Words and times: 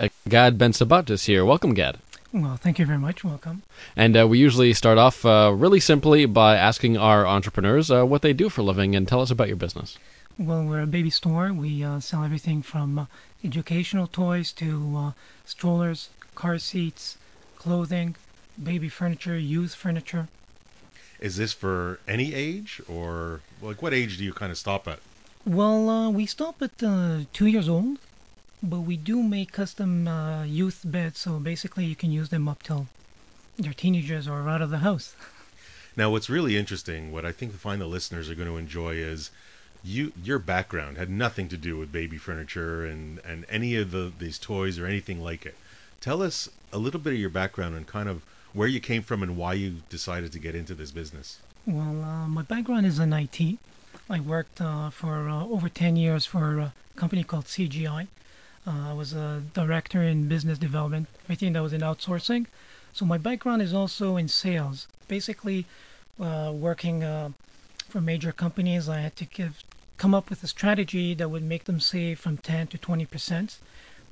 Uh, 0.00 0.08
Gad 0.26 0.56
Bensabbat 0.56 1.10
is 1.10 1.26
here. 1.26 1.44
Welcome, 1.44 1.74
Gad. 1.74 1.98
Well, 2.32 2.56
thank 2.56 2.78
you 2.78 2.86
very 2.86 2.98
much. 2.98 3.22
Welcome. 3.22 3.62
And 3.94 4.16
uh, 4.16 4.26
we 4.26 4.38
usually 4.38 4.72
start 4.72 4.96
off 4.96 5.26
uh, 5.26 5.52
really 5.54 5.78
simply 5.78 6.24
by 6.24 6.56
asking 6.56 6.96
our 6.96 7.26
entrepreneurs 7.26 7.90
uh, 7.90 8.04
what 8.04 8.22
they 8.22 8.32
do 8.32 8.48
for 8.48 8.62
a 8.62 8.64
living 8.64 8.96
and 8.96 9.06
tell 9.06 9.20
us 9.20 9.30
about 9.30 9.48
your 9.48 9.58
business. 9.58 9.98
Well, 10.38 10.64
we're 10.64 10.80
a 10.80 10.86
baby 10.86 11.10
store. 11.10 11.52
We 11.52 11.84
uh, 11.84 12.00
sell 12.00 12.24
everything 12.24 12.62
from 12.62 12.98
uh, 12.98 13.06
educational 13.44 14.06
toys 14.06 14.52
to 14.52 14.94
uh, 14.96 15.12
strollers, 15.44 16.08
car 16.34 16.58
seats, 16.58 17.18
clothing, 17.58 18.16
baby 18.62 18.88
furniture, 18.88 19.36
youth 19.36 19.74
furniture. 19.74 20.28
Is 21.18 21.36
this 21.36 21.52
for 21.52 22.00
any 22.08 22.32
age, 22.32 22.80
or 22.88 23.42
like 23.60 23.82
what 23.82 23.92
age 23.92 24.16
do 24.16 24.24
you 24.24 24.32
kind 24.32 24.50
of 24.50 24.56
stop 24.56 24.88
at? 24.88 25.00
Well, 25.44 25.90
uh, 25.90 26.08
we 26.08 26.24
stop 26.24 26.62
at 26.62 26.82
uh, 26.82 27.24
two 27.34 27.46
years 27.46 27.68
old, 27.68 27.98
but 28.62 28.80
we 28.80 28.96
do 28.96 29.22
make 29.22 29.52
custom 29.52 30.06
uh, 30.06 30.44
youth 30.44 30.82
beds, 30.84 31.18
so 31.18 31.38
basically 31.38 31.84
you 31.84 31.96
can 31.96 32.10
use 32.10 32.28
them 32.28 32.48
up 32.48 32.62
till 32.62 32.86
they're 33.58 33.72
teenagers 33.72 34.28
or 34.28 34.48
out 34.48 34.62
of 34.62 34.70
the 34.70 34.78
house. 34.78 35.14
Now, 35.96 36.08
what's 36.08 36.30
really 36.30 36.56
interesting, 36.56 37.10
what 37.10 37.26
I 37.26 37.32
think 37.32 37.52
find 37.52 37.80
the 37.80 37.86
listeners 37.86 38.30
are 38.30 38.36
going 38.36 38.48
to 38.48 38.56
enjoy 38.56 38.94
is 38.94 39.30
you 39.82 40.12
your 40.22 40.38
background 40.38 40.98
had 40.98 41.10
nothing 41.10 41.48
to 41.48 41.56
do 41.56 41.76
with 41.76 41.90
baby 41.90 42.16
furniture 42.16 42.84
and 42.84 43.18
and 43.24 43.44
any 43.48 43.74
of 43.76 43.90
the 43.90 44.12
these 44.18 44.38
toys 44.38 44.78
or 44.78 44.86
anything 44.86 45.20
like 45.20 45.44
it. 45.44 45.56
Tell 46.00 46.22
us 46.22 46.48
a 46.72 46.78
little 46.78 47.00
bit 47.00 47.14
of 47.14 47.18
your 47.18 47.30
background 47.30 47.74
and 47.74 47.86
kind 47.86 48.08
of 48.08 48.22
where 48.52 48.68
you 48.68 48.80
came 48.80 49.02
from 49.02 49.22
and 49.22 49.36
why 49.36 49.54
you 49.54 49.82
decided 49.88 50.32
to 50.32 50.38
get 50.38 50.54
into 50.54 50.74
this 50.74 50.90
business. 50.90 51.38
Well, 51.66 52.02
uh, 52.02 52.28
my 52.28 52.42
background 52.42 52.86
is 52.86 52.98
in 52.98 53.12
IT. 53.12 53.58
I 54.08 54.20
worked 54.20 54.60
uh, 54.60 54.90
for 54.90 55.28
uh, 55.28 55.44
over 55.44 55.68
10 55.68 55.96
years 55.96 56.24
for 56.26 56.58
a 56.58 56.72
company 56.96 57.22
called 57.22 57.44
CGI. 57.44 58.08
Uh, 58.70 58.90
I 58.90 58.92
was 58.92 59.12
a 59.12 59.42
director 59.52 60.02
in 60.02 60.28
business 60.28 60.58
development. 60.58 61.08
I 61.28 61.34
think 61.34 61.54
that 61.54 61.62
was 61.62 61.72
in 61.72 61.80
outsourcing. 61.80 62.46
So 62.92 63.04
my 63.04 63.18
background 63.18 63.62
is 63.62 63.74
also 63.74 64.16
in 64.16 64.28
sales. 64.28 64.86
Basically, 65.08 65.66
uh, 66.20 66.52
working 66.54 67.02
uh, 67.02 67.30
for 67.88 68.00
major 68.00 68.30
companies, 68.30 68.88
I 68.88 69.00
had 69.00 69.16
to 69.16 69.24
give, 69.24 69.64
come 69.96 70.14
up 70.14 70.30
with 70.30 70.44
a 70.44 70.46
strategy 70.46 71.14
that 71.14 71.30
would 71.30 71.42
make 71.42 71.64
them 71.64 71.80
save 71.80 72.20
from 72.20 72.36
10 72.36 72.68
to 72.68 72.78
20 72.78 73.06
percent. 73.06 73.58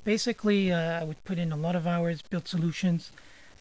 Basically, 0.03 0.71
uh, 0.71 0.99
I 0.99 1.03
would 1.03 1.23
put 1.23 1.37
in 1.37 1.51
a 1.51 1.57
lot 1.57 1.75
of 1.75 1.87
hours, 1.87 2.21
build 2.21 2.47
solutions, 2.47 3.11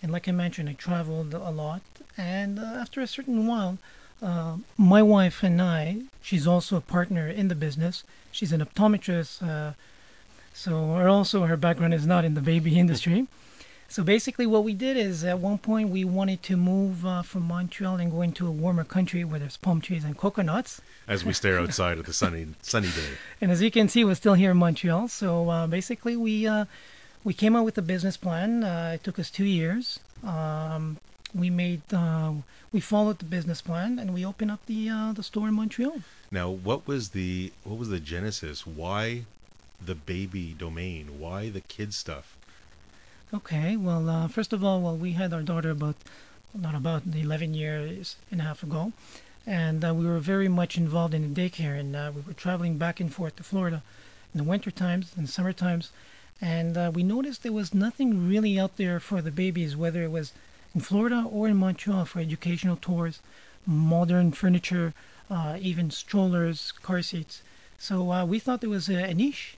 and 0.03 0.11
like 0.11 0.27
I 0.29 0.33
mentioned, 0.33 0.69
I 0.69 0.73
traveled 0.73 1.33
a 1.35 1.51
lot. 1.51 1.83
And 2.17 2.59
uh, 2.59 2.63
after 2.63 3.01
a 3.01 3.07
certain 3.07 3.47
while, 3.47 3.79
uh, 4.21 4.57
my 4.77 5.03
wife 5.03 5.45
and 5.45 5.63
I, 5.63 6.03
she's 6.23 6.47
also 6.47 6.77
a 6.77 6.81
partner 6.81 7.29
in 7.29 7.47
the 7.47 7.55
business. 7.55 8.03
She's 8.33 8.53
an 8.53 8.61
optometrist, 8.61 9.43
uh, 9.47 9.75
so 10.59 10.95
her 10.95 11.09
also 11.09 11.45
her 11.45 11.57
background 11.57 11.95
is 11.95 12.05
not 12.05 12.25
in 12.25 12.35
the 12.35 12.41
baby 12.41 12.81
industry. 12.81 13.29
So 13.89 14.03
basically, 14.03 14.45
what 14.45 14.65
we 14.65 14.75
did 14.75 14.97
is 14.97 15.23
at 15.23 15.39
one 15.39 15.59
point 15.59 15.89
we 15.89 16.05
wanted 16.05 16.43
to 16.43 16.57
move 16.57 17.07
uh, 17.07 17.23
from 17.23 17.45
Montreal 17.45 17.97
and 17.97 18.11
go 18.11 18.23
into 18.23 18.45
a 18.45 18.51
warmer 18.51 18.83
country 18.83 19.23
where 19.23 19.39
there's 19.39 19.57
palm 19.57 19.81
trees 19.81 20.03
and 20.03 20.19
coconuts. 20.19 20.81
As 21.07 21.25
we 21.25 21.33
stare 21.33 21.61
outside 21.61 21.97
at 21.99 22.07
the 22.07 22.13
sunny 22.13 22.49
sunny 22.61 22.89
day. 22.89 23.13
And 23.41 23.53
as 23.53 23.63
you 23.63 23.71
can 23.71 23.89
see, 23.89 24.05
we're 24.05 24.17
still 24.17 24.35
here 24.35 24.51
in 24.51 24.57
Montreal. 24.57 25.07
So 25.07 25.49
uh, 25.49 25.67
basically, 25.69 26.17
we 26.17 26.45
uh, 26.49 26.65
we 27.23 27.35
came 27.35 27.55
out 27.55 27.65
with 27.65 27.79
a 27.79 27.87
business 27.95 28.17
plan. 28.17 28.65
Uh, 28.65 28.97
it 28.97 29.05
took 29.05 29.21
us 29.21 29.31
two 29.31 29.47
years. 29.61 30.01
Um, 30.25 30.99
we 31.33 31.51
made 31.51 31.83
uh, 31.93 32.33
we 32.73 32.81
followed 32.81 33.21
the 33.21 33.31
business 33.37 33.63
plan 33.63 34.01
and 34.01 34.13
we 34.13 34.27
opened 34.27 34.51
up 34.51 34.67
the 34.67 34.91
uh, 34.91 35.13
the 35.13 35.23
store 35.23 35.47
in 35.47 35.55
Montreal. 35.55 36.03
Now, 36.33 36.51
what 36.51 36.89
was 36.89 37.11
the 37.11 37.53
what 37.63 37.79
was 37.79 37.91
the 37.91 38.01
genesis? 38.01 38.67
Why 38.67 39.25
the 39.85 39.95
baby 39.95 40.55
domain? 40.59 41.19
Why 41.19 41.49
the 41.49 41.63
kid 41.63 41.95
stuff? 41.95 42.37
Okay, 43.33 43.77
well, 43.77 44.09
uh, 44.09 44.29
first 44.29 44.53
of 44.53 44.63
all, 44.63 44.81
well, 44.81 44.97
we 44.97 45.13
had 45.13 45.33
our 45.33 45.43
daughter 45.43 45.71
about 45.71 45.97
not 46.55 46.75
about 46.75 47.03
11 47.15 47.55
years 47.55 48.17
and 48.31 48.41
a 48.41 48.45
half 48.45 48.63
ago, 48.63 48.93
and 49.47 49.85
uh, 49.85 49.95
we 49.95 50.07
were 50.07 50.19
very 50.19 50.49
much 50.49 50.77
involved 50.77 51.15
in 51.15 51.33
the 51.33 51.41
daycare, 51.41 51.79
and 51.79 51.97
uh, 51.97 52.13
we 52.15 52.21
were 52.23 52.33
traveling 52.35 52.77
back 52.77 53.01
and 53.01 53.15
forth 53.15 53.37
to 53.37 53.43
Florida 53.43 53.83
in 54.35 54.39
the 54.39 54.45
winter 54.45 54.71
times 54.71 55.13
and 55.17 55.29
summer 55.29 55.53
times, 55.53 55.91
and 56.41 56.77
uh, 56.77 56.91
we 56.95 57.03
noticed 57.03 57.43
there 57.43 57.53
was 57.53 57.73
nothing 57.73 58.29
really 58.29 58.59
out 58.59 58.77
there 58.77 59.01
for 59.01 59.23
the 59.23 59.31
babies, 59.31 59.77
whether 59.77 60.03
it 60.03 60.11
was 60.11 60.33
in 60.75 60.81
Florida 60.83 61.25
or 61.31 61.49
in 61.49 61.57
Montreal 61.57 62.05
for 62.05 62.21
educational 62.21 62.77
tours, 62.77 63.21
modern 63.67 64.33
furniture, 64.33 64.93
uh, 65.31 65.57
even 65.61 65.91
strollers, 65.91 66.73
car 66.83 67.01
seats. 67.01 67.43
So 67.79 68.11
uh, 68.13 68.25
we 68.25 68.39
thought 68.39 68.61
there 68.61 68.71
was 68.71 68.89
a, 68.89 68.97
a 68.97 69.15
niche 69.15 69.57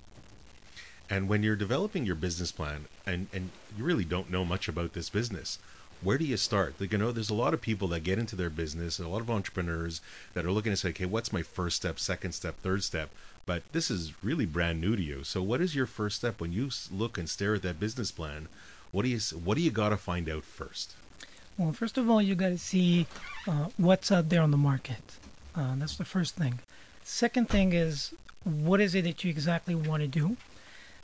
And 1.10 1.28
when 1.28 1.43
you're 1.43 1.56
developing 1.56 2.06
your 2.06 2.15
business 2.15 2.53
plan 2.53 2.87
and, 3.04 3.26
and 3.32 3.50
you 3.76 3.84
really 3.84 4.04
don't 4.04 4.31
know 4.31 4.44
much 4.44 4.69
about 4.69 4.93
this 4.93 5.10
business, 5.10 5.59
where 6.03 6.16
do 6.16 6.25
you 6.25 6.37
start? 6.37 6.75
Like, 6.78 6.93
you 6.93 6.98
know, 6.98 7.10
there's 7.10 7.31
a 7.31 7.34
lot 7.34 7.53
of 7.53 7.60
people 7.60 7.88
that 7.88 8.04
get 8.04 8.19
into 8.19 8.37
their 8.37 8.48
business, 8.48 8.98
a 8.98 9.09
lot 9.09 9.21
of 9.21 9.28
entrepreneurs 9.28 10.00
that 10.32 10.47
are 10.47 10.53
looking 10.53 10.72
to 10.72 10.76
say, 10.76 10.91
okay, 10.91 11.06
what's 11.06 11.32
my 11.32 11.43
first 11.43 11.76
step, 11.76 11.98
second 11.98 12.32
step, 12.32 12.59
third 12.60 12.84
step? 12.84 13.10
But 13.44 13.65
this 13.72 13.91
is 13.91 14.12
really 14.22 14.47
brand 14.47 14.81
new 14.81 14.97
to 14.97 15.03
you. 15.03 15.25
So, 15.25 15.43
what 15.43 15.60
is 15.60 15.75
your 15.75 15.87
first 15.87 16.16
step 16.16 16.41
when 16.41 16.53
you 16.53 16.71
look 16.91 17.19
and 17.19 17.28
stare 17.28 17.54
at 17.54 17.62
that 17.62 17.81
business 17.81 18.12
plan? 18.12 18.48
What 18.92 19.03
do 19.03 19.09
you 19.09 19.19
what 19.44 19.56
do 19.56 19.62
you 19.62 19.71
got 19.71 19.88
to 19.88 19.97
find 19.97 20.28
out 20.28 20.44
first? 20.44 20.94
Well, 21.59 21.72
first 21.72 21.98
of 21.98 22.09
all, 22.09 22.22
you 22.22 22.34
got 22.34 22.50
to 22.50 22.59
see 22.59 23.06
uh, 23.48 23.66
what's 23.77 24.12
out 24.12 24.28
there 24.28 24.42
on 24.42 24.50
the 24.50 24.56
market. 24.56 25.03
Uh, 25.54 25.75
that's 25.77 25.97
the 25.97 26.04
first 26.04 26.37
thing. 26.37 26.60
Second 27.03 27.48
thing 27.48 27.72
is 27.72 28.15
what 28.44 28.81
is 28.81 28.94
it 28.94 29.03
that 29.03 29.25
you 29.25 29.31
exactly 29.31 29.75
want 29.75 30.03
to 30.03 30.09
do, 30.09 30.37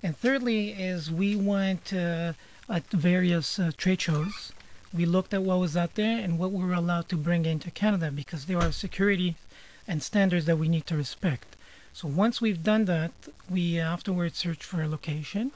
and 0.02 0.16
thirdly 0.16 0.70
is 0.70 1.10
we 1.10 1.36
went 1.36 1.92
uh, 1.92 2.32
at 2.68 2.86
various 2.90 3.58
uh, 3.58 3.70
trade 3.76 4.00
shows. 4.00 4.52
We 4.92 5.04
looked 5.04 5.34
at 5.34 5.42
what 5.42 5.58
was 5.58 5.76
out 5.76 5.94
there 5.94 6.18
and 6.18 6.38
what 6.38 6.52
we 6.52 6.64
were 6.64 6.74
allowed 6.74 7.08
to 7.10 7.16
bring 7.16 7.44
into 7.44 7.70
Canada 7.70 8.10
because 8.10 8.46
there 8.46 8.58
are 8.58 8.72
security 8.72 9.36
and 9.88 10.02
standards 10.02 10.46
that 10.46 10.58
we 10.58 10.68
need 10.68 10.86
to 10.86 10.96
respect. 10.96 11.56
So 11.92 12.08
once 12.08 12.40
we've 12.40 12.62
done 12.62 12.84
that, 12.86 13.12
we 13.48 13.78
afterwards 13.78 14.38
searched 14.38 14.62
for 14.62 14.82
a 14.82 14.88
location, 14.88 15.52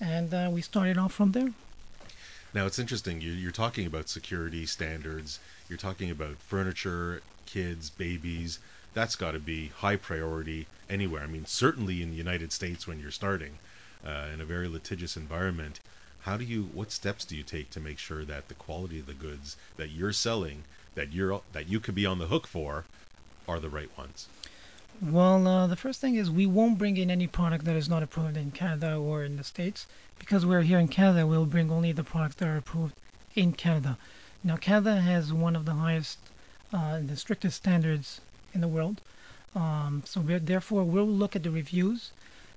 and 0.00 0.32
uh, 0.32 0.48
we 0.50 0.62
started 0.62 0.96
off 0.96 1.12
from 1.12 1.32
there. 1.32 1.52
Now, 2.54 2.66
it's 2.66 2.78
interesting. 2.78 3.20
You, 3.20 3.32
you're 3.32 3.52
talking 3.52 3.86
about 3.86 4.08
security 4.08 4.64
standards, 4.64 5.40
you're 5.68 5.76
talking 5.76 6.10
about 6.10 6.36
furniture, 6.36 7.20
kids, 7.46 7.90
babies. 7.90 8.60
That's 8.94 9.16
got 9.16 9.32
to 9.32 9.40
be 9.40 9.72
high 9.76 9.96
priority 9.96 10.68
anywhere. 10.88 11.22
I 11.22 11.26
mean, 11.26 11.46
certainly 11.46 12.00
in 12.00 12.10
the 12.10 12.16
United 12.16 12.52
States 12.52 12.86
when 12.86 13.00
you're 13.00 13.10
starting 13.10 13.58
uh, 14.04 14.26
in 14.32 14.40
a 14.40 14.44
very 14.44 14.68
litigious 14.68 15.16
environment. 15.16 15.80
How 16.22 16.36
do 16.36 16.44
you? 16.44 16.64
What 16.72 16.90
steps 16.90 17.24
do 17.24 17.36
you 17.36 17.42
take 17.42 17.70
to 17.70 17.80
make 17.80 17.98
sure 17.98 18.24
that 18.24 18.48
the 18.48 18.54
quality 18.54 18.98
of 19.00 19.06
the 19.06 19.14
goods 19.14 19.56
that 19.76 19.90
you're 19.90 20.12
selling, 20.12 20.64
that 20.94 21.12
you're 21.12 21.42
that 21.52 21.68
you 21.68 21.80
could 21.80 21.94
be 21.94 22.06
on 22.06 22.18
the 22.18 22.26
hook 22.26 22.46
for, 22.46 22.84
are 23.46 23.60
the 23.60 23.68
right 23.68 23.90
ones? 23.96 24.28
Well, 25.02 25.46
uh, 25.46 25.66
the 25.66 25.76
first 25.76 26.00
thing 26.00 26.14
is 26.14 26.30
we 26.30 26.46
won't 26.46 26.78
bring 26.78 26.96
in 26.96 27.10
any 27.10 27.26
product 27.26 27.64
that 27.64 27.76
is 27.76 27.88
not 27.88 28.02
approved 28.02 28.36
in 28.36 28.52
Canada 28.52 28.96
or 28.96 29.24
in 29.24 29.36
the 29.36 29.44
States. 29.44 29.86
Because 30.18 30.46
we're 30.46 30.62
here 30.62 30.78
in 30.78 30.88
Canada, 30.88 31.26
we'll 31.26 31.46
bring 31.46 31.70
only 31.70 31.92
the 31.92 32.04
products 32.04 32.36
that 32.36 32.48
are 32.48 32.56
approved 32.56 32.94
in 33.34 33.52
Canada. 33.52 33.98
Now, 34.44 34.56
Canada 34.56 35.00
has 35.00 35.32
one 35.32 35.56
of 35.56 35.64
the 35.64 35.74
highest 35.74 36.18
uh, 36.72 36.98
the 37.00 37.16
strictest 37.16 37.56
standards 37.56 38.20
in 38.52 38.60
the 38.60 38.68
world. 38.68 39.00
Um, 39.54 40.02
so 40.04 40.20
therefore, 40.20 40.82
we'll 40.82 41.06
look 41.06 41.36
at 41.36 41.42
the 41.42 41.50
reviews, 41.50 42.10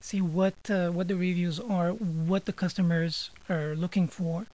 see 0.08 0.22
what 0.22 0.56
uh, 0.70 0.90
what 0.90 1.08
the 1.08 1.16
reviews 1.16 1.60
are, 1.60 1.90
what 1.92 2.46
the 2.46 2.54
customers 2.54 3.30
are 3.50 3.76
looking 3.76 4.08
for, 4.08 4.46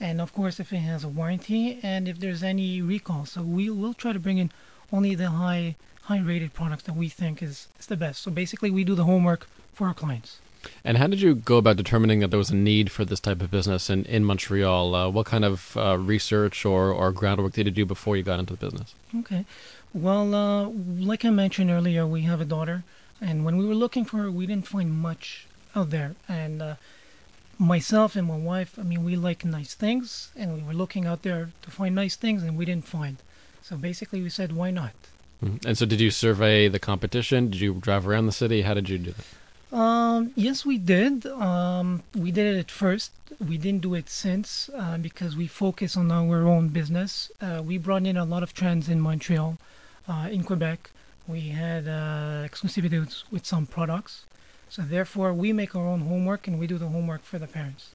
and 0.00 0.20
of 0.20 0.32
course, 0.32 0.58
if 0.58 0.72
it 0.72 0.78
has 0.78 1.04
a 1.04 1.08
warranty 1.08 1.78
and 1.82 2.08
if 2.08 2.18
there's 2.18 2.42
any 2.42 2.82
recall. 2.82 3.24
So 3.26 3.42
we 3.42 3.70
will 3.70 3.94
try 3.94 4.12
to 4.12 4.18
bring 4.26 4.38
in 4.38 4.50
only 4.92 5.14
the 5.14 5.30
high 5.30 5.76
high 6.02 6.20
rated 6.20 6.52
products 6.52 6.84
that 6.84 6.96
we 6.96 7.08
think 7.08 7.42
is, 7.42 7.68
is 7.78 7.86
the 7.86 7.96
best. 7.96 8.22
So 8.22 8.30
basically, 8.30 8.70
we 8.70 8.84
do 8.84 8.94
the 8.94 9.04
homework 9.04 9.48
for 9.72 9.86
our 9.86 9.94
clients. 9.94 10.38
And 10.84 10.98
how 10.98 11.06
did 11.08 11.20
you 11.20 11.34
go 11.34 11.56
about 11.56 11.76
determining 11.76 12.20
that 12.20 12.28
there 12.28 12.38
was 12.38 12.50
a 12.50 12.56
need 12.56 12.90
for 12.90 13.04
this 13.04 13.20
type 13.20 13.40
of 13.42 13.50
business 13.50 13.90
in, 13.90 14.04
in 14.04 14.24
Montreal? 14.24 14.94
Uh, 14.94 15.08
what 15.08 15.26
kind 15.26 15.44
of 15.44 15.76
uh, 15.76 15.98
research 15.98 16.64
or, 16.64 16.92
or 16.92 17.10
groundwork 17.12 17.52
did 17.54 17.66
you 17.66 17.72
do 17.72 17.84
before 17.84 18.16
you 18.16 18.22
got 18.22 18.38
into 18.38 18.54
the 18.54 18.64
business? 18.66 18.94
Okay. 19.20 19.44
Well, 19.92 20.34
uh, 20.34 20.68
like 20.68 21.24
I 21.24 21.30
mentioned 21.30 21.70
earlier, 21.70 22.06
we 22.06 22.22
have 22.22 22.40
a 22.40 22.44
daughter, 22.44 22.84
and 23.28 23.44
when 23.44 23.56
we 23.56 23.66
were 23.66 23.74
looking 23.84 24.04
for 24.04 24.16
her, 24.18 24.30
we 24.30 24.46
didn't 24.46 24.68
find 24.76 24.90
much 25.08 25.46
out 25.76 25.90
there. 25.90 26.10
And 26.28 26.60
uh, 26.60 26.74
myself 27.58 28.16
and 28.16 28.26
my 28.26 28.36
wife, 28.36 28.78
I 28.78 28.82
mean, 28.82 29.04
we 29.04 29.14
like 29.16 29.44
nice 29.44 29.74
things, 29.74 30.30
and 30.36 30.48
we 30.56 30.62
were 30.62 30.74
looking 30.82 31.04
out 31.06 31.22
there 31.22 31.44
to 31.64 31.70
find 31.70 31.94
nice 31.94 32.16
things, 32.16 32.42
and 32.42 32.56
we 32.58 32.64
didn't 32.64 32.88
find. 32.98 33.16
So 33.62 33.76
basically, 33.76 34.20
we 34.22 34.28
said, 34.28 34.50
why 34.52 34.70
not? 34.70 34.94
Mhm. 35.42 35.64
And 35.66 35.78
so, 35.78 35.86
did 35.86 36.00
you 36.00 36.10
survey 36.10 36.68
the 36.68 36.78
competition? 36.78 37.50
Did 37.50 37.60
you 37.60 37.74
drive 37.74 38.06
around 38.06 38.26
the 38.26 38.32
city? 38.42 38.62
How 38.62 38.74
did 38.74 38.88
you 38.88 38.98
do 38.98 39.14
that? 39.18 39.26
Um, 39.76 40.32
yes, 40.36 40.66
we 40.66 40.76
did. 40.76 41.24
Um, 41.26 42.02
we 42.14 42.30
did 42.30 42.46
it 42.54 42.58
at 42.58 42.70
first. 42.70 43.10
We 43.50 43.56
didn't 43.56 43.80
do 43.80 43.94
it 43.94 44.10
since 44.10 44.68
uh, 44.76 44.98
because 44.98 45.34
we 45.34 45.46
focus 45.46 45.96
on 45.96 46.12
our 46.12 46.46
own 46.46 46.68
business. 46.68 47.30
Uh, 47.40 47.62
we 47.64 47.78
brought 47.78 48.04
in 48.04 48.16
a 48.16 48.26
lot 48.26 48.42
of 48.42 48.52
trends 48.52 48.88
in 48.88 49.00
Montreal, 49.00 49.56
uh, 50.06 50.28
in 50.30 50.44
Quebec. 50.44 50.90
We 51.28 51.48
had 51.50 51.86
uh, 51.86 52.46
exclusivity 52.46 53.00
with, 53.00 53.22
with 53.30 53.46
some 53.46 53.66
products. 53.66 54.24
So 54.68 54.82
therefore, 54.82 55.32
we 55.32 55.52
make 55.52 55.76
our 55.76 55.86
own 55.86 56.00
homework 56.00 56.48
and 56.48 56.58
we 56.58 56.66
do 56.66 56.78
the 56.78 56.88
homework 56.88 57.22
for 57.22 57.38
the 57.38 57.46
parents. 57.46 57.90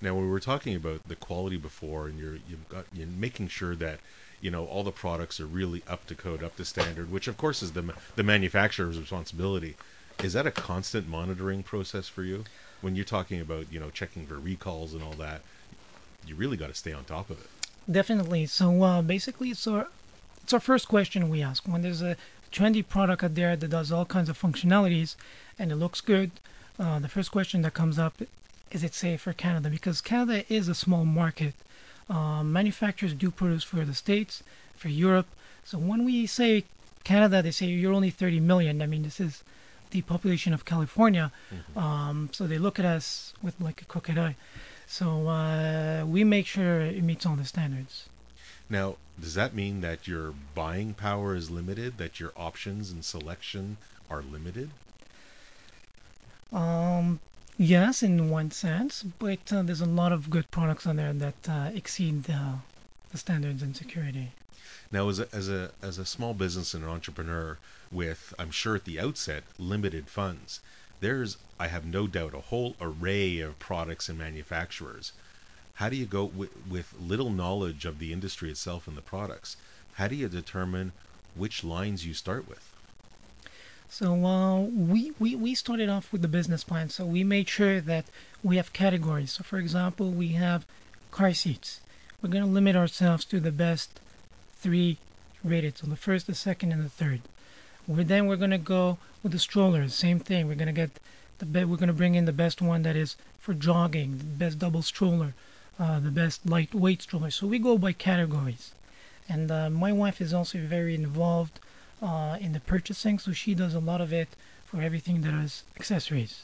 Now, 0.00 0.14
we 0.14 0.26
were 0.26 0.40
talking 0.40 0.74
about 0.74 1.06
the 1.06 1.14
quality 1.14 1.58
before, 1.58 2.06
and 2.06 2.18
you're 2.18 2.38
you've 2.48 2.68
got 2.68 2.86
you're 2.92 3.06
making 3.06 3.48
sure 3.48 3.76
that 3.76 4.00
you 4.40 4.50
know 4.50 4.64
all 4.64 4.82
the 4.82 4.92
products 4.92 5.38
are 5.40 5.46
really 5.46 5.82
up 5.86 6.06
to 6.06 6.14
code, 6.14 6.42
up 6.42 6.56
to 6.56 6.64
standard, 6.64 7.12
which 7.12 7.28
of 7.28 7.36
course 7.36 7.62
is 7.62 7.72
the 7.72 7.94
the 8.16 8.22
manufacturer's 8.22 8.98
responsibility. 8.98 9.76
Is 10.22 10.32
that 10.32 10.46
a 10.46 10.50
constant 10.50 11.06
monitoring 11.06 11.62
process 11.62 12.08
for 12.08 12.22
you 12.22 12.44
when 12.80 12.96
you're 12.96 13.04
talking 13.04 13.40
about 13.40 13.70
you 13.70 13.78
know 13.78 13.90
checking 13.90 14.26
for 14.26 14.38
recalls 14.38 14.94
and 14.94 15.02
all 15.02 15.12
that? 15.12 15.42
You 16.26 16.34
really 16.34 16.56
got 16.56 16.68
to 16.68 16.74
stay 16.74 16.92
on 16.92 17.04
top 17.04 17.28
of 17.28 17.40
it. 17.40 17.48
Definitely. 17.90 18.46
So 18.46 18.82
uh, 18.82 19.02
basically, 19.02 19.50
it's 19.50 19.66
our 19.66 19.88
it's 20.42 20.54
our 20.54 20.60
first 20.60 20.88
question 20.88 21.28
we 21.28 21.42
ask 21.42 21.68
when 21.68 21.82
there's 21.82 22.02
a 22.02 22.16
trendy 22.52 22.86
product 22.86 23.22
out 23.22 23.34
there 23.34 23.56
that 23.56 23.68
does 23.68 23.92
all 23.92 24.04
kinds 24.04 24.28
of 24.28 24.40
functionalities 24.40 25.16
and 25.58 25.70
it 25.70 25.76
looks 25.76 26.00
good. 26.00 26.30
Uh, 26.78 26.98
the 26.98 27.08
first 27.08 27.30
question 27.30 27.62
that 27.62 27.74
comes 27.74 27.98
up 27.98 28.14
is 28.70 28.84
it 28.84 28.94
safe 28.94 29.22
for 29.22 29.32
Canada? 29.32 29.68
Because 29.68 30.00
Canada 30.00 30.44
is 30.48 30.68
a 30.68 30.74
small 30.74 31.04
market. 31.04 31.54
Um, 32.08 32.52
manufacturers 32.52 33.14
do 33.14 33.30
produce 33.30 33.64
for 33.64 33.84
the 33.84 33.94
States, 33.94 34.42
for 34.76 34.88
Europe. 34.88 35.26
So 35.64 35.78
when 35.78 36.04
we 36.04 36.26
say 36.26 36.64
Canada, 37.04 37.42
they 37.42 37.50
say 37.50 37.66
you're 37.66 37.92
only 37.92 38.10
30 38.10 38.40
million. 38.40 38.82
I 38.82 38.86
mean, 38.86 39.02
this 39.02 39.20
is 39.20 39.42
the 39.90 40.02
population 40.02 40.52
of 40.52 40.64
California. 40.64 41.32
Um, 41.76 42.30
so 42.32 42.46
they 42.46 42.58
look 42.58 42.78
at 42.78 42.84
us 42.84 43.34
with 43.42 43.60
like 43.60 43.82
a 43.82 43.84
crooked 43.84 44.16
eye. 44.18 44.36
So 44.86 45.28
uh, 45.28 46.04
we 46.06 46.24
make 46.24 46.46
sure 46.46 46.80
it 46.80 47.02
meets 47.02 47.26
all 47.26 47.36
the 47.36 47.44
standards. 47.44 48.06
Now, 48.70 48.96
does 49.20 49.34
that 49.34 49.52
mean 49.52 49.80
that 49.80 50.06
your 50.06 50.32
buying 50.54 50.94
power 50.94 51.34
is 51.34 51.50
limited? 51.50 51.98
That 51.98 52.20
your 52.20 52.32
options 52.36 52.90
and 52.90 53.04
selection 53.04 53.76
are 54.08 54.22
limited? 54.22 54.70
Um, 56.52 57.20
yes, 57.58 58.02
in 58.02 58.30
one 58.30 58.52
sense, 58.52 59.02
but 59.02 59.52
uh, 59.52 59.62
there's 59.62 59.80
a 59.80 59.86
lot 59.86 60.12
of 60.12 60.30
good 60.30 60.50
products 60.50 60.86
on 60.86 60.96
there 60.96 61.12
that 61.12 61.48
uh, 61.48 61.70
exceed 61.74 62.24
the, 62.24 62.54
the 63.10 63.18
standards 63.18 63.62
in 63.62 63.74
security. 63.74 64.32
Now, 64.92 65.08
as 65.08 65.20
a, 65.20 65.28
as 65.32 65.48
a 65.48 65.70
as 65.82 65.98
a 65.98 66.04
small 66.04 66.34
business 66.34 66.74
and 66.74 66.82
an 66.82 66.90
entrepreneur 66.90 67.58
with, 67.92 68.34
I'm 68.38 68.50
sure 68.50 68.74
at 68.76 68.84
the 68.84 68.98
outset, 68.98 69.44
limited 69.58 70.08
funds, 70.08 70.60
there's, 71.00 71.36
I 71.58 71.68
have 71.68 71.84
no 71.84 72.06
doubt, 72.06 72.34
a 72.34 72.40
whole 72.40 72.74
array 72.80 73.38
of 73.40 73.58
products 73.58 74.08
and 74.08 74.18
manufacturers. 74.18 75.12
How 75.80 75.88
do 75.88 75.96
you 75.96 76.04
go 76.04 76.26
with, 76.26 76.50
with 76.68 76.92
little 77.00 77.30
knowledge 77.30 77.86
of 77.86 77.98
the 77.98 78.12
industry 78.12 78.50
itself 78.50 78.86
and 78.86 78.98
the 78.98 79.00
products? 79.00 79.56
How 79.94 80.08
do 80.08 80.14
you 80.14 80.28
determine 80.28 80.92
which 81.34 81.64
lines 81.64 82.04
you 82.04 82.12
start 82.12 82.46
with? 82.46 82.70
So 83.88 84.12
uh, 84.26 84.60
we, 84.60 85.12
we, 85.18 85.34
we 85.34 85.54
started 85.54 85.88
off 85.88 86.12
with 86.12 86.20
the 86.20 86.28
business 86.28 86.64
plan. 86.64 86.90
So 86.90 87.06
we 87.06 87.24
made 87.24 87.48
sure 87.48 87.80
that 87.80 88.04
we 88.42 88.58
have 88.58 88.74
categories. 88.74 89.32
So 89.32 89.42
for 89.42 89.56
example, 89.56 90.10
we 90.10 90.32
have 90.32 90.66
car 91.12 91.32
seats. 91.32 91.80
We're 92.20 92.28
going 92.28 92.44
to 92.44 92.50
limit 92.50 92.76
ourselves 92.76 93.24
to 93.24 93.40
the 93.40 93.50
best 93.50 94.00
three 94.56 94.98
rated. 95.42 95.78
So 95.78 95.86
the 95.86 95.96
first, 95.96 96.26
the 96.26 96.34
second, 96.34 96.72
and 96.72 96.84
the 96.84 96.90
third. 96.90 97.22
We're, 97.88 98.04
then 98.04 98.26
we're 98.26 98.36
going 98.36 98.50
to 98.50 98.58
go 98.58 98.98
with 99.22 99.32
the 99.32 99.38
strollers. 99.38 99.94
Same 99.94 100.18
thing. 100.18 100.46
We're 100.46 100.56
going 100.56 100.66
to 100.66 100.72
get 100.72 100.90
the 101.38 101.46
be- 101.46 101.64
we're 101.64 101.78
going 101.78 101.86
to 101.86 101.94
bring 101.94 102.16
in 102.16 102.26
the 102.26 102.34
best 102.34 102.60
one 102.60 102.82
that 102.82 102.96
is 102.96 103.16
for 103.38 103.54
jogging, 103.54 104.18
the 104.18 104.24
best 104.24 104.58
double 104.58 104.82
stroller, 104.82 105.32
uh, 105.80 105.98
the 105.98 106.10
best 106.10 106.44
lightweight 106.44 107.00
stroller. 107.02 107.30
So 107.30 107.46
we 107.46 107.58
go 107.58 107.78
by 107.78 107.92
categories. 107.92 108.72
And 109.28 109.50
uh, 109.50 109.70
my 109.70 109.92
wife 109.92 110.20
is 110.20 110.34
also 110.34 110.58
very 110.58 110.94
involved 110.94 111.58
uh, 112.02 112.36
in 112.40 112.52
the 112.52 112.60
purchasing, 112.60 113.18
so 113.18 113.32
she 113.32 113.54
does 113.54 113.74
a 113.74 113.80
lot 113.80 114.00
of 114.00 114.12
it 114.12 114.28
for 114.66 114.82
everything 114.82 115.22
that 115.22 115.32
is 115.32 115.64
accessories. 115.76 116.42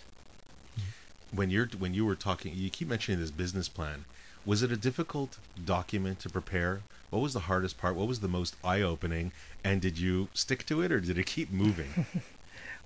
When 1.33 1.50
you're 1.50 1.69
when 1.79 1.93
you 1.93 2.06
were 2.06 2.15
talking, 2.15 2.55
you 2.55 2.71
keep 2.71 2.88
mentioning 2.88 3.21
this 3.21 3.31
business 3.31 3.69
plan. 3.69 4.05
Was 4.44 4.62
it 4.62 4.71
a 4.71 4.77
difficult 4.77 5.38
document 5.62 6.21
to 6.21 6.31
prepare? 6.31 6.83
What 7.11 7.21
was 7.21 7.33
the 7.35 7.41
hardest 7.41 7.79
part? 7.79 7.97
What 7.97 8.06
was 8.06 8.21
the 8.21 8.29
most 8.29 8.56
eye-opening? 8.65 9.33
And 9.65 9.83
did 9.83 9.99
you 9.99 10.29
stick 10.35 10.65
to 10.67 10.83
it, 10.83 10.93
or 10.93 11.00
did 11.00 11.19
it 11.19 11.27
keep 11.27 11.50
moving? 11.50 12.06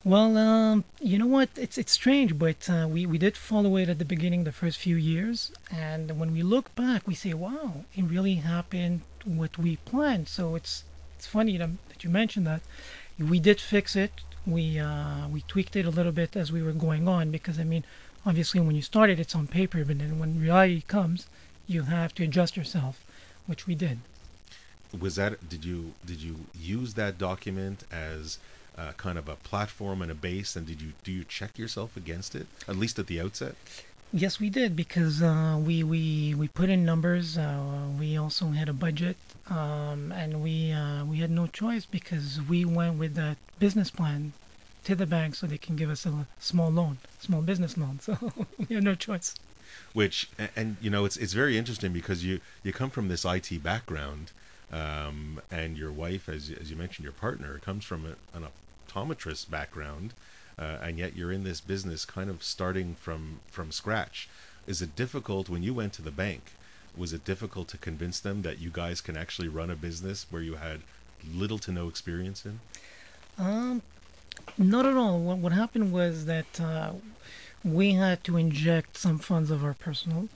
Well, 0.02 0.37
um, 0.38 0.85
you 1.00 1.19
know 1.19 1.26
what? 1.26 1.50
It's 1.56 1.76
it's 1.76 1.93
strange, 1.93 2.38
but 2.38 2.70
uh, 2.70 2.87
we 2.88 3.05
we 3.05 3.19
did 3.19 3.37
follow 3.37 3.76
it 3.76 3.88
at 3.91 3.99
the 3.99 4.05
beginning, 4.05 4.44
the 4.44 4.52
first 4.52 4.79
few 4.79 4.97
years, 4.97 5.52
and 5.70 6.19
when 6.19 6.32
we 6.32 6.43
look 6.43 6.75
back, 6.75 7.06
we 7.06 7.14
say, 7.14 7.35
"Wow, 7.35 7.85
it 7.94 8.05
really 8.05 8.37
happened 8.37 9.02
what 9.25 9.58
we 9.58 9.76
planned." 9.76 10.29
So 10.29 10.55
it's 10.55 10.85
it's 11.17 11.26
funny 11.26 11.58
that, 11.58 11.70
that 11.91 12.02
you 12.02 12.08
mentioned 12.11 12.47
that. 12.47 12.62
We 13.19 13.38
did 13.41 13.61
fix 13.61 13.94
it. 13.94 14.12
We 14.47 14.79
uh, 14.79 15.29
we 15.29 15.43
tweaked 15.43 15.76
it 15.76 15.85
a 15.85 15.91
little 15.91 16.12
bit 16.12 16.35
as 16.35 16.50
we 16.50 16.62
were 16.62 16.73
going 16.73 17.06
on 17.06 17.31
because 17.31 17.58
I 17.61 17.64
mean, 17.64 17.85
obviously, 18.25 18.61
when 18.61 18.76
you 18.76 18.82
started, 18.82 19.20
it's 19.20 19.35
on 19.35 19.47
paper, 19.49 19.85
but 19.85 19.99
then 19.99 20.19
when 20.19 20.41
reality 20.41 20.82
comes, 20.88 21.26
you 21.67 21.82
have 21.82 22.14
to 22.14 22.25
adjust 22.25 22.56
yourself, 22.56 23.05
which 23.47 23.67
we 23.67 23.75
did. 23.75 23.99
was 24.99 25.17
that 25.17 25.49
did 25.49 25.64
you 25.64 25.93
did 26.05 26.20
you 26.23 26.37
use 26.58 26.94
that 26.94 27.19
document 27.19 27.85
as 27.93 28.38
kind 28.96 29.18
of 29.18 29.26
a 29.28 29.36
platform 29.50 29.98
and 30.02 30.10
a 30.10 30.14
base 30.28 30.50
and 30.56 30.64
did 30.66 30.80
you 30.84 30.90
do 31.06 31.10
you 31.18 31.24
check 31.38 31.52
yourself 31.62 31.90
against 32.02 32.34
it 32.40 32.46
at 32.70 32.76
least 32.82 32.98
at 32.98 33.06
the 33.06 33.18
outset 33.24 33.54
Yes, 34.12 34.40
we 34.40 34.50
did 34.50 34.74
because 34.74 35.16
uh, 35.22 35.56
we 35.68 35.76
we 35.92 36.34
we 36.40 36.46
put 36.60 36.68
in 36.68 36.80
numbers. 36.84 37.38
Uh, 37.38 37.86
we 38.00 38.08
also 38.24 38.46
had 38.58 38.68
a 38.68 38.72
budget, 38.86 39.16
um, 39.48 40.10
and 40.22 40.42
we 40.46 40.56
uh, 40.82 41.04
we 41.10 41.16
had 41.24 41.30
no 41.30 41.46
choice 41.46 41.84
because 41.98 42.40
we 42.52 42.64
went 42.64 42.94
with 43.02 43.14
that 43.14 43.36
business 43.64 43.88
plan 43.98 44.32
to 44.86 44.92
the 44.96 45.06
bank 45.06 45.30
so 45.36 45.46
they 45.46 45.58
can 45.66 45.76
give 45.76 45.90
us 45.96 46.02
a 46.06 46.26
small 46.40 46.70
loan, 46.78 46.94
small 47.20 47.40
business 47.50 47.72
loan. 47.82 48.00
So 48.06 48.12
we 48.68 48.74
had 48.74 48.82
no 48.82 48.96
choice. 48.96 49.28
which 49.92 50.28
a- 50.40 50.50
and 50.58 50.68
you 50.84 50.90
know 50.94 51.02
it's 51.08 51.16
it's 51.24 51.32
very 51.42 51.54
interesting 51.56 51.92
because 52.00 52.24
you 52.28 52.40
you 52.64 52.72
come 52.80 52.90
from 52.90 53.06
this 53.06 53.24
IT 53.24 53.48
background 53.62 54.32
um, 54.72 55.40
and 55.52 55.78
your 55.78 55.92
wife 56.04 56.28
as 56.28 56.50
you- 56.50 56.58
as 56.60 56.66
you 56.70 56.76
mentioned 56.84 57.04
your 57.04 57.18
partner 57.26 57.60
comes 57.68 57.84
from 57.84 58.00
a, 58.06 58.14
an 58.36 58.42
optometrist 58.90 59.50
background 59.50 60.14
uh, 60.58 60.78
and 60.82 60.98
yet 60.98 61.16
you're 61.16 61.32
in 61.32 61.44
this 61.44 61.60
business 61.60 62.04
kind 62.04 62.28
of 62.28 62.42
starting 62.42 62.94
from 62.94 63.40
from 63.46 63.72
scratch. 63.72 64.28
Is 64.66 64.82
it 64.82 64.94
difficult 64.94 65.48
when 65.48 65.62
you 65.62 65.72
went 65.75 65.92
to 65.94 66.02
the 66.02 66.10
bank 66.10 66.52
was 66.96 67.12
it 67.12 67.25
difficult 67.25 67.69
to 67.69 67.78
convince 67.78 68.20
them 68.20 68.42
that 68.42 68.58
you 68.58 68.70
guys 68.70 69.00
can 69.00 69.16
actually 69.16 69.48
run 69.48 69.70
a 69.70 69.76
business 69.76 70.26
where 70.31 70.42
you 70.42 70.56
had 70.56 70.81
little 71.34 71.58
to 71.58 71.72
no 71.72 71.88
experience 71.88 72.44
in? 72.44 72.60
Um, 73.38 73.82
not 74.58 74.87
at 74.87 74.96
all. 74.96 75.19
What 75.20 75.38
what 75.38 75.52
happened 75.52 75.92
was 75.92 76.26
that 76.26 76.60
uh, 76.60 76.92
we 77.64 77.92
had 77.92 78.25
to 78.25 78.37
inject 78.37 78.96
some 78.96 79.19
funds 79.19 79.50
of 79.50 79.64
our 79.64 79.75
personal, 79.75 80.28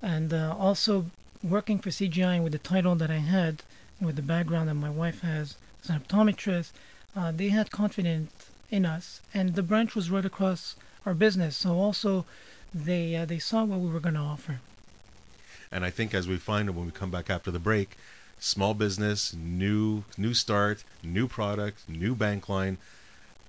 and 0.00 0.32
uh, 0.32 0.54
also 0.58 1.06
working 1.42 1.78
for 1.78 1.90
CGI 1.90 2.42
with 2.42 2.52
the 2.52 2.58
title 2.58 2.94
that 2.96 3.10
I 3.10 3.18
had, 3.18 3.62
with 4.00 4.16
the 4.16 4.22
background 4.22 4.68
that 4.68 4.74
my 4.74 4.90
wife 4.90 5.20
has 5.20 5.56
as 5.82 5.90
an 5.90 6.00
optometrist, 6.00 6.70
uh, 7.14 7.32
they 7.32 7.48
had 7.48 7.70
confidence 7.70 8.50
in 8.70 8.84
us, 8.84 9.20
and 9.32 9.54
the 9.54 9.62
branch 9.62 9.94
was 9.94 10.10
right 10.10 10.24
across 10.24 10.76
our 11.04 11.14
business. 11.14 11.56
So 11.56 11.78
also, 11.78 12.24
they 12.74 13.14
uh, 13.16 13.24
they 13.24 13.38
saw 13.38 13.64
what 13.64 13.80
we 13.80 13.90
were 13.90 14.00
going 14.00 14.14
to 14.16 14.20
offer. 14.20 14.60
And 15.70 15.84
I 15.84 15.90
think 15.90 16.14
as 16.14 16.28
we 16.28 16.36
find 16.36 16.68
it 16.68 16.74
when 16.74 16.86
we 16.86 16.92
come 16.92 17.10
back 17.10 17.30
after 17.30 17.50
the 17.50 17.58
break, 17.58 17.96
small 18.38 18.74
business, 18.74 19.34
new 19.34 20.04
new 20.16 20.34
start, 20.34 20.84
new 21.02 21.26
product, 21.28 21.88
new 21.88 22.14
bank 22.14 22.48
line, 22.48 22.78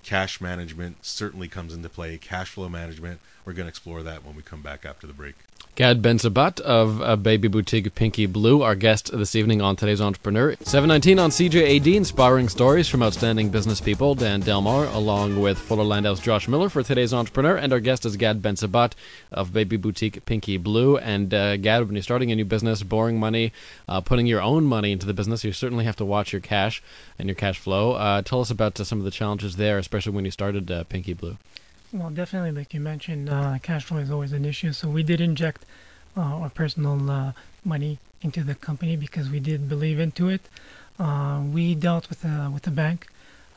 cash 0.08 0.40
management 0.40 1.04
certainly 1.06 1.50
comes 1.50 1.74
into 1.74 1.90
play. 1.90 2.18
Cash 2.18 2.52
flow 2.52 2.70
management. 2.70 3.20
We're 3.44 3.52
going 3.52 3.66
to 3.66 3.70
explore 3.70 4.04
that 4.04 4.24
when 4.26 4.38
we 4.38 4.42
come 4.42 4.62
back 4.62 4.86
after 4.86 5.06
the 5.06 5.12
break. 5.12 5.36
Gad 5.76 6.02
Bensabbat 6.02 6.60
of 6.62 7.02
uh, 7.04 7.16
Baby 7.18 7.48
Boutique 7.48 7.94
PinkiBlue, 7.94 8.64
our 8.64 8.74
guest 8.74 9.16
this 9.16 9.36
evening 9.36 9.62
on 9.62 9.76
today's 9.76 10.02
Entrepreneur. 10.02 10.56
719 10.62 11.20
on 11.20 11.30
CJAD, 11.30 11.94
inspiring 11.94 12.50
stories 12.50 12.88
from 12.88 13.04
outstanding 13.04 13.50
business 13.50 13.80
people. 13.80 14.16
Dan 14.16 14.40
Delmar, 14.40 14.86
along 14.86 15.40
with 15.40 15.60
Fuller 15.60 15.84
Landau's 15.84 16.20
Josh 16.20 16.48
Miller 16.48 16.70
for 16.70 16.82
today's 16.82 17.14
Entrepreneur, 17.14 17.56
and 17.56 17.72
our 17.72 17.80
guest 17.80 18.06
is 18.06 18.18
Gad 18.18 18.42
Bensabbat 18.42 18.94
of 19.32 19.54
Baby 19.54 19.78
Boutique 19.78 20.26
PinkiBlue. 20.26 21.00
And 21.04 21.32
uh, 21.32 21.58
Gad, 21.58 21.86
when 21.86 21.96
you're 21.96 22.02
starting 22.02 22.32
a 22.32 22.36
new 22.36 22.46
business, 22.46 22.82
borrowing 22.82 23.20
money, 23.20 23.54
uh, 23.88 24.02
putting 24.02 24.26
your 24.26 24.42
own 24.42 24.64
money 24.66 24.92
into 24.92 25.06
the 25.06 25.14
business, 25.14 25.44
you 25.44 25.52
certainly 25.52 25.86
have 25.86 25.98
to 25.98 26.06
watch 26.06 26.34
your 26.34 26.42
cash 26.42 26.82
and 27.20 27.28
your 27.28 27.36
cash 27.36 27.60
flow. 27.60 27.92
Uh, 27.92 28.24
tell 28.24 28.42
us 28.42 28.50
about 28.50 28.80
uh, 28.80 28.84
some 28.84 28.98
of 28.98 29.06
the 29.06 29.12
challenges 29.12 29.58
there, 29.58 29.78
especially 29.78 29.97
when 30.06 30.26
you 30.26 30.32
started 30.32 30.70
uh, 30.70 30.84
PinkiBlue. 30.84 31.38
Well, 31.94 32.10
definitely, 32.10 32.52
like 32.52 32.74
you 32.74 32.82
mentioned, 32.82 33.30
uh, 33.30 33.60
cash 33.64 33.86
flow 33.86 33.98
is 34.00 34.12
always 34.12 34.34
an 34.34 34.44
issue. 34.46 34.74
So 34.74 34.90
we 34.90 35.04
did 35.04 35.22
inject 35.22 35.66
uh, 36.16 36.22
our 36.22 36.50
personal 36.50 37.10
uh, 37.10 37.32
money 37.64 38.00
into 38.22 38.44
the 38.44 38.56
company 38.56 38.96
because 38.96 39.30
we 39.30 39.40
did 39.40 39.70
believe 39.70 40.00
into 40.00 40.28
it. 40.28 40.50
Uh, 41.00 41.42
we 41.54 41.76
dealt 41.76 42.10
with 42.10 42.22
the 42.22 42.50
with 42.54 42.64
the 42.64 42.72
bank. 42.72 43.08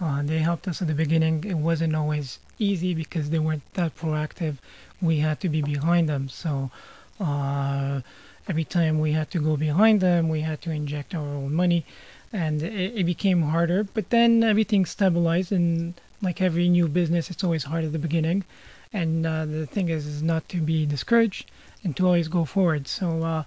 Uh, 0.00 0.22
they 0.22 0.38
helped 0.38 0.68
us 0.68 0.80
at 0.80 0.88
the 0.88 0.94
beginning. 0.94 1.44
It 1.44 1.56
wasn't 1.56 1.94
always 1.94 2.38
easy 2.58 2.94
because 2.94 3.30
they 3.30 3.38
weren't 3.38 3.62
that 3.74 3.96
proactive. 3.96 4.56
We 5.02 5.18
had 5.18 5.40
to 5.40 5.48
be 5.48 5.60
behind 5.60 6.08
them. 6.08 6.28
So 6.28 6.70
uh, 7.18 8.00
every 8.48 8.64
time 8.64 8.98
we 9.00 9.12
had 9.12 9.30
to 9.32 9.38
go 9.38 9.56
behind 9.56 10.00
them, 10.00 10.28
we 10.28 10.40
had 10.40 10.60
to 10.62 10.70
inject 10.70 11.14
our 11.14 11.20
own 11.20 11.54
money, 11.54 11.84
and 12.32 12.62
it, 12.62 13.00
it 13.00 13.04
became 13.04 13.42
harder. 13.42 13.84
But 13.84 14.10
then 14.10 14.42
everything 14.42 14.86
stabilized, 14.86 15.52
and 15.52 15.94
like 16.22 16.40
every 16.40 16.68
new 16.68 16.88
business, 16.88 17.30
it's 17.30 17.44
always 17.44 17.64
hard 17.64 17.84
at 17.84 17.92
the 17.92 17.98
beginning. 17.98 18.44
And 18.92 19.26
uh, 19.26 19.44
the 19.46 19.66
thing 19.66 19.88
is, 19.88 20.06
is 20.06 20.22
not 20.22 20.48
to 20.48 20.58
be 20.58 20.84
discouraged 20.84 21.50
and 21.84 21.96
to 21.96 22.06
always 22.06 22.28
go 22.28 22.44
forward. 22.44 22.88
So, 22.88 23.22
uh, 23.22 23.44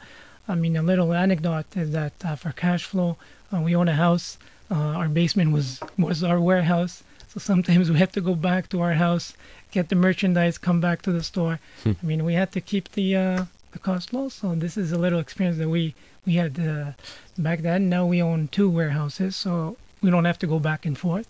I 0.48 0.56
mean, 0.56 0.76
a 0.76 0.82
little 0.82 1.14
anecdote 1.14 1.76
is 1.76 1.92
that 1.92 2.14
uh, 2.24 2.36
for 2.36 2.52
cash 2.52 2.86
flow, 2.86 3.18
uh, 3.54 3.62
we 3.62 3.76
own 3.76 3.88
a 3.88 3.96
house. 3.96 4.38
Uh, 4.72 4.76
our 4.76 5.10
basement 5.10 5.52
was 5.52 5.82
was 5.98 6.24
our 6.24 6.40
warehouse. 6.40 7.04
So 7.28 7.40
sometimes 7.40 7.92
we 7.92 8.00
had 8.00 8.14
to 8.14 8.22
go 8.22 8.36
back 8.36 8.70
to 8.70 8.82
our 8.82 8.94
house, 8.94 9.34
get 9.72 9.90
the 9.90 9.96
merchandise, 9.96 10.58
come 10.58 10.80
back 10.82 11.02
to 11.04 11.12
the 11.12 11.24
store. 11.24 11.60
I 11.86 12.06
mean, 12.06 12.24
we 12.24 12.34
had 12.34 12.52
to 12.54 12.62
keep 12.62 12.92
the 12.94 13.16
uh, 13.16 13.46
the 13.72 13.80
cost 13.80 14.14
low. 14.14 14.30
So 14.30 14.56
this 14.56 14.78
is 14.78 14.92
a 14.92 14.98
little 14.98 15.20
experience 15.20 15.58
that 15.58 15.70
we 15.70 15.94
we 16.26 16.36
had 16.36 16.60
uh, 16.60 16.92
back 17.38 17.62
then. 17.62 17.90
Now 17.90 18.06
we 18.06 18.22
own 18.22 18.48
two 18.48 18.70
warehouses, 18.70 19.36
so 19.36 19.78
we 20.02 20.10
don't 20.10 20.26
have 20.26 20.40
to 20.40 20.48
go 20.48 20.60
back 20.60 20.86
and 20.86 20.98
forth. 20.98 21.28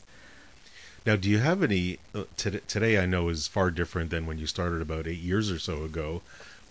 Now, 1.06 1.18
do 1.18 1.30
you 1.30 1.40
have 1.40 1.62
any 1.62 2.00
uh, 2.16 2.24
today? 2.38 2.62
Today, 2.68 2.98
I 2.98 3.06
know 3.06 3.28
is 3.30 3.48
far 3.48 3.72
different 3.72 4.10
than 4.10 4.26
when 4.26 4.38
you 4.38 4.48
started 4.48 4.82
about 4.82 5.06
eight 5.06 5.20
years 5.20 5.52
or 5.52 5.60
so 5.60 5.84
ago. 5.84 6.22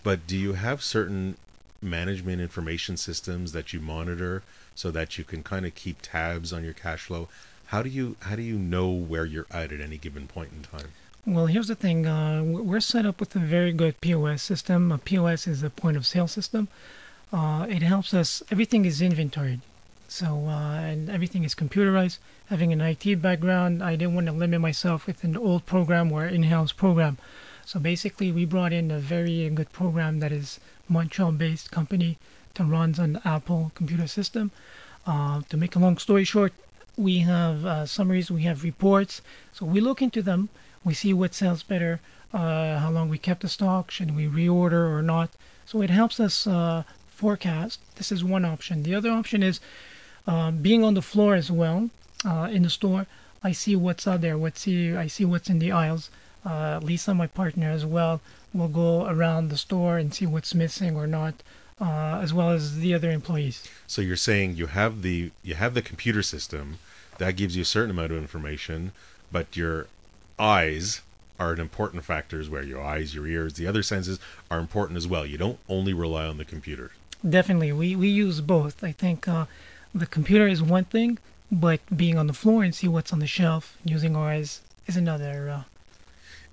But 0.01 0.25
do 0.27 0.35
you 0.35 0.53
have 0.53 0.81
certain 0.81 1.37
management 1.81 2.41
information 2.41 2.97
systems 2.97 3.51
that 3.51 3.73
you 3.73 3.79
monitor 3.79 4.41
so 4.75 4.89
that 4.91 5.17
you 5.17 5.23
can 5.23 5.43
kind 5.43 5.65
of 5.65 5.75
keep 5.75 5.97
tabs 6.01 6.51
on 6.51 6.63
your 6.63 6.73
cash 6.73 7.03
flow? 7.03 7.27
How 7.67 7.83
do 7.83 7.89
you 7.89 8.15
how 8.21 8.35
do 8.35 8.41
you 8.41 8.57
know 8.57 8.89
where 8.89 9.25
you're 9.25 9.47
at 9.51 9.71
at 9.71 9.81
any 9.81 9.97
given 9.97 10.27
point 10.27 10.51
in 10.51 10.63
time? 10.63 10.89
Well, 11.25 11.45
here's 11.45 11.67
the 11.67 11.75
thing. 11.75 12.05
Uh, 12.05 12.43
we're 12.43 12.81
set 12.81 13.05
up 13.05 13.19
with 13.19 13.35
a 13.35 13.39
very 13.39 13.71
good 13.71 14.01
POS 14.01 14.41
system. 14.41 14.91
A 14.91 14.97
POS 14.97 15.47
is 15.47 15.63
a 15.63 15.69
point 15.69 15.95
of 15.95 16.05
sale 16.05 16.27
system. 16.27 16.67
Uh, 17.31 17.65
it 17.69 17.81
helps 17.81 18.13
us. 18.13 18.43
Everything 18.51 18.83
is 18.85 19.01
inventoried, 19.01 19.61
so 20.13 20.45
uh, 20.47 20.75
and 20.75 21.09
everything 21.09 21.43
is 21.43 21.55
computerized. 21.55 22.19
Having 22.45 22.71
an 22.71 22.81
IT 22.81 23.19
background, 23.19 23.81
I 23.81 23.95
didn't 23.95 24.13
want 24.13 24.27
to 24.27 24.33
limit 24.33 24.61
myself 24.61 25.07
with 25.07 25.23
an 25.23 25.35
old 25.35 25.65
program 25.65 26.11
or 26.11 26.27
in-house 26.27 26.71
program. 26.71 27.17
So 27.65 27.79
basically, 27.79 28.31
we 28.31 28.45
brought 28.45 28.73
in 28.73 28.91
a 28.91 28.99
very 28.99 29.49
good 29.49 29.71
program 29.71 30.19
that 30.19 30.31
is 30.31 30.59
Montreal-based 30.87 31.71
company 31.71 32.19
that 32.53 32.63
runs 32.63 32.99
on 32.99 33.13
the 33.13 33.27
Apple 33.27 33.71
computer 33.73 34.05
system. 34.05 34.51
Uh, 35.07 35.41
to 35.49 35.57
make 35.57 35.75
a 35.75 35.79
long 35.79 35.97
story 35.97 36.25
short, 36.25 36.53
we 36.95 37.19
have 37.19 37.65
uh, 37.65 37.87
summaries, 37.87 38.29
we 38.29 38.43
have 38.43 38.63
reports. 38.63 39.23
So 39.51 39.65
we 39.65 39.81
look 39.81 39.99
into 39.99 40.21
them, 40.21 40.49
we 40.83 40.93
see 40.93 41.11
what 41.11 41.33
sells 41.33 41.63
better, 41.63 42.01
uh, 42.31 42.77
how 42.77 42.91
long 42.91 43.09
we 43.09 43.17
kept 43.17 43.41
the 43.41 43.49
stock, 43.49 43.89
should 43.89 44.15
we 44.15 44.27
reorder 44.27 44.93
or 44.95 45.01
not. 45.01 45.31
So 45.65 45.81
it 45.81 45.89
helps 45.89 46.19
us 46.19 46.45
uh, 46.45 46.83
forecast. 47.07 47.79
This 47.95 48.11
is 48.11 48.23
one 48.23 48.45
option. 48.45 48.83
The 48.83 48.93
other 48.93 49.09
option 49.09 49.41
is 49.41 49.59
uh, 50.27 50.51
being 50.51 50.83
on 50.83 50.93
the 50.93 51.01
floor 51.01 51.35
as 51.35 51.51
well 51.51 51.89
uh, 52.25 52.49
in 52.51 52.63
the 52.63 52.69
store. 52.69 53.07
I 53.43 53.51
see 53.51 53.75
what's 53.75 54.07
out 54.07 54.21
there. 54.21 54.37
What 54.37 54.57
see 54.57 54.95
I 54.95 55.07
see 55.07 55.25
what's 55.25 55.49
in 55.49 55.59
the 55.59 55.71
aisles. 55.71 56.09
Uh, 56.45 56.79
Lisa, 56.81 57.13
my 57.13 57.27
partner 57.27 57.69
as 57.69 57.85
well, 57.85 58.21
will 58.53 58.67
go 58.67 59.05
around 59.07 59.49
the 59.49 59.57
store 59.57 59.97
and 59.97 60.13
see 60.13 60.25
what's 60.25 60.53
missing 60.53 60.95
or 60.95 61.07
not, 61.07 61.35
uh, 61.79 62.19
as 62.21 62.33
well 62.33 62.49
as 62.49 62.79
the 62.79 62.93
other 62.93 63.11
employees. 63.11 63.63
So 63.87 64.01
you're 64.01 64.15
saying 64.15 64.55
you 64.55 64.67
have 64.67 65.01
the 65.01 65.31
you 65.43 65.55
have 65.55 65.73
the 65.73 65.81
computer 65.81 66.23
system 66.23 66.79
that 67.17 67.35
gives 67.35 67.55
you 67.55 67.61
a 67.61 67.65
certain 67.65 67.91
amount 67.91 68.11
of 68.11 68.17
information, 68.17 68.91
but 69.31 69.55
your 69.55 69.87
eyes 70.39 71.01
are 71.39 71.53
an 71.53 71.59
important 71.59 72.03
factors 72.03 72.49
where 72.49 72.63
your 72.63 72.81
eyes, 72.81 73.15
your 73.15 73.27
ears, 73.27 73.53
the 73.53 73.67
other 73.67 73.83
senses 73.83 74.19
are 74.49 74.59
important 74.59 74.97
as 74.97 75.07
well. 75.07 75.25
You 75.25 75.37
don't 75.37 75.59
only 75.67 75.93
rely 75.93 76.25
on 76.25 76.37
the 76.37 76.45
computer. 76.45 76.91
Definitely, 77.27 77.71
we 77.71 77.95
we 77.95 78.07
use 78.07 78.41
both. 78.41 78.83
I 78.83 78.91
think 78.91 79.27
uh, 79.27 79.45
the 79.93 80.05
computer 80.05 80.47
is 80.47 80.61
one 80.61 80.85
thing, 80.85 81.19
but 81.51 81.79
being 81.95 82.17
on 82.17 82.27
the 82.27 82.33
floor 82.33 82.63
and 82.63 82.73
see 82.73 82.87
what's 82.87 83.13
on 83.13 83.19
the 83.19 83.27
shelf, 83.27 83.77
using 83.85 84.15
our 84.15 84.29
eyes 84.29 84.61
is 84.87 84.97
another. 84.97 85.49
Uh, 85.49 85.63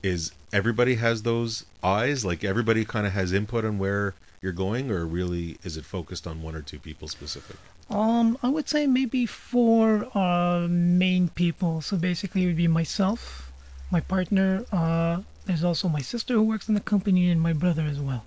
Is 0.03 0.33
everybody 0.53 0.97
has 0.97 1.23
those 1.23 1.65
eyes? 1.83 2.25
Like 2.25 2.45
everybody 2.45 2.85
kind 2.85 3.07
of 3.07 3.13
has 3.13 3.33
input 3.33 3.65
on 3.65 3.79
where 3.79 4.15
you're 4.43 4.53
going, 4.53 4.91
or 4.91 5.07
really 5.07 5.59
is 5.63 5.77
it 5.77 5.85
focused 5.85 6.27
on 6.27 6.43
one 6.43 6.55
or 6.55 6.63
two 6.63 6.79
people 6.79 7.09
specific? 7.09 7.57
Um, 7.91 8.39
I 8.43 8.49
would 8.49 8.69
say 8.69 8.87
maybe 8.87 9.27
four 9.27 10.07
uh, 10.17 10.67
main 10.69 11.29
people. 11.29 11.81
So 11.81 11.97
basically, 11.97 12.45
it 12.45 12.47
would 12.47 12.57
be 12.57 12.69
myself, 12.69 13.51
my 13.91 14.01
partner. 14.01 14.65
Uh, 14.73 15.23
there's 15.47 15.65
also 15.65 15.89
my 15.89 16.01
sister 16.01 16.35
who 16.35 16.43
works 16.43 16.69
in 16.69 16.75
the 16.75 16.81
company, 16.81 17.31
and 17.31 17.41
my 17.41 17.53
brother 17.53 17.83
as 17.83 18.01
well. 18.01 18.25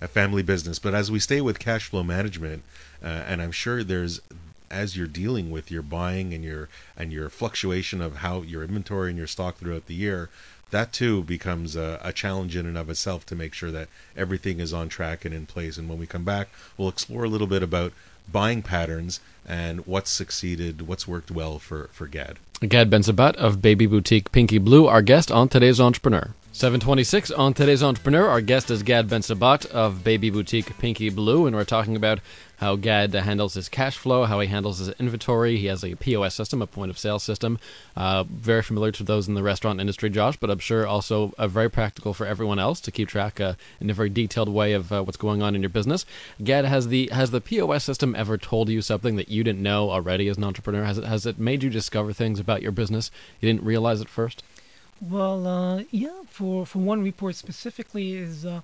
A 0.00 0.08
family 0.08 0.42
business. 0.42 0.78
But 0.78 0.94
as 0.94 1.10
we 1.10 1.18
stay 1.18 1.40
with 1.40 1.58
cash 1.58 1.88
flow 1.88 2.02
management, 2.02 2.62
uh, 3.02 3.06
and 3.06 3.40
I'm 3.40 3.52
sure 3.52 3.82
there's 3.82 4.20
as 4.70 4.96
you're 4.96 5.06
dealing 5.06 5.50
with 5.50 5.70
your 5.70 5.82
buying 5.82 6.34
and 6.34 6.44
your 6.44 6.68
and 6.96 7.12
your 7.12 7.28
fluctuation 7.28 8.00
of 8.00 8.16
how 8.16 8.42
your 8.42 8.62
inventory 8.62 9.10
and 9.10 9.18
your 9.18 9.26
stock 9.26 9.56
throughout 9.56 9.86
the 9.86 9.94
year, 9.94 10.28
that 10.70 10.92
too 10.92 11.22
becomes 11.22 11.76
a, 11.76 12.00
a 12.02 12.12
challenge 12.12 12.56
in 12.56 12.66
and 12.66 12.76
of 12.76 12.90
itself 12.90 13.24
to 13.26 13.34
make 13.34 13.54
sure 13.54 13.70
that 13.70 13.88
everything 14.16 14.60
is 14.60 14.72
on 14.72 14.88
track 14.88 15.24
and 15.24 15.34
in 15.34 15.46
place. 15.46 15.78
And 15.78 15.88
when 15.88 15.98
we 15.98 16.06
come 16.06 16.24
back, 16.24 16.48
we'll 16.76 16.88
explore 16.88 17.24
a 17.24 17.28
little 17.28 17.46
bit 17.46 17.62
about 17.62 17.92
buying 18.30 18.62
patterns 18.62 19.20
and 19.46 19.86
what's 19.86 20.10
succeeded, 20.10 20.86
what's 20.86 21.06
worked 21.06 21.30
well 21.30 21.58
for 21.58 21.88
for 21.92 22.06
GAD. 22.06 22.38
Gad 22.66 22.90
Bensabbat 22.90 23.36
of 23.36 23.60
Baby 23.60 23.86
Boutique 23.86 24.32
PinkiBlue, 24.32 24.88
our 24.88 25.02
guest 25.02 25.30
on 25.30 25.48
today's 25.48 25.80
Entrepreneur. 25.80 26.34
726 26.56 27.32
on 27.32 27.52
today's 27.52 27.82
Entrepreneur. 27.82 28.26
Our 28.26 28.40
guest 28.40 28.70
is 28.70 28.82
Gad 28.82 29.08
Bensabbat 29.08 29.66
of 29.66 30.02
Baby 30.02 30.30
Boutique 30.30 30.78
PinkiBlue, 30.78 31.46
and 31.46 31.54
we're 31.54 31.64
talking 31.64 31.96
about 31.96 32.20
how 32.56 32.76
Gad 32.76 33.12
handles 33.12 33.52
his 33.52 33.68
cash 33.68 33.98
flow, 33.98 34.24
how 34.24 34.40
he 34.40 34.48
handles 34.48 34.78
his 34.78 34.88
inventory. 34.98 35.58
He 35.58 35.66
has 35.66 35.84
a 35.84 35.96
POS 35.96 36.34
system, 36.34 36.62
a 36.62 36.66
point 36.66 36.90
of 36.90 36.96
sale 36.96 37.18
system, 37.18 37.58
uh, 37.94 38.24
very 38.24 38.62
familiar 38.62 38.90
to 38.92 39.02
those 39.02 39.28
in 39.28 39.34
the 39.34 39.42
restaurant 39.42 39.82
industry, 39.82 40.08
Josh, 40.08 40.38
but 40.38 40.48
I'm 40.48 40.58
sure 40.58 40.86
also 40.86 41.34
uh, 41.36 41.46
very 41.46 41.68
practical 41.68 42.14
for 42.14 42.24
everyone 42.24 42.58
else 42.58 42.80
to 42.80 42.90
keep 42.90 43.10
track 43.10 43.38
uh, 43.38 43.52
in 43.78 43.90
a 43.90 43.92
very 43.92 44.08
detailed 44.08 44.48
way 44.48 44.72
of 44.72 44.90
uh, 44.90 45.04
what's 45.04 45.18
going 45.18 45.42
on 45.42 45.54
in 45.54 45.60
your 45.60 45.68
business. 45.68 46.06
Gad, 46.42 46.64
has 46.64 46.88
the 46.88 47.10
has 47.12 47.32
the 47.32 47.42
POS 47.42 47.84
system 47.84 48.14
ever 48.14 48.38
told 48.38 48.70
you 48.70 48.80
something 48.80 49.16
that 49.16 49.28
you 49.28 49.44
didn't 49.44 49.62
know 49.62 49.90
already 49.90 50.26
as 50.28 50.38
an 50.38 50.44
entrepreneur? 50.44 50.84
Has 50.84 50.96
it 50.96 51.04
has 51.04 51.26
it 51.26 51.38
made 51.38 51.62
you 51.62 51.68
discover 51.68 52.14
things 52.14 52.40
about 52.40 52.62
your 52.62 52.72
business 52.72 53.10
you 53.42 53.46
didn't 53.46 53.66
realize 53.66 54.00
at 54.00 54.08
first? 54.08 54.42
Well, 55.00 55.46
uh, 55.46 55.84
yeah. 55.90 56.22
For 56.26 56.66
for 56.66 56.78
one 56.80 57.02
report 57.02 57.36
specifically 57.36 58.14
is 58.14 58.44
uh, 58.44 58.60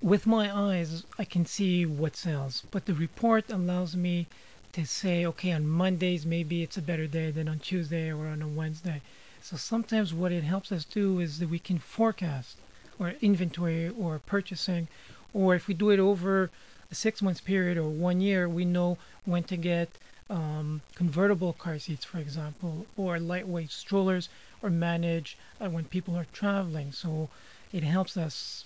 with 0.00 0.26
my 0.26 0.54
eyes 0.54 1.04
I 1.18 1.24
can 1.24 1.46
see 1.46 1.86
what 1.86 2.16
sells, 2.16 2.64
but 2.70 2.86
the 2.86 2.94
report 2.94 3.50
allows 3.50 3.96
me 3.96 4.28
to 4.72 4.84
say, 4.84 5.24
okay, 5.26 5.52
on 5.52 5.66
Mondays 5.66 6.26
maybe 6.26 6.62
it's 6.62 6.76
a 6.76 6.82
better 6.82 7.06
day 7.06 7.30
than 7.30 7.48
on 7.48 7.60
Tuesday 7.60 8.12
or 8.12 8.26
on 8.26 8.42
a 8.42 8.48
Wednesday. 8.48 9.02
So 9.40 9.56
sometimes 9.56 10.12
what 10.12 10.32
it 10.32 10.44
helps 10.44 10.70
us 10.72 10.84
do 10.84 11.18
is 11.20 11.38
that 11.38 11.48
we 11.48 11.58
can 11.58 11.78
forecast 11.78 12.60
or 12.98 13.10
inventory 13.20 13.88
or 13.88 14.18
purchasing, 14.18 14.88
or 15.32 15.54
if 15.54 15.66
we 15.68 15.74
do 15.74 15.90
it 15.90 15.98
over 16.00 16.50
a 16.90 16.94
six 16.94 17.22
months 17.22 17.40
period 17.40 17.78
or 17.78 17.88
one 17.88 18.20
year, 18.20 18.48
we 18.48 18.64
know 18.64 18.98
when 19.24 19.44
to 19.44 19.56
get 19.56 19.98
um, 20.28 20.82
convertible 20.94 21.52
car 21.52 21.78
seats, 21.78 22.04
for 22.04 22.18
example, 22.18 22.88
or 22.96 23.18
lightweight 23.20 23.70
strollers, 23.70 24.28
or 24.66 24.70
manage 24.70 25.38
uh, 25.60 25.70
when 25.70 25.84
people 25.84 26.16
are 26.16 26.26
traveling. 26.32 26.90
So 26.92 27.28
it 27.72 27.84
helps 27.84 28.16
us. 28.16 28.64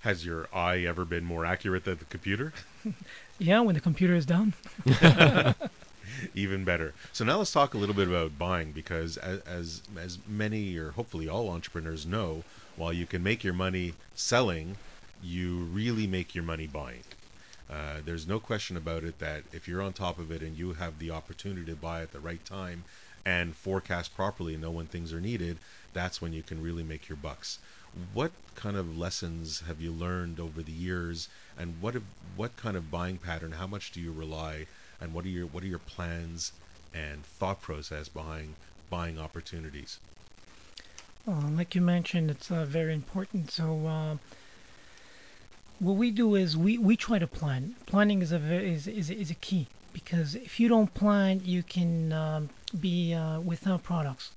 Has 0.00 0.24
your 0.24 0.48
eye 0.52 0.80
ever 0.80 1.04
been 1.04 1.24
more 1.24 1.44
accurate 1.44 1.84
than 1.84 1.98
the 1.98 2.04
computer? 2.04 2.52
Yeah, 3.42 3.60
when 3.60 3.74
the 3.74 3.80
computer 3.80 4.14
is 4.14 4.26
down. 4.26 4.52
even 6.34 6.62
better. 6.62 6.92
So 7.10 7.24
now 7.24 7.38
let's 7.38 7.52
talk 7.52 7.72
a 7.72 7.78
little 7.78 7.94
bit 7.94 8.06
about 8.06 8.38
buying 8.38 8.72
because 8.72 9.16
as 9.16 9.40
as, 9.46 9.82
as 9.98 10.18
many 10.28 10.76
or 10.76 10.90
hopefully 10.90 11.26
all 11.26 11.48
entrepreneurs 11.48 12.04
know, 12.04 12.42
while 12.76 12.92
you 12.92 13.06
can 13.06 13.22
make 13.22 13.42
your 13.42 13.54
money 13.54 13.94
selling, 14.14 14.76
you 15.22 15.60
really 15.72 16.06
make 16.06 16.34
your 16.34 16.44
money 16.44 16.66
buying. 16.66 17.02
Uh, 17.72 18.00
there's 18.04 18.28
no 18.28 18.38
question 18.38 18.76
about 18.76 19.04
it 19.04 19.20
that 19.20 19.44
if 19.54 19.66
you're 19.66 19.80
on 19.80 19.94
top 19.94 20.18
of 20.18 20.30
it 20.30 20.42
and 20.42 20.58
you 20.58 20.74
have 20.74 20.98
the 20.98 21.10
opportunity 21.10 21.64
to 21.64 21.76
buy 21.76 22.02
at 22.02 22.12
the 22.12 22.20
right 22.20 22.44
time 22.44 22.84
and 23.24 23.54
forecast 23.54 24.14
properly 24.14 24.54
and 24.54 24.62
know 24.62 24.70
when 24.70 24.86
things 24.86 25.12
are 25.12 25.20
needed, 25.20 25.58
that's 25.92 26.22
when 26.22 26.32
you 26.32 26.42
can 26.42 26.62
really 26.62 26.82
make 26.82 27.08
your 27.08 27.16
bucks. 27.16 27.58
What 28.14 28.32
kind 28.54 28.76
of 28.76 28.96
lessons 28.96 29.62
have 29.66 29.80
you 29.80 29.90
learned 29.90 30.38
over 30.38 30.62
the 30.62 30.72
years, 30.72 31.28
and 31.58 31.74
what 31.80 31.94
have, 31.94 32.04
what 32.36 32.56
kind 32.56 32.76
of 32.76 32.90
buying 32.90 33.18
pattern? 33.18 33.52
How 33.52 33.66
much 33.66 33.90
do 33.90 34.00
you 34.00 34.12
rely, 34.12 34.66
and 35.00 35.12
what 35.12 35.24
are 35.24 35.28
your 35.28 35.46
what 35.46 35.64
are 35.64 35.68
your 35.68 35.80
plans 35.80 36.52
and 36.94 37.24
thought 37.24 37.60
process 37.60 38.08
behind 38.08 38.54
buying 38.90 39.18
opportunities? 39.18 39.98
Uh, 41.26 41.48
like 41.50 41.74
you 41.74 41.80
mentioned, 41.80 42.30
it's 42.30 42.50
uh, 42.50 42.64
very 42.64 42.94
important. 42.94 43.50
So 43.50 43.86
uh, 43.86 44.16
what 45.80 45.94
we 45.94 46.10
do 46.10 46.34
is 46.34 46.56
we, 46.56 46.78
we 46.78 46.96
try 46.96 47.18
to 47.18 47.26
plan. 47.26 47.74
Planning 47.86 48.22
is 48.22 48.32
a 48.32 48.38
is, 48.38 48.86
is 48.86 49.10
is 49.10 49.30
a 49.30 49.34
key 49.34 49.66
because 49.92 50.34
if 50.34 50.58
you 50.60 50.68
don't 50.68 50.92
plan, 50.94 51.42
you 51.44 51.62
can 51.62 52.12
um, 52.12 52.50
be 52.78 53.14
uh, 53.14 53.40
without 53.40 53.82
products. 53.82 54.32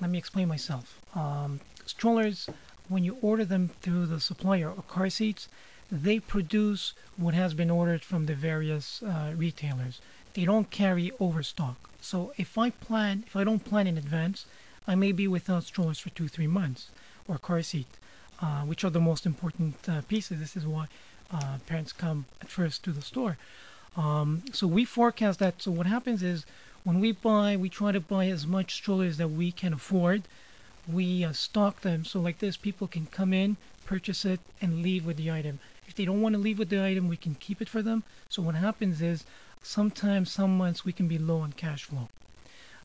Let 0.00 0.10
me 0.10 0.18
explain 0.18 0.48
myself. 0.48 1.00
Um, 1.14 1.60
strollers, 1.86 2.48
when 2.88 3.04
you 3.04 3.16
order 3.22 3.44
them 3.44 3.70
through 3.82 4.06
the 4.06 4.20
supplier 4.20 4.70
or 4.70 4.82
car 4.82 5.10
seats, 5.10 5.48
they 5.90 6.18
produce 6.18 6.92
what 7.16 7.34
has 7.34 7.54
been 7.54 7.70
ordered 7.70 8.02
from 8.02 8.26
the 8.26 8.34
various 8.34 9.02
uh, 9.02 9.32
retailers. 9.36 10.00
They 10.34 10.44
don't 10.44 10.70
carry 10.70 11.12
overstock. 11.20 11.76
So 12.00 12.32
if 12.36 12.58
I 12.58 12.70
plan, 12.70 13.24
if 13.26 13.36
I 13.36 13.44
don't 13.44 13.64
plan 13.64 13.86
in 13.86 13.96
advance, 13.96 14.46
I 14.86 14.94
may 14.94 15.12
be 15.12 15.26
without 15.26 15.64
strollers 15.64 15.98
for 15.98 16.10
two, 16.10 16.28
three 16.28 16.46
months, 16.46 16.90
or 17.26 17.38
car 17.38 17.62
seat, 17.62 17.88
uh, 18.40 18.62
which 18.62 18.84
are 18.84 18.90
the 18.90 19.00
most 19.00 19.26
important 19.26 19.76
uh, 19.88 20.02
pieces. 20.02 20.38
This 20.38 20.56
is 20.56 20.66
why 20.66 20.86
uh, 21.32 21.58
parents 21.66 21.92
come 21.92 22.26
at 22.40 22.48
first 22.48 22.84
to 22.84 22.92
the 22.92 23.02
store. 23.02 23.36
Um, 23.96 24.42
so 24.52 24.66
we 24.66 24.84
forecast 24.84 25.38
that. 25.38 25.62
So 25.62 25.70
what 25.70 25.86
happens 25.86 26.22
is 26.22 26.44
when 26.84 27.00
we 27.00 27.12
buy, 27.12 27.56
we 27.56 27.68
try 27.68 27.92
to 27.92 28.00
buy 28.00 28.26
as 28.26 28.46
much 28.46 28.74
strollers 28.74 29.16
that 29.16 29.28
we 29.28 29.50
can 29.50 29.72
afford. 29.72 30.22
We 30.86 31.24
uh, 31.24 31.32
stock 31.32 31.80
them 31.80 32.04
so 32.04 32.20
like 32.20 32.38
this, 32.38 32.56
people 32.56 32.86
can 32.86 33.06
come 33.06 33.32
in, 33.32 33.56
purchase 33.86 34.24
it, 34.24 34.40
and 34.60 34.82
leave 34.82 35.04
with 35.04 35.16
the 35.16 35.30
item. 35.30 35.58
If 35.88 35.94
they 35.94 36.04
don't 36.04 36.20
want 36.20 36.34
to 36.34 36.40
leave 36.40 36.58
with 36.58 36.68
the 36.68 36.84
item, 36.84 37.08
we 37.08 37.16
can 37.16 37.34
keep 37.34 37.60
it 37.62 37.68
for 37.68 37.82
them. 37.82 38.04
So 38.28 38.42
what 38.42 38.54
happens 38.54 39.00
is 39.00 39.24
sometimes 39.62 40.30
some 40.30 40.56
months 40.56 40.84
we 40.84 40.92
can 40.92 41.08
be 41.08 41.18
low 41.18 41.38
on 41.38 41.52
cash 41.52 41.84
flow. 41.84 42.08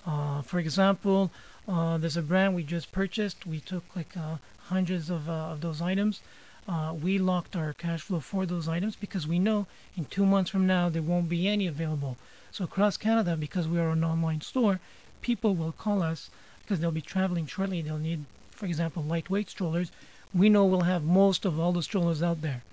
Uh, 0.05 0.41
for 0.41 0.59
example, 0.59 1.29
uh, 1.67 1.97
there's 1.97 2.17
a 2.17 2.21
brand 2.23 2.55
we 2.55 2.63
just 2.63 2.91
purchased. 2.91 3.45
We 3.45 3.59
took 3.59 3.83
like 3.95 4.17
uh, 4.17 4.37
hundreds 4.65 5.09
of, 5.09 5.29
uh, 5.29 5.49
of 5.51 5.61
those 5.61 5.81
items. 5.81 6.21
Uh, 6.67 6.93
we 6.93 7.17
locked 7.17 7.55
our 7.55 7.73
cash 7.73 8.01
flow 8.01 8.19
for 8.19 8.45
those 8.45 8.67
items 8.67 8.95
because 8.95 9.27
we 9.27 9.39
know 9.39 9.65
in 9.97 10.05
two 10.05 10.25
months 10.25 10.51
from 10.51 10.67
now 10.67 10.89
there 10.89 11.01
won't 11.01 11.29
be 11.29 11.47
any 11.47 11.67
available. 11.67 12.17
So 12.51 12.63
across 12.63 12.97
Canada, 12.97 13.35
because 13.35 13.67
we 13.67 13.79
are 13.79 13.89
an 13.89 14.03
online 14.03 14.41
store, 14.41 14.79
people 15.21 15.55
will 15.55 15.71
call 15.71 16.01
us 16.03 16.29
because 16.61 16.79
they'll 16.79 16.91
be 16.91 17.01
traveling 17.01 17.45
shortly. 17.45 17.81
They'll 17.81 17.97
need, 17.97 18.25
for 18.51 18.65
example, 18.65 19.03
lightweight 19.03 19.49
strollers. 19.49 19.91
We 20.33 20.49
know 20.49 20.65
we'll 20.65 20.81
have 20.81 21.03
most 21.03 21.45
of 21.45 21.59
all 21.59 21.73
the 21.73 21.83
strollers 21.83 22.21
out 22.21 22.41
there. 22.41 22.63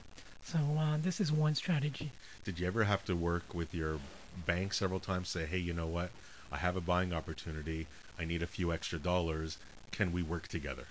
So 0.44 0.58
uh, 0.78 0.96
this 1.00 1.20
is 1.20 1.32
one 1.32 1.54
strategy. 1.54 2.12
Did 2.44 2.58
you 2.60 2.66
ever 2.66 2.84
have 2.84 3.04
to 3.06 3.16
work 3.16 3.54
with 3.54 3.74
your 3.74 3.98
bank 4.46 4.72
several 4.72 5.00
times? 5.00 5.28
Say, 5.28 5.46
hey, 5.46 5.58
you 5.58 5.72
know 5.72 5.86
what? 5.86 6.10
I 6.50 6.58
have 6.58 6.76
a 6.76 6.80
buying 6.80 7.12
opportunity. 7.12 7.86
I 8.18 8.24
need 8.24 8.42
a 8.42 8.46
few 8.46 8.72
extra 8.72 8.98
dollars. 8.98 9.58
Can 9.90 10.12
we 10.12 10.22
work 10.22 10.48
together? 10.48 10.84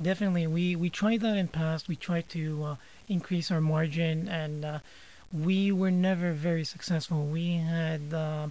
Definitely, 0.00 0.46
we 0.46 0.76
we 0.76 0.90
tried 0.90 1.20
that 1.20 1.38
in 1.38 1.48
past. 1.48 1.88
We 1.88 1.96
tried 1.96 2.28
to 2.30 2.64
uh, 2.64 2.76
increase 3.08 3.50
our 3.50 3.62
margin, 3.62 4.28
and 4.28 4.64
uh, 4.64 4.78
we 5.32 5.72
were 5.72 5.90
never 5.90 6.32
very 6.32 6.64
successful. 6.64 7.24
We 7.26 7.56
had 7.56 8.12
uh, 8.12 8.48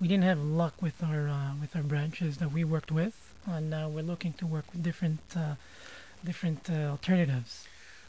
we 0.00 0.08
didn't 0.08 0.24
have 0.24 0.40
luck 0.40 0.82
with 0.82 1.02
our 1.02 1.28
uh, 1.28 1.52
with 1.60 1.76
our 1.76 1.84
branches 1.84 2.38
that 2.38 2.50
we 2.50 2.64
worked 2.64 2.90
with, 2.90 3.32
and 3.46 3.72
uh, 3.72 3.88
we're 3.88 4.02
looking 4.02 4.32
to 4.34 4.46
work 4.46 4.64
with 4.72 4.82
different 4.82 5.20
uh, 5.36 5.54
different 6.24 6.68
alternatives 6.68 7.68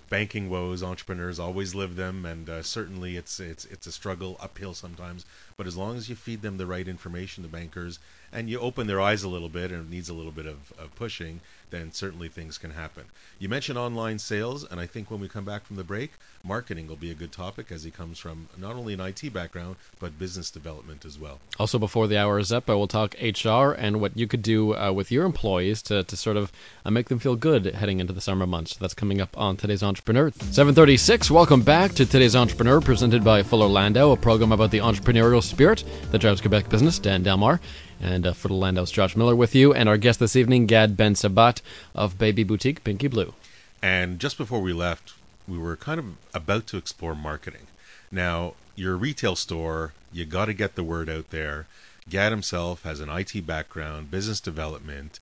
banking 0.10 0.50
woes 0.50 0.82
entrepreneurs 0.82 1.40
always 1.40 1.76
live 1.76 1.96
them 1.96 2.26
and 2.26 2.50
uh, 2.50 2.64
certainly 2.64 3.16
it's 3.16 3.40
it's 3.40 3.66
it's 3.66 3.86
a 3.86 3.92
struggle 3.92 4.38
uphill 4.40 4.74
sometimes 4.74 5.26
but 5.56 5.68
as 5.68 5.78
long 5.78 5.96
as 5.96 6.10
you 6.10 6.16
feed 6.16 6.42
them 6.42 6.58
the 6.58 6.66
right 6.66 6.88
information 6.88 7.44
the 7.44 7.50
bankers 7.50 8.00
and 8.32 8.50
you 8.50 8.60
open 8.60 8.88
their 8.88 9.00
eyes 9.00 9.24
a 9.24 9.30
little 9.30 9.50
bit 9.50 9.72
and 9.72 9.88
it 9.88 9.90
needs 9.90 10.10
a 10.10 10.14
little 10.14 10.32
bit 10.32 10.46
of, 10.46 10.74
of 10.78 10.94
pushing 10.96 11.40
then 11.70 11.92
certainly 11.92 12.28
things 12.28 12.58
can 12.58 12.72
happen 12.72 13.04
you 13.38 13.48
mentioned 13.48 13.78
online 13.78 14.18
sales 14.20 14.66
and 14.70 14.80
i 14.80 14.86
think 14.86 15.10
when 15.12 15.20
we 15.20 15.28
come 15.28 15.46
back 15.46 15.66
from 15.66 15.76
the 15.76 15.84
break 15.84 16.12
marketing 16.44 16.88
will 16.88 16.96
be 16.96 17.12
a 17.12 17.16
good 17.16 17.32
topic 17.32 17.72
as 17.72 17.84
he 17.84 17.92
comes 17.92 18.18
from 18.18 18.50
not 18.58 18.76
only 18.76 18.94
an 18.94 19.00
it 19.00 19.34
background 19.34 19.76
but 20.00 20.18
business 20.18 20.50
development 20.50 21.06
as 21.06 21.20
well 21.20 21.40
also 21.60 21.78
before 21.78 22.08
the 22.08 22.18
hour 22.18 22.40
is 22.40 22.52
up 22.52 22.70
i 22.70 22.74
will 22.74 22.88
talk 22.88 23.16
hr 23.22 23.72
and 23.72 24.02
what 24.02 24.18
you 24.18 24.28
could 24.28 24.42
do 24.42 24.76
uh, 24.76 24.92
with 24.92 25.12
your 25.12 25.26
employees 25.26 25.82
to, 25.82 26.04
to 26.04 26.18
sort 26.18 26.38
of 26.38 26.52
uh, 26.86 26.90
make 26.90 27.10
them 27.10 27.20
feel 27.20 27.36
good 27.36 27.66
heading 27.66 28.00
into 28.00 28.14
the 28.14 28.22
summer 28.22 28.48
months 28.48 28.76
that's 28.76 28.94
coming 28.94 29.22
up 29.22 29.38
on 29.38 29.56
today's 29.56 29.84
entrepreneur 29.84 30.00
Entrepreneur. 30.00 30.32
736, 30.54 31.30
welcome 31.30 31.62
back 31.62 31.92
to 31.92 32.06
today's 32.06 32.36
Entrepreneur, 32.36 32.80
presented 32.82 33.24
by 33.24 33.44
Fuller 33.44 33.68
Landau, 33.68 34.12
a 34.12 34.18
program 34.18 34.52
about 34.52 34.72
the 34.72 34.80
entrepreneurial 34.80 35.44
spirit 35.44 35.84
that 36.12 36.20
drives 36.20 36.42
Quebec 36.42 36.70
business. 36.70 37.00
Dan 37.00 37.22
Delmar 37.22 37.60
and 38.00 38.26
uh, 38.26 38.34
Fuller 38.34 38.56
Landau's 38.56 38.92
Josh 38.92 39.16
Miller 39.16 39.36
with 39.36 39.56
you, 39.56 39.74
and 39.74 39.90
our 39.90 39.98
guest 39.98 40.20
this 40.20 40.36
evening, 40.36 40.66
Gad 40.66 40.96
Bensabbat 40.96 41.62
of 41.94 42.18
Baby 42.18 42.44
Boutique 42.44 42.84
PinkiBlue. 42.84 43.34
And 43.82 44.20
just 44.20 44.38
before 44.38 44.62
we 44.62 44.74
left, 44.74 45.14
we 45.48 45.58
were 45.58 45.76
kind 45.76 46.00
of 46.00 46.06
about 46.34 46.68
to 46.68 46.78
explore 46.78 47.16
marketing. 47.16 47.68
Now, 48.12 48.54
you're 48.76 48.94
a 48.94 48.98
retail 48.98 49.36
store, 49.36 49.94
you 50.12 50.26
got 50.26 50.46
to 50.46 50.54
get 50.54 50.76
the 50.76 50.84
word 50.84 51.10
out 51.10 51.30
there. 51.30 51.68
Gad 52.10 52.32
himself 52.32 52.84
has 52.84 53.00
an 53.00 53.10
IT 53.10 53.46
background, 53.46 54.10
business 54.10 54.40
development. 54.40 55.20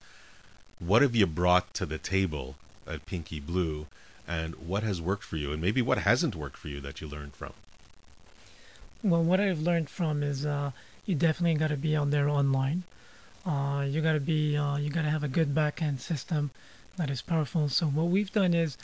What 0.79 1.01
have 1.01 1.15
you 1.15 1.27
brought 1.27 1.73
to 1.75 1.85
the 1.85 1.97
table 1.97 2.55
at 2.87 3.05
PinkiBlue 3.05 3.87
and 4.27 4.55
what 4.55 4.83
has 4.83 5.01
worked 5.01 5.23
for 5.23 5.37
you 5.37 5.51
and 5.51 5.61
maybe 5.61 5.81
what 5.81 5.99
hasn't 5.99 6.35
worked 6.35 6.57
for 6.57 6.67
you 6.67 6.81
that 6.81 6.99
you 6.99 7.07
learned 7.07 7.33
from 7.33 7.53
well 9.03 9.23
what 9.23 9.39
i've 9.39 9.61
learned 9.61 9.89
from 9.89 10.21
is 10.21 10.45
uh, 10.45 10.71
you 11.07 11.15
definitely 11.15 11.57
got 11.57 11.69
to 11.69 11.77
be 11.77 11.95
out 11.95 12.11
there 12.11 12.29
online. 12.29 12.83
Uh, 13.45 13.85
you 13.87 14.01
got 14.01 14.13
to 14.13 14.19
be 14.19 14.55
uh, 14.55 14.77
you 14.77 14.89
got 14.89 15.03
to 15.03 15.09
have 15.09 15.23
a 15.23 15.27
good 15.27 15.55
backend 15.55 15.99
system 15.99 16.51
that 16.97 17.09
is 17.09 17.21
powerful. 17.21 17.69
So 17.69 17.87
what 17.87 18.07
we've 18.07 18.31
done 18.31 18.53
is 18.53 18.77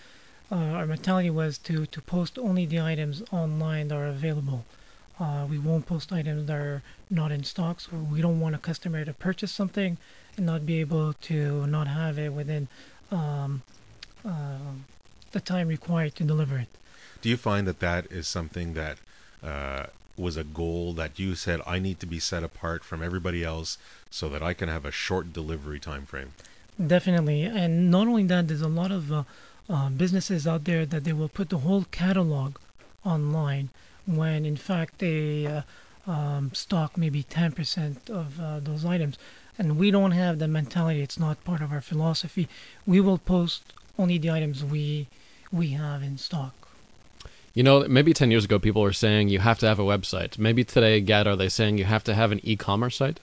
uh, 0.51 0.55
our 0.55 0.87
mentality 0.87 1.29
was 1.29 1.57
to 1.59 1.85
to 1.85 2.01
post 2.01 2.39
only 2.39 2.65
the 2.65 2.79
items 2.79 3.21
online 3.31 3.89
that 3.89 3.95
are 3.95 4.07
available. 4.07 4.65
Uh, 5.19 5.45
we 5.47 5.59
won't 5.59 5.85
post 5.85 6.11
items 6.11 6.47
that 6.47 6.55
are 6.55 6.81
not 7.09 7.31
in 7.31 7.43
stock 7.43 7.79
so 7.81 7.95
we 7.97 8.19
don't 8.21 8.39
want 8.39 8.55
a 8.55 8.57
customer 8.57 9.05
to 9.05 9.13
purchase 9.13 9.51
something 9.51 9.97
and 10.37 10.45
not 10.45 10.65
be 10.65 10.79
able 10.79 11.13
to 11.13 11.67
not 11.67 11.87
have 11.87 12.17
it 12.17 12.33
within 12.33 12.67
um, 13.11 13.61
um 14.25 14.85
the 15.33 15.39
time 15.39 15.67
required 15.67 16.15
to 16.15 16.23
deliver 16.23 16.57
it. 16.57 16.69
Do 17.21 17.29
you 17.29 17.37
find 17.37 17.67
that 17.67 17.79
that 17.79 18.11
is 18.11 18.27
something 18.27 18.73
that 18.73 18.97
uh, 19.43 19.87
was 20.17 20.37
a 20.37 20.43
goal 20.43 20.93
that 20.93 21.19
you 21.19 21.35
said 21.35 21.61
I 21.65 21.79
need 21.79 21.99
to 21.99 22.05
be 22.05 22.19
set 22.19 22.43
apart 22.43 22.83
from 22.83 23.01
everybody 23.01 23.43
else 23.43 23.77
so 24.09 24.29
that 24.29 24.43
I 24.43 24.53
can 24.53 24.69
have 24.69 24.85
a 24.85 24.91
short 24.91 25.33
delivery 25.33 25.79
time 25.79 26.05
frame? 26.05 26.33
Definitely, 26.85 27.43
and 27.43 27.91
not 27.91 28.07
only 28.07 28.23
that, 28.25 28.47
there's 28.47 28.61
a 28.61 28.67
lot 28.67 28.91
of 28.91 29.11
uh, 29.11 29.23
uh, 29.69 29.89
businesses 29.89 30.47
out 30.47 30.65
there 30.65 30.85
that 30.85 31.03
they 31.03 31.13
will 31.13 31.29
put 31.29 31.49
the 31.49 31.59
whole 31.59 31.85
catalog 31.91 32.57
online 33.05 33.69
when 34.05 34.45
in 34.45 34.57
fact 34.57 34.99
they 34.99 35.45
uh, 35.45 35.61
um, 36.07 36.51
stock 36.53 36.97
maybe 36.97 37.23
10% 37.23 38.09
of 38.09 38.39
uh, 38.39 38.59
those 38.59 38.85
items. 38.85 39.17
And 39.57 39.77
we 39.77 39.91
don't 39.91 40.11
have 40.11 40.39
the 40.39 40.47
mentality, 40.47 41.01
it's 41.01 41.19
not 41.19 41.43
part 41.43 41.61
of 41.61 41.71
our 41.71 41.81
philosophy. 41.81 42.47
We 42.85 42.99
will 42.99 43.19
post 43.19 43.73
only 43.97 44.17
the 44.17 44.31
items 44.31 44.63
we 44.63 45.07
we 45.51 45.69
have 45.69 46.01
in 46.01 46.17
stock. 46.17 46.62
You 47.55 47.61
know, 47.61 47.87
maybe 47.87 48.13
10 48.13 48.31
years 48.31 48.45
ago, 48.45 48.57
people 48.57 48.81
were 48.81 48.93
saying 48.93 49.29
you 49.29 49.37
have 49.37 49.59
to 49.59 49.67
have 49.67 49.77
a 49.77 49.83
website. 49.83 50.39
Maybe 50.39 50.63
today, 50.63 50.99
Gad, 51.01 51.27
are 51.27 51.35
they 51.35 51.49
saying 51.49 51.77
you 51.77 51.83
have 51.83 52.03
to 52.05 52.15
have 52.15 52.31
an 52.31 52.39
e 52.41 52.55
commerce 52.55 52.95
site? 52.95 53.19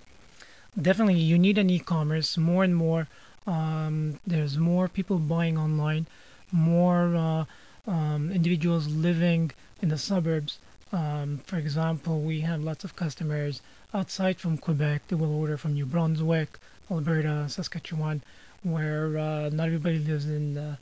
Definitely, 0.81 1.19
you 1.19 1.37
need 1.37 1.59
an 1.59 1.69
e 1.69 1.81
commerce 1.81 2.39
more 2.39 2.63
and 2.63 2.77
more. 2.77 3.09
Um, 3.45 4.21
there's 4.25 4.57
more 4.57 4.87
people 4.87 5.19
buying 5.19 5.59
online, 5.59 6.07
more 6.53 7.17
uh, 7.17 7.45
um, 7.91 8.31
individuals 8.31 8.87
living 8.87 9.51
in 9.83 9.89
the 9.89 9.99
suburbs. 9.99 10.61
Um, 10.93 11.41
for 11.45 11.57
example, 11.57 12.21
we 12.21 12.43
have 12.43 12.63
lots 12.63 12.85
of 12.85 12.95
customers 12.95 13.63
outside 13.93 14.39
from 14.39 14.59
Quebec. 14.59 15.09
They 15.09 15.17
will 15.17 15.35
order 15.35 15.57
from 15.57 15.75
New 15.75 15.87
Brunswick, 15.87 16.57
Alberta, 16.89 17.49
Saskatchewan, 17.49 18.23
where 18.63 19.19
uh, 19.19 19.49
not 19.49 19.67
everybody 19.67 19.99
lives 19.99 20.27
in 20.27 20.55
the 20.55 20.79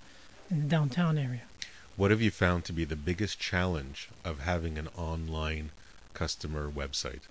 in 0.51 0.61
the 0.61 0.67
downtown 0.67 1.17
area. 1.17 1.48
What 1.99 2.13
have 2.13 2.23
you 2.23 2.31
found 2.31 2.65
to 2.67 2.73
be 2.73 2.85
the 2.85 2.95
biggest 2.95 3.41
challenge 3.41 4.09
of 4.25 4.39
having 4.39 4.79
an 4.79 4.87
online 4.97 5.73
customer 6.15 6.71
website? 6.71 7.23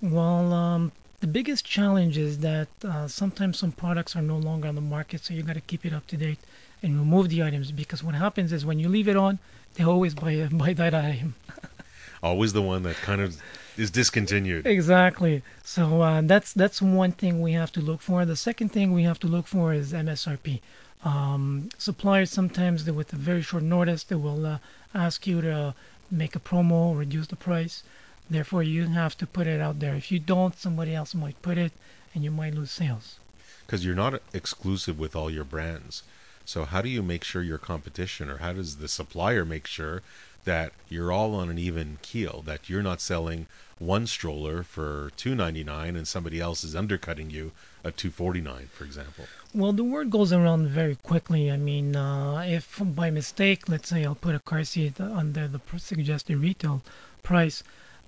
Well, 0.00 0.52
um, 0.52 0.90
the 1.20 1.28
biggest 1.28 1.64
challenge 1.64 2.18
is 2.18 2.40
that 2.40 2.66
uh, 2.82 3.06
sometimes 3.06 3.60
some 3.60 3.70
products 3.70 4.16
are 4.16 4.20
no 4.20 4.36
longer 4.36 4.66
on 4.66 4.74
the 4.74 4.80
market, 4.80 5.24
so 5.24 5.34
you 5.34 5.44
got 5.44 5.54
to 5.54 5.60
keep 5.60 5.86
it 5.86 5.92
up 5.92 6.08
to 6.08 6.16
date 6.16 6.40
and 6.82 6.98
remove 6.98 7.28
the 7.28 7.44
items 7.44 7.70
because 7.70 8.02
what 8.02 8.16
happens 8.16 8.52
is 8.52 8.66
when 8.66 8.80
you 8.80 8.88
leave 8.88 9.06
it 9.06 9.14
on, 9.14 9.38
they 9.74 9.84
always 9.84 10.16
buy 10.16 10.48
buy 10.52 10.72
that 10.72 10.94
item. 10.94 11.36
always 12.24 12.52
the 12.52 12.60
one 12.60 12.82
that 12.82 12.96
kind 12.96 13.20
of 13.20 13.40
is 13.76 13.92
discontinued. 13.92 14.66
Exactly. 14.66 15.44
So 15.62 16.02
uh, 16.02 16.22
that's 16.22 16.52
that's 16.52 16.82
one 16.82 17.12
thing 17.12 17.40
we 17.40 17.52
have 17.52 17.70
to 17.70 17.80
look 17.80 18.00
for. 18.00 18.24
The 18.24 18.34
second 18.34 18.70
thing 18.70 18.90
we 18.90 19.04
have 19.04 19.20
to 19.20 19.28
look 19.28 19.46
for 19.46 19.72
is 19.72 19.92
MSRP. 19.92 20.60
Um, 21.04 21.70
suppliers 21.78 22.30
sometimes 22.30 22.88
with 22.90 23.12
a 23.12 23.16
very 23.16 23.42
short 23.42 23.64
notice 23.64 24.04
they 24.04 24.14
will 24.14 24.46
uh, 24.46 24.58
ask 24.94 25.26
you 25.26 25.40
to 25.40 25.74
make 26.10 26.36
a 26.36 26.40
promo, 26.40 26.96
reduce 26.96 27.26
the 27.26 27.36
price. 27.36 27.82
Therefore, 28.30 28.62
you 28.62 28.86
have 28.86 29.16
to 29.18 29.26
put 29.26 29.46
it 29.46 29.60
out 29.60 29.80
there. 29.80 29.94
If 29.94 30.12
you 30.12 30.18
don't, 30.18 30.56
somebody 30.56 30.94
else 30.94 31.14
might 31.14 31.42
put 31.42 31.58
it, 31.58 31.72
and 32.14 32.22
you 32.22 32.30
might 32.30 32.54
lose 32.54 32.70
sales. 32.70 33.18
Because 33.66 33.84
you're 33.84 33.94
not 33.94 34.22
exclusive 34.32 34.98
with 34.98 35.16
all 35.16 35.30
your 35.30 35.44
brands. 35.44 36.02
So 36.44 36.64
how 36.64 36.82
do 36.82 36.88
you 36.88 37.02
make 37.02 37.24
sure 37.24 37.42
your 37.42 37.58
competition, 37.58 38.30
or 38.30 38.38
how 38.38 38.52
does 38.52 38.76
the 38.76 38.88
supplier 38.88 39.44
make 39.44 39.66
sure 39.66 40.02
that 40.44 40.72
you're 40.88 41.12
all 41.12 41.34
on 41.34 41.50
an 41.50 41.58
even 41.58 41.98
keel? 42.02 42.42
That 42.44 42.68
you're 42.68 42.82
not 42.82 43.00
selling 43.00 43.46
one 43.78 44.06
stroller 44.06 44.62
for 44.62 45.10
two 45.16 45.34
ninety 45.34 45.64
nine 45.64 45.96
and 45.96 46.06
somebody 46.06 46.40
else 46.40 46.62
is 46.62 46.76
undercutting 46.76 47.30
you 47.30 47.52
at 47.84 47.96
two 47.96 48.10
forty 48.10 48.40
nine, 48.40 48.68
for 48.72 48.84
example. 48.84 49.24
Well, 49.54 49.72
the 49.72 49.84
word 49.84 50.10
goes 50.10 50.32
around 50.32 50.68
very 50.68 50.96
quickly. 50.96 51.50
I 51.50 51.56
mean, 51.56 51.96
uh, 51.96 52.44
if 52.46 52.80
by 52.80 53.10
mistake, 53.10 53.68
let's 53.68 53.88
say 53.88 54.04
I'll 54.04 54.14
put 54.14 54.34
a 54.34 54.40
car 54.40 54.64
seat 54.64 55.00
under 55.00 55.48
the 55.48 55.60
suggested 55.78 56.36
retail 56.38 56.82
price, 57.22 57.62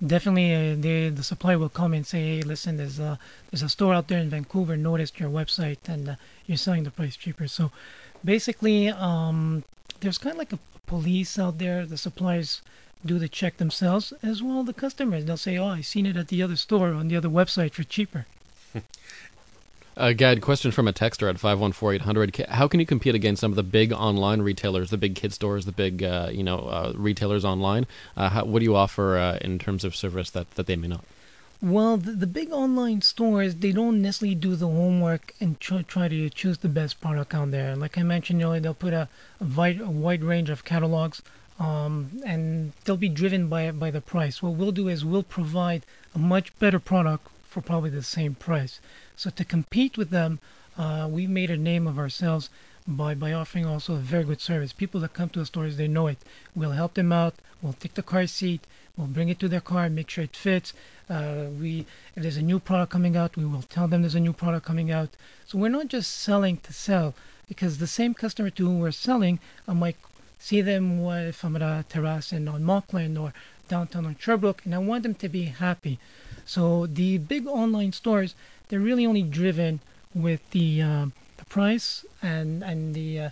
definitely 0.04 0.54
uh, 0.54 0.76
they, 0.78 1.08
the 1.10 1.22
supplier 1.22 1.58
will 1.58 1.68
come 1.68 1.92
and 1.92 2.06
say, 2.06 2.36
hey, 2.36 2.42
listen, 2.42 2.78
there's 2.78 2.98
a, 2.98 3.18
there's 3.50 3.62
a 3.62 3.68
store 3.68 3.94
out 3.94 4.08
there 4.08 4.20
in 4.20 4.30
Vancouver, 4.30 4.76
noticed 4.76 5.20
your 5.20 5.30
website, 5.30 5.78
and 5.86 6.08
uh, 6.08 6.14
you're 6.46 6.56
selling 6.56 6.84
the 6.84 6.90
price 6.90 7.16
cheaper. 7.16 7.46
So 7.46 7.70
basically, 8.24 8.88
um, 8.88 9.64
there's 10.00 10.18
kind 10.18 10.32
of 10.32 10.38
like 10.38 10.52
a 10.52 10.58
police 10.86 11.38
out 11.38 11.58
there. 11.58 11.86
The 11.86 11.96
suppliers 11.96 12.62
do 13.04 13.18
the 13.18 13.28
check 13.28 13.58
themselves, 13.58 14.12
as 14.22 14.42
well 14.42 14.64
the 14.64 14.72
customers. 14.72 15.24
They'll 15.24 15.36
say, 15.36 15.58
oh, 15.58 15.66
I 15.66 15.80
seen 15.80 16.06
it 16.06 16.16
at 16.16 16.28
the 16.28 16.42
other 16.42 16.56
store 16.56 16.92
on 16.92 17.08
the 17.08 17.16
other 17.16 17.28
website 17.28 17.72
for 17.72 17.84
cheaper. 17.84 18.26
Uh, 19.96 20.12
Gad, 20.12 20.40
question 20.40 20.72
from 20.72 20.88
a 20.88 20.92
texter 20.92 21.30
at 21.30 21.36
514-800. 21.36 22.48
How 22.48 22.66
can 22.66 22.80
you 22.80 22.86
compete 22.86 23.14
against 23.14 23.40
some 23.40 23.52
of 23.52 23.56
the 23.56 23.62
big 23.62 23.92
online 23.92 24.42
retailers, 24.42 24.90
the 24.90 24.98
big 24.98 25.14
kid 25.14 25.32
stores, 25.32 25.66
the 25.66 25.72
big 25.72 26.02
uh, 26.02 26.30
you 26.32 26.42
know 26.42 26.58
uh, 26.58 26.92
retailers 26.96 27.44
online? 27.44 27.86
Uh, 28.16 28.28
how, 28.28 28.44
what 28.44 28.58
do 28.58 28.64
you 28.64 28.74
offer 28.74 29.16
uh, 29.16 29.38
in 29.40 29.58
terms 29.60 29.84
of 29.84 29.94
service 29.94 30.30
that, 30.30 30.50
that 30.56 30.66
they 30.66 30.74
may 30.74 30.88
not? 30.88 31.04
Well, 31.64 31.96
the, 31.96 32.12
the 32.12 32.26
big 32.26 32.52
online 32.52 33.00
stores, 33.00 33.54
they 33.54 33.72
don't 33.72 34.02
necessarily 34.02 34.34
do 34.34 34.54
the 34.54 34.66
homework 34.66 35.34
and 35.40 35.58
try, 35.58 35.80
to 35.80 36.28
choose 36.28 36.58
the 36.58 36.68
best 36.68 37.00
product 37.00 37.32
out 37.34 37.52
there. 37.52 37.74
Like 37.74 37.96
I 37.96 38.02
mentioned 38.02 38.42
earlier, 38.42 38.60
they'll 38.60 38.74
put 38.74 38.92
a, 38.92 39.08
a, 39.40 39.44
wide, 39.44 39.80
a 39.80 39.90
wide 39.90 40.22
range 40.22 40.50
of 40.50 40.66
catalogs 40.66 41.22
um, 41.58 42.20
and 42.26 42.74
they'll 42.84 42.98
be 42.98 43.08
driven 43.08 43.48
by 43.48 43.70
by 43.70 43.90
the 43.90 44.02
price. 44.02 44.42
What 44.42 44.56
we'll 44.56 44.72
do 44.72 44.88
is 44.88 45.06
we'll 45.06 45.22
provide 45.22 45.86
a 46.14 46.18
much 46.18 46.52
better 46.58 46.78
product 46.78 47.28
for 47.46 47.62
probably 47.62 47.88
the 47.88 48.02
same 48.02 48.34
price. 48.34 48.78
So 49.16 49.30
to 49.30 49.42
compete 49.42 49.96
with 49.96 50.10
them, 50.10 50.40
uh, 50.76 51.08
we 51.10 51.26
made 51.26 51.50
a 51.50 51.56
name 51.56 51.86
of 51.86 51.98
ourselves 51.98 52.50
by, 52.86 53.14
by 53.14 53.32
offering 53.32 53.64
also 53.64 53.94
a 53.94 54.10
very 54.12 54.24
good 54.24 54.42
service. 54.42 54.74
People 54.74 55.00
that 55.00 55.14
come 55.14 55.30
to 55.30 55.38
the 55.38 55.46
stores, 55.46 55.78
they 55.78 55.88
know 55.88 56.08
it. 56.08 56.18
We'll 56.54 56.72
help 56.72 56.92
them 56.92 57.10
out. 57.10 57.36
We'll 57.62 57.72
take 57.72 57.94
the 57.94 58.02
car 58.02 58.26
seat. 58.26 58.66
We'll 58.96 59.08
bring 59.08 59.28
it 59.28 59.38
to 59.40 59.48
their 59.48 59.60
car, 59.60 59.88
make 59.88 60.08
sure 60.10 60.24
it 60.24 60.36
fits. 60.36 60.72
Uh, 61.10 61.46
we, 61.60 61.86
if 62.14 62.22
there's 62.22 62.36
a 62.36 62.42
new 62.42 62.60
product 62.60 62.92
coming 62.92 63.16
out, 63.16 63.36
we 63.36 63.44
will 63.44 63.62
tell 63.62 63.88
them 63.88 64.02
there's 64.02 64.14
a 64.14 64.20
new 64.20 64.32
product 64.32 64.64
coming 64.64 64.90
out. 64.90 65.10
So 65.46 65.58
we're 65.58 65.68
not 65.68 65.88
just 65.88 66.10
selling 66.12 66.58
to 66.58 66.72
sell, 66.72 67.14
because 67.48 67.78
the 67.78 67.86
same 67.86 68.14
customer 68.14 68.50
to 68.50 68.66
whom 68.66 68.78
we're 68.78 68.92
selling, 68.92 69.40
I 69.66 69.72
might 69.72 69.96
see 70.38 70.60
them 70.60 71.04
if 71.06 71.44
I'm 71.44 71.56
at 71.56 71.62
a 71.62 71.84
terrace 71.88 72.32
in 72.32 72.46
on 72.48 72.62
Monkland 72.62 73.20
or 73.20 73.32
downtown 73.68 74.06
on 74.06 74.16
Sherbrooke, 74.18 74.62
and 74.64 74.74
I 74.74 74.78
want 74.78 75.02
them 75.02 75.14
to 75.14 75.28
be 75.28 75.44
happy. 75.44 75.98
So 76.46 76.86
the 76.86 77.18
big 77.18 77.46
online 77.46 77.92
stores, 77.92 78.34
they're 78.68 78.78
really 78.78 79.06
only 79.06 79.22
driven 79.22 79.80
with 80.14 80.48
the, 80.50 80.82
uh, 80.82 81.06
the 81.38 81.44
price 81.46 82.04
and 82.22 82.62
and 82.62 82.94
the 82.94 83.20
uh, 83.20 83.30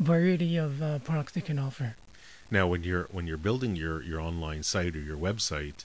variety 0.00 0.56
of 0.56 0.82
uh, 0.82 0.98
products 1.00 1.32
they 1.32 1.40
can 1.40 1.58
offer. 1.58 1.94
Now, 2.54 2.68
when 2.68 2.84
you're 2.84 3.08
when 3.10 3.26
you're 3.26 3.36
building 3.36 3.74
your 3.74 4.00
your 4.00 4.20
online 4.20 4.62
site 4.62 4.94
or 4.94 5.00
your 5.00 5.16
website, 5.16 5.84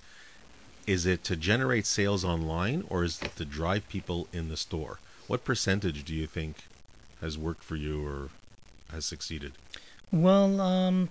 is 0.86 1.08
it 1.08 1.24
to 1.24 1.36
generate 1.36 1.88
sales 1.88 2.24
online 2.24 2.84
or 2.90 3.04
is 3.04 3.20
it 3.24 3.36
to 3.38 3.44
drive 3.44 3.90
people 3.90 4.28
in 4.32 4.50
the 4.50 4.56
store? 4.56 5.00
What 5.26 5.44
percentage 5.44 6.06
do 6.06 6.14
you 6.14 6.28
think 6.28 6.58
has 7.22 7.40
worked 7.40 7.64
for 7.64 7.76
you 7.76 8.06
or 8.06 8.30
has 8.92 9.04
succeeded? 9.04 9.54
Well, 10.12 10.62
um, 10.62 11.10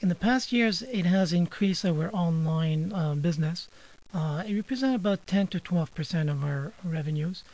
in 0.00 0.08
the 0.08 0.16
past 0.16 0.50
years, 0.50 0.82
it 0.82 1.06
has 1.06 1.32
increased 1.32 1.84
our 1.84 2.10
online 2.12 2.92
uh, 2.92 3.14
business. 3.14 3.68
Uh, 4.12 4.42
it 4.44 4.56
represents 4.56 4.96
about 4.96 5.28
10 5.28 5.46
to 5.48 5.60
12 5.60 5.94
percent 5.94 6.28
of 6.28 6.42
our 6.42 6.72
revenues, 6.82 7.44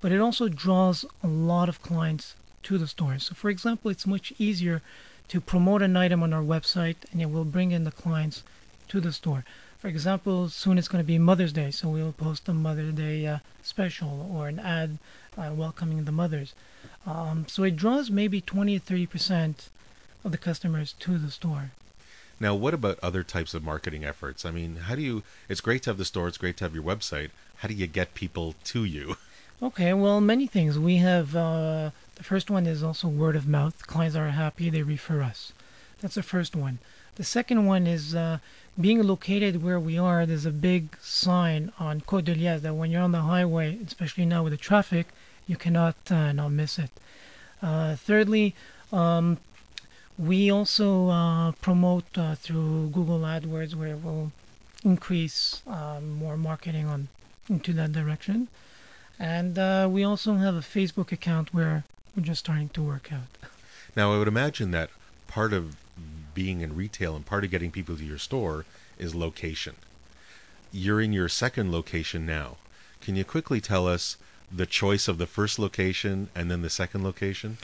but 0.00 0.10
it 0.10 0.22
also 0.22 0.48
draws 0.48 1.04
a 1.22 1.26
lot 1.26 1.68
of 1.68 1.82
clients 1.82 2.34
to 2.62 2.78
the 2.78 2.86
store. 2.86 3.18
So, 3.18 3.34
for 3.34 3.50
example, 3.50 3.90
it's 3.90 4.06
much 4.06 4.32
easier 4.38 4.80
to 5.28 5.40
promote 5.40 5.82
an 5.82 5.96
item 5.96 6.22
on 6.22 6.32
our 6.32 6.42
website 6.42 6.96
and 7.12 7.20
it 7.20 7.30
will 7.30 7.44
bring 7.44 7.70
in 7.72 7.84
the 7.84 7.90
clients 7.90 8.42
to 8.88 9.00
the 9.00 9.12
store. 9.12 9.44
For 9.78 9.88
example, 9.88 10.48
soon 10.48 10.78
it's 10.78 10.88
going 10.88 11.02
to 11.02 11.06
be 11.06 11.18
Mother's 11.18 11.52
Day, 11.52 11.70
so 11.70 11.88
we'll 11.88 12.12
post 12.12 12.48
a 12.48 12.54
Mother's 12.54 12.94
Day 12.94 13.26
uh, 13.26 13.38
special 13.62 14.30
or 14.32 14.48
an 14.48 14.58
ad 14.58 14.98
uh, 15.36 15.50
welcoming 15.54 16.04
the 16.04 16.12
mothers. 16.12 16.54
Um, 17.06 17.46
so 17.48 17.64
it 17.64 17.76
draws 17.76 18.10
maybe 18.10 18.40
20 18.40 18.78
to 18.78 18.84
30 18.84 19.06
percent 19.06 19.68
of 20.24 20.32
the 20.32 20.38
customers 20.38 20.94
to 21.00 21.18
the 21.18 21.30
store. 21.30 21.72
Now, 22.40 22.54
what 22.54 22.74
about 22.74 22.98
other 23.02 23.22
types 23.22 23.54
of 23.54 23.62
marketing 23.62 24.04
efforts? 24.04 24.44
I 24.44 24.50
mean, 24.50 24.76
how 24.76 24.94
do 24.94 25.02
you? 25.02 25.22
It's 25.48 25.60
great 25.60 25.82
to 25.84 25.90
have 25.90 25.98
the 25.98 26.04
store. 26.04 26.28
It's 26.28 26.38
great 26.38 26.56
to 26.58 26.64
have 26.64 26.74
your 26.74 26.82
website. 26.82 27.30
How 27.56 27.68
do 27.68 27.74
you 27.74 27.86
get 27.86 28.14
people 28.14 28.54
to 28.64 28.84
you? 28.84 29.16
Okay, 29.62 29.92
well, 29.94 30.20
many 30.20 30.46
things. 30.46 30.78
We 30.78 30.96
have 30.96 31.36
uh, 31.36 31.90
the 32.16 32.24
first 32.24 32.50
one 32.50 32.66
is 32.66 32.82
also 32.82 33.08
word 33.08 33.36
of 33.36 33.46
mouth. 33.46 33.86
Clients 33.86 34.16
are 34.16 34.28
happy; 34.30 34.70
they 34.70 34.82
refer 34.82 35.22
us. 35.22 35.52
That's 36.00 36.14
the 36.14 36.22
first 36.22 36.54
one. 36.54 36.78
The 37.16 37.24
second 37.24 37.66
one 37.66 37.86
is 37.86 38.14
uh, 38.14 38.38
being 38.80 39.02
located 39.02 39.62
where 39.62 39.78
we 39.78 39.96
are. 39.96 40.26
There's 40.26 40.46
a 40.46 40.50
big 40.50 40.96
sign 41.00 41.72
on 41.78 42.00
Côte 42.00 42.24
de 42.24 42.58
that 42.58 42.74
when 42.74 42.90
you're 42.90 43.02
on 43.02 43.12
the 43.12 43.22
highway, 43.22 43.78
especially 43.86 44.26
now 44.26 44.42
with 44.42 44.52
the 44.52 44.56
traffic, 44.56 45.08
you 45.46 45.56
cannot 45.56 45.96
uh, 46.10 46.32
not 46.32 46.50
miss 46.50 46.78
it. 46.78 46.90
Uh, 47.62 47.94
thirdly, 47.96 48.54
um, 48.92 49.38
we 50.18 50.50
also 50.50 51.08
uh, 51.08 51.52
promote 51.52 52.06
uh, 52.18 52.34
through 52.34 52.90
Google 52.90 53.20
AdWords, 53.20 53.74
where 53.74 53.96
we'll 53.96 54.32
increase 54.84 55.62
um, 55.66 56.10
more 56.14 56.36
marketing 56.36 56.86
on 56.86 57.08
into 57.48 57.72
that 57.74 57.92
direction, 57.92 58.48
and 59.18 59.58
uh, 59.58 59.86
we 59.90 60.02
also 60.02 60.34
have 60.34 60.54
a 60.54 60.60
Facebook 60.60 61.12
account 61.12 61.52
where 61.52 61.84
we're 62.16 62.22
just 62.22 62.40
starting 62.40 62.68
to 62.70 62.82
work 62.82 63.12
out. 63.12 63.48
Now, 63.96 64.12
I 64.12 64.18
would 64.18 64.28
imagine 64.28 64.70
that 64.72 64.90
part 65.28 65.52
of 65.52 65.76
being 66.34 66.60
in 66.60 66.76
retail 66.76 67.14
and 67.14 67.24
part 67.24 67.44
of 67.44 67.50
getting 67.50 67.70
people 67.70 67.96
to 67.96 68.04
your 68.04 68.18
store 68.18 68.64
is 68.98 69.14
location. 69.14 69.76
You're 70.72 71.00
in 71.00 71.12
your 71.12 71.28
second 71.28 71.70
location 71.70 72.26
now. 72.26 72.56
Can 73.00 73.16
you 73.16 73.24
quickly 73.24 73.60
tell 73.60 73.86
us 73.86 74.16
the 74.50 74.66
choice 74.66 75.08
of 75.08 75.18
the 75.18 75.26
first 75.26 75.58
location 75.58 76.28
and 76.34 76.50
then 76.50 76.62
the 76.62 76.70
second 76.70 77.04
location? 77.04 77.58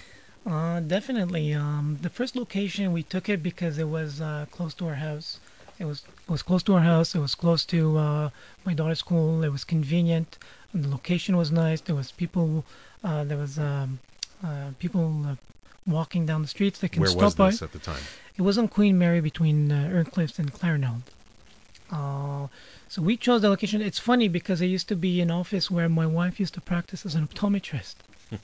Uh, 0.47 0.81
definitely. 0.81 1.53
Um, 1.53 1.99
the 2.01 2.09
first 2.09 2.35
location 2.37 2.93
we 2.93 3.03
took 3.03 3.29
it 3.29 3.43
because 3.43 3.79
it 3.79 3.89
was 3.89 4.21
uh, 4.21 4.47
close 4.51 4.75
to 4.75 4.87
our 4.89 4.95
house. 4.95 5.39
It 5.79 5.85
was 5.85 6.03
it 6.29 6.31
was 6.31 6.43
close 6.43 6.63
to 6.65 6.75
our 6.75 6.81
house. 6.81 7.15
It 7.15 7.21
was 7.21 7.35
close 7.35 7.65
to 7.67 7.99
uh, 7.99 8.31
my 8.65 8.75
daughter's 8.75 8.99
school. 8.99 9.43
It 9.43 9.51
was 9.51 9.65
convenient. 9.65 10.39
The 10.73 10.89
location 10.89 11.37
was 11.37 11.51
nice. 11.51 11.81
There 11.81 11.97
was 11.97 12.13
people. 12.13 12.65
Uh, 13.03 13.25
there 13.25 13.39
was 13.39 13.59
um, 13.59 13.99
uh, 14.45 14.71
people 14.79 15.25
uh, 15.27 15.35
walking 15.87 16.27
down 16.27 16.43
the 16.43 16.49
streets. 16.49 16.79
They 16.79 16.89
can 16.89 17.01
Where 17.01 17.11
stop 17.11 17.23
was 17.23 17.35
by. 17.35 17.51
this 17.51 17.63
at 17.63 17.73
the 17.73 17.79
time? 17.79 18.03
It 18.37 18.43
was 18.43 18.57
on 18.59 18.69
Queen 18.69 18.99
Mary 18.99 19.21
between 19.21 19.71
uh, 19.73 19.91
Earnscliffe 19.93 20.39
and 20.39 20.53
Clarendon. 20.53 21.03
Uh, 21.91 22.47
so 22.89 23.03
we 23.03 23.17
chose 23.17 23.43
the 23.43 23.49
location. 23.51 23.83
It's 23.83 23.99
funny 23.99 24.29
because 24.29 24.61
it 24.61 24.67
used 24.67 24.89
to 24.89 24.97
be 24.97 25.21
an 25.21 25.31
office 25.31 25.71
where 25.71 25.89
my 25.89 26.07
wife 26.07 26.39
used 26.41 26.55
to 26.55 26.61
practice 26.61 27.05
as 27.05 27.15
an 27.15 27.27
optometrist. 27.27 27.97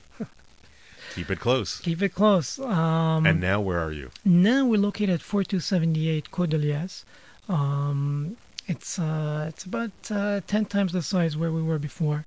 Keep 1.14 1.30
it 1.30 1.40
close. 1.40 1.78
Keep 1.80 2.02
it 2.02 2.14
close. 2.14 2.58
Um, 2.58 3.24
And 3.24 3.40
now, 3.40 3.60
where 3.60 3.78
are 3.78 3.92
you? 3.92 4.10
now 4.24 4.66
we're 4.66 4.80
located 4.80 5.10
at 5.10 5.22
4278 5.22 6.30
Côte 6.30 6.50
de 6.50 6.58
Liesse. 6.58 7.04
Um, 7.48 8.36
it's 8.66 8.98
uh, 8.98 9.46
it's 9.48 9.64
about 9.64 9.92
uh, 10.10 10.40
10 10.46 10.64
times 10.66 10.92
the 10.92 11.00
size 11.02 11.36
where 11.36 11.52
we 11.52 11.62
were 11.62 11.78
before. 11.78 12.26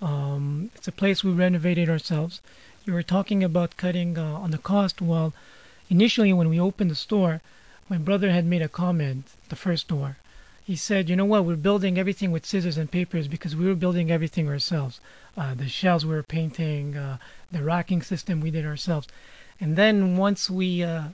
Um, 0.00 0.70
it's 0.74 0.88
a 0.88 0.92
place 0.92 1.22
we 1.22 1.30
renovated 1.32 1.88
ourselves. 1.90 2.40
You 2.86 2.92
were 2.92 3.02
talking 3.02 3.42
about 3.42 3.78
cutting 3.78 4.18
uh, 4.18 4.22
on 4.22 4.50
the 4.50 4.58
cost. 4.58 5.00
Well, 5.00 5.32
initially 5.88 6.34
when 6.34 6.50
we 6.50 6.60
opened 6.60 6.90
the 6.90 6.94
store, 6.94 7.40
my 7.88 7.96
brother 7.96 8.30
had 8.30 8.44
made 8.44 8.60
a 8.60 8.68
comment. 8.68 9.24
The 9.48 9.56
first 9.56 9.86
store, 9.86 10.18
he 10.64 10.76
said, 10.76 11.08
"You 11.08 11.16
know 11.16 11.24
what? 11.24 11.46
We're 11.46 11.56
building 11.56 11.96
everything 11.96 12.30
with 12.30 12.44
scissors 12.44 12.76
and 12.76 12.90
papers 12.90 13.26
because 13.26 13.56
we 13.56 13.64
were 13.64 13.74
building 13.74 14.10
everything 14.10 14.50
ourselves. 14.50 15.00
Uh, 15.34 15.54
the 15.54 15.66
shelves 15.66 16.04
we 16.04 16.14
were 16.14 16.22
painting, 16.22 16.94
uh, 16.94 17.16
the 17.50 17.62
racking 17.62 18.02
system 18.02 18.42
we 18.42 18.50
did 18.50 18.66
ourselves. 18.66 19.08
And 19.58 19.76
then 19.76 20.18
once 20.18 20.50
we 20.50 20.82
uh, 20.82 21.04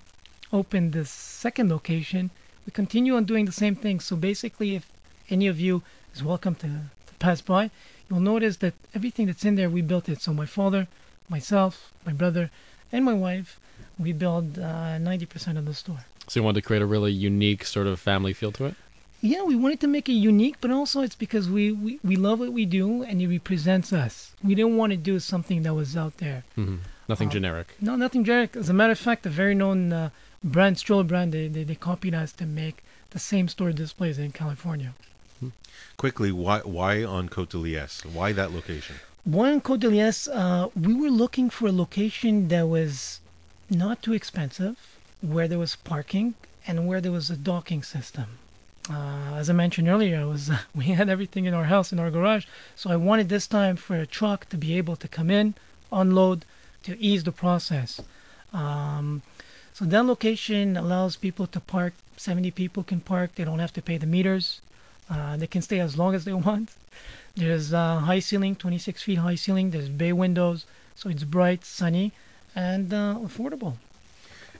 opened 0.52 0.92
the 0.92 1.04
second 1.04 1.70
location, 1.70 2.30
we 2.66 2.72
continue 2.72 3.14
on 3.14 3.26
doing 3.26 3.44
the 3.44 3.52
same 3.52 3.76
thing. 3.76 4.00
So 4.00 4.16
basically, 4.16 4.74
if 4.74 4.88
any 5.28 5.46
of 5.46 5.61
you 5.61 5.85
is 6.12 6.24
welcome 6.24 6.56
to, 6.56 6.66
to 6.66 7.14
pass 7.20 7.40
by, 7.40 7.70
you'll 8.09 8.18
notice 8.18 8.56
that 8.56 8.74
everything 8.92 9.26
that's 9.26 9.44
in 9.44 9.54
there, 9.54 9.70
we 9.70 9.83
built 9.83 10.09
it. 10.09 10.20
So 10.20 10.35
my 10.35 10.46
father, 10.46 10.88
myself, 11.30 11.92
my 12.04 12.12
brother, 12.12 12.50
and 12.92 13.04
my 13.04 13.14
wife, 13.14 13.58
we 13.98 14.12
build 14.12 14.58
uh, 14.58 14.98
90% 14.98 15.56
of 15.56 15.64
the 15.64 15.74
store. 15.74 16.04
So 16.28 16.40
you 16.40 16.44
wanted 16.44 16.60
to 16.62 16.66
create 16.66 16.82
a 16.82 16.86
really 16.86 17.12
unique 17.12 17.64
sort 17.64 17.86
of 17.86 17.98
family 18.00 18.32
feel 18.32 18.52
to 18.52 18.66
it? 18.66 18.74
Yeah, 19.22 19.42
we 19.42 19.54
wanted 19.54 19.80
to 19.80 19.86
make 19.86 20.08
it 20.08 20.14
unique, 20.14 20.56
but 20.60 20.70
also 20.70 21.02
it's 21.02 21.14
because 21.14 21.48
we, 21.50 21.72
we, 21.72 22.00
we 22.02 22.16
love 22.16 22.40
what 22.40 22.52
we 22.52 22.64
do 22.64 23.02
and 23.02 23.20
it 23.20 23.28
represents 23.28 23.92
us. 23.92 24.32
We 24.42 24.54
didn't 24.54 24.76
want 24.76 24.92
to 24.92 24.96
do 24.96 25.18
something 25.20 25.62
that 25.64 25.74
was 25.74 25.96
out 25.96 26.16
there. 26.18 26.44
hmm 26.54 26.76
Nothing 27.08 27.26
Um, 27.28 27.32
generic. 27.32 27.74
No, 27.80 27.96
nothing 27.96 28.24
generic. 28.24 28.54
As 28.56 28.68
a 28.70 28.72
matter 28.72 28.92
of 28.92 28.98
fact, 28.98 29.26
a 29.26 29.30
very 29.30 29.54
known 29.54 29.92
uh, 29.92 30.10
brand, 30.44 30.78
stroller 30.78 31.02
brand, 31.04 31.32
they, 31.34 31.48
they, 31.48 31.64
they 31.64 31.74
copied 31.74 32.14
us 32.14 32.32
to 32.34 32.46
make 32.46 32.84
the 33.10 33.18
same 33.18 33.48
store 33.48 33.72
displays 33.72 34.18
in 34.18 34.30
California. 34.32 34.94
Quickly, 35.96 36.30
why 36.32 36.60
why 36.60 37.02
on 37.02 37.28
Côte 37.28 37.50
de 37.50 37.56
Liesse? 37.58 38.04
Why 38.04 38.32
that 38.32 38.52
location? 38.52 38.96
De 39.28 39.88
Liesse, 39.88 40.28
uh, 40.28 40.68
we 40.74 40.94
were 40.94 41.11
looking 41.11 41.50
for 41.50 41.68
a 41.68 41.72
location 41.72 42.48
that 42.48 42.66
was 42.66 43.20
not 43.68 44.02
too 44.02 44.14
expensive, 44.14 44.78
where 45.20 45.46
there 45.46 45.59
was 45.59 45.76
parking, 45.76 46.35
and 46.66 46.87
where 46.87 47.02
there 47.02 47.12
was 47.12 47.28
a 47.28 47.37
docking 47.37 47.83
system. 47.83 48.38
Uh, 48.88 49.35
as 49.35 49.50
I 49.50 49.52
mentioned 49.52 49.88
earlier, 49.88 50.26
was 50.26 50.50
we 50.74 50.85
had 50.87 51.11
everything 51.11 51.44
in 51.44 51.52
our 51.52 51.64
house 51.64 51.92
in 51.92 51.98
our 51.98 52.11
garage, 52.11 52.46
so 52.74 52.90
I 52.90 52.96
wanted 52.96 53.28
this 53.28 53.46
time 53.46 53.76
for 53.76 53.96
a 53.96 54.06
truck 54.06 54.48
to 54.48 54.56
be 54.56 54.78
able 54.78 54.96
to 54.96 55.06
come 55.06 55.30
in, 55.30 55.54
unload, 55.92 56.46
to 56.85 56.98
ease 56.98 57.24
the 57.24 57.33
process. 57.33 58.00
Um, 58.54 59.20
so 59.74 59.85
that 59.85 60.06
location 60.06 60.78
allows 60.78 61.16
people 61.16 61.46
to 61.48 61.61
park. 61.61 61.92
70 62.16 62.50
people 62.52 62.83
can 62.83 63.00
park. 63.00 63.35
They 63.35 63.44
don't 63.44 63.59
have 63.59 63.72
to 63.74 63.83
pay 63.83 63.98
the 63.98 64.06
meters. 64.06 64.62
Uh, 65.11 65.37
they 65.37 65.46
can 65.46 65.62
stay 65.62 65.78
as 65.78 65.98
long 65.98 66.14
as 66.14 66.24
they 66.24 66.33
want. 66.48 66.70
There's 67.40 67.72
uh, 67.72 68.00
high 68.00 68.18
ceiling, 68.18 68.55
26 68.55 69.03
feet 69.03 69.14
high 69.14 69.35
ceiling. 69.35 69.70
There's 69.70 69.88
bay 69.88 70.12
windows, 70.12 70.66
so 70.94 71.09
it's 71.09 71.24
bright, 71.24 71.64
sunny, 71.64 72.12
and 72.55 72.92
uh, 72.92 73.16
affordable. 73.18 73.76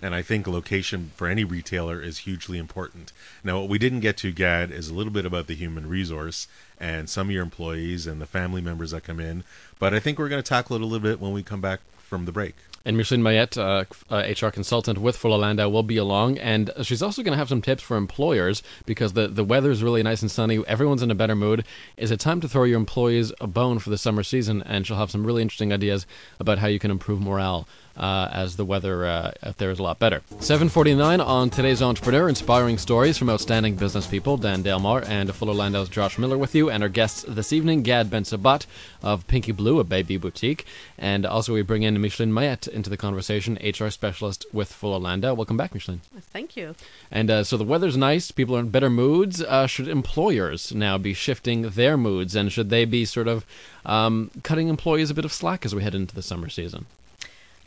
And 0.01 0.15
I 0.15 0.23
think 0.23 0.47
location 0.47 1.11
for 1.15 1.27
any 1.29 1.45
retailer 1.45 2.01
is 2.01 2.21
hugely 2.21 2.57
important. 2.57 3.13
Now, 3.45 3.61
what 3.61 3.69
we 3.69 3.79
didn't 3.79 4.01
get 4.01 4.17
to, 4.19 4.33
Gad, 4.33 4.71
is 4.71 4.89
a 4.89 4.95
little 4.95 5.13
bit 5.13 5.27
about 5.27 5.47
the 5.47 5.55
human 5.55 5.91
resource 5.91 6.49
and 6.79 7.11
some 7.11 7.29
of 7.29 7.35
your 7.35 7.43
employees 7.43 8.07
and 8.07 8.19
the 8.19 8.25
family 8.25 8.63
members 8.63 8.93
that 8.93 9.05
come 9.05 9.21
in. 9.21 9.45
But 9.79 9.93
I 9.93 10.01
think 10.01 10.19
we're 10.19 10.31
going 10.31 10.43
to 10.43 10.49
tackle 10.49 10.75
it 10.77 10.81
a 10.81 10.87
little 10.87 11.07
bit 11.07 11.21
when 11.21 11.33
we 11.33 11.43
come 11.43 11.61
back 11.61 11.81
from 11.99 12.25
the 12.25 12.33
break. 12.33 12.55
And 12.85 12.97
Micheline 12.97 13.23
Maillet, 13.23 13.59
uh, 13.59 13.85
uh, 14.11 14.33
HR 14.41 14.51
consultant 14.51 14.99
with 14.99 15.17
Fuller 15.17 15.37
Landau, 15.37 15.69
will 15.69 15.83
be 15.83 15.99
along, 15.99 16.39
and 16.39 16.71
she's 16.83 17.03
also 17.03 17.23
going 17.23 17.33
to 17.33 17.39
have 17.39 17.51
some 17.51 17.61
tips 17.61 17.83
for 17.83 17.97
employers 17.97 18.63
because 18.87 19.13
the 19.13 19.29
the 19.29 19.45
weather 19.45 19.71
is 19.71 19.83
really 19.83 20.03
nice 20.03 20.23
and 20.23 20.31
sunny. 20.31 20.65
Everyone's 20.67 21.03
in 21.03 21.11
a 21.11 21.15
better 21.15 21.37
mood. 21.37 21.65
Is 21.99 22.11
it 22.11 22.21
time 22.21 22.41
to 22.41 22.49
throw 22.49 22.65
your 22.65 22.79
employees 22.79 23.33
a 23.41 23.47
bone 23.47 23.81
for 23.81 23.91
the 23.91 23.99
summer 23.99 24.23
season? 24.23 24.63
And 24.63 24.87
she'll 24.87 24.97
have 24.97 25.11
some 25.11 25.27
really 25.27 25.43
interesting 25.43 25.73
ideas 25.73 26.07
about 26.39 26.59
how 26.59 26.69
you 26.69 26.79
can 26.79 26.91
improve 26.91 27.21
morale 27.21 27.69
uh, 28.01 28.31
as 28.33 28.57
the 28.57 28.65
weather 28.65 29.05
uh, 29.05 29.31
out 29.43 29.59
there 29.59 29.71
is 29.71 29.79
a 29.79 29.83
lot 29.83 29.99
better. 29.99 30.23
749 30.41 31.21
on 31.21 31.51
today's 31.51 31.83
Entrepreneur, 31.83 32.29
inspiring 32.29 32.79
stories 32.79 33.19
from 33.19 33.29
outstanding 33.29 33.77
business 33.77 34.07
people. 34.07 34.39
Dan 34.39 34.63
Delmar 34.63 35.05
and 35.07 35.33
Fuller 35.35 35.53
Landau's 35.53 35.91
Josh 35.91 36.19
Miller 36.19 36.39
with 36.39 36.55
you, 36.55 36.71
and 36.71 36.83
our 36.83 36.89
guests 36.89 37.25
this 37.29 37.53
evening, 37.53 37.83
Gad 37.83 38.09
Bensabbat 38.09 38.65
of 39.03 39.27
PinkiBlue, 39.27 39.81
a 39.81 39.85
baby 39.85 40.17
boutique. 40.17 40.65
And 40.99 41.27
also 41.27 41.53
we 41.53 41.61
bring 41.61 41.83
in 41.83 42.01
Micheline 42.01 42.33
Maillet 42.33 42.67
into 42.67 42.89
the 42.89 42.97
conversation, 42.97 43.59
HR 43.63 43.91
specialist 43.91 44.47
with 44.51 44.73
Fuller 44.73 44.99
Landau. 44.99 45.35
Welcome 45.35 45.59
back, 45.59 45.75
Micheline. 45.75 46.01
Thank 46.33 46.57
you. 46.57 46.75
And 47.11 47.31
uh, 47.31 47.45
so 47.45 47.59
the 47.59 47.65
weather's 47.65 47.99
nice, 47.99 48.31
people 48.31 48.57
are 48.57 48.61
in 48.61 48.71
better 48.71 48.89
moods. 48.89 49.43
Uh, 49.43 49.67
should 49.67 49.89
employers 49.89 50.73
now 50.75 50.97
be 50.97 51.13
shifting 51.13 51.63
their 51.63 51.99
moods, 51.99 52.35
and 52.35 52.51
should 52.51 52.71
they 52.71 52.87
be 52.87 53.05
sort 53.05 53.29
of 53.29 53.45
um, 53.85 54.31
cutting 54.43 54.69
employees 54.69 55.11
a 55.11 55.15
bit 55.15 55.27
of 55.27 55.33
slack 55.33 55.67
as 55.67 55.75
we 55.75 55.83
head 55.83 55.95
into 55.95 56.15
the 56.15 56.23
summer 56.23 56.49
season? 56.49 56.87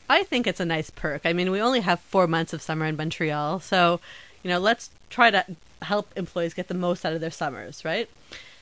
I 0.09 0.23
think 0.23 0.47
it's 0.47 0.59
a 0.59 0.65
nice 0.65 0.89
perk. 0.89 1.21
I 1.25 1.33
mean, 1.33 1.51
we 1.51 1.61
only 1.61 1.81
have 1.81 1.99
four 1.99 2.27
months 2.27 2.53
of 2.53 2.61
summer 2.61 2.85
in 2.85 2.97
Montreal, 2.97 3.59
so 3.59 3.99
you 4.43 4.49
know, 4.49 4.59
let's 4.59 4.89
try 5.09 5.31
to 5.31 5.45
help 5.83 6.11
employees 6.15 6.53
get 6.53 6.67
the 6.67 6.73
most 6.73 7.05
out 7.05 7.13
of 7.13 7.21
their 7.21 7.31
summers, 7.31 7.83
right? 7.85 8.09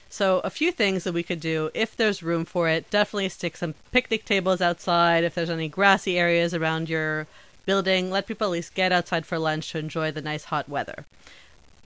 So, 0.10 0.42
a 0.44 0.50
few 0.50 0.72
things 0.72 1.06
that 1.06 1.14
we 1.14 1.24
could 1.24 1.40
do 1.40 1.72
if 1.74 1.96
there's 1.96 2.22
room 2.22 2.44
for 2.44 2.68
it. 2.68 2.90
Definitely 2.90 3.30
stick 3.30 3.56
some 3.56 3.76
picnic 3.92 4.26
tables 4.26 4.60
outside. 4.60 5.24
If 5.24 5.36
there's 5.36 5.50
any 5.50 5.70
grassy 5.70 6.20
areas 6.20 6.54
around 6.54 6.90
your 6.90 7.28
building, 7.66 8.12
let 8.12 8.28
people 8.28 8.48
at 8.48 8.52
least 8.52 8.76
get 8.76 8.92
outside 8.92 9.26
for 9.26 9.40
lunch 9.40 9.72
to 9.72 9.80
enjoy 9.80 10.12
the 10.12 10.22
nice 10.22 10.46
hot 10.46 10.68
weather. 10.68 11.06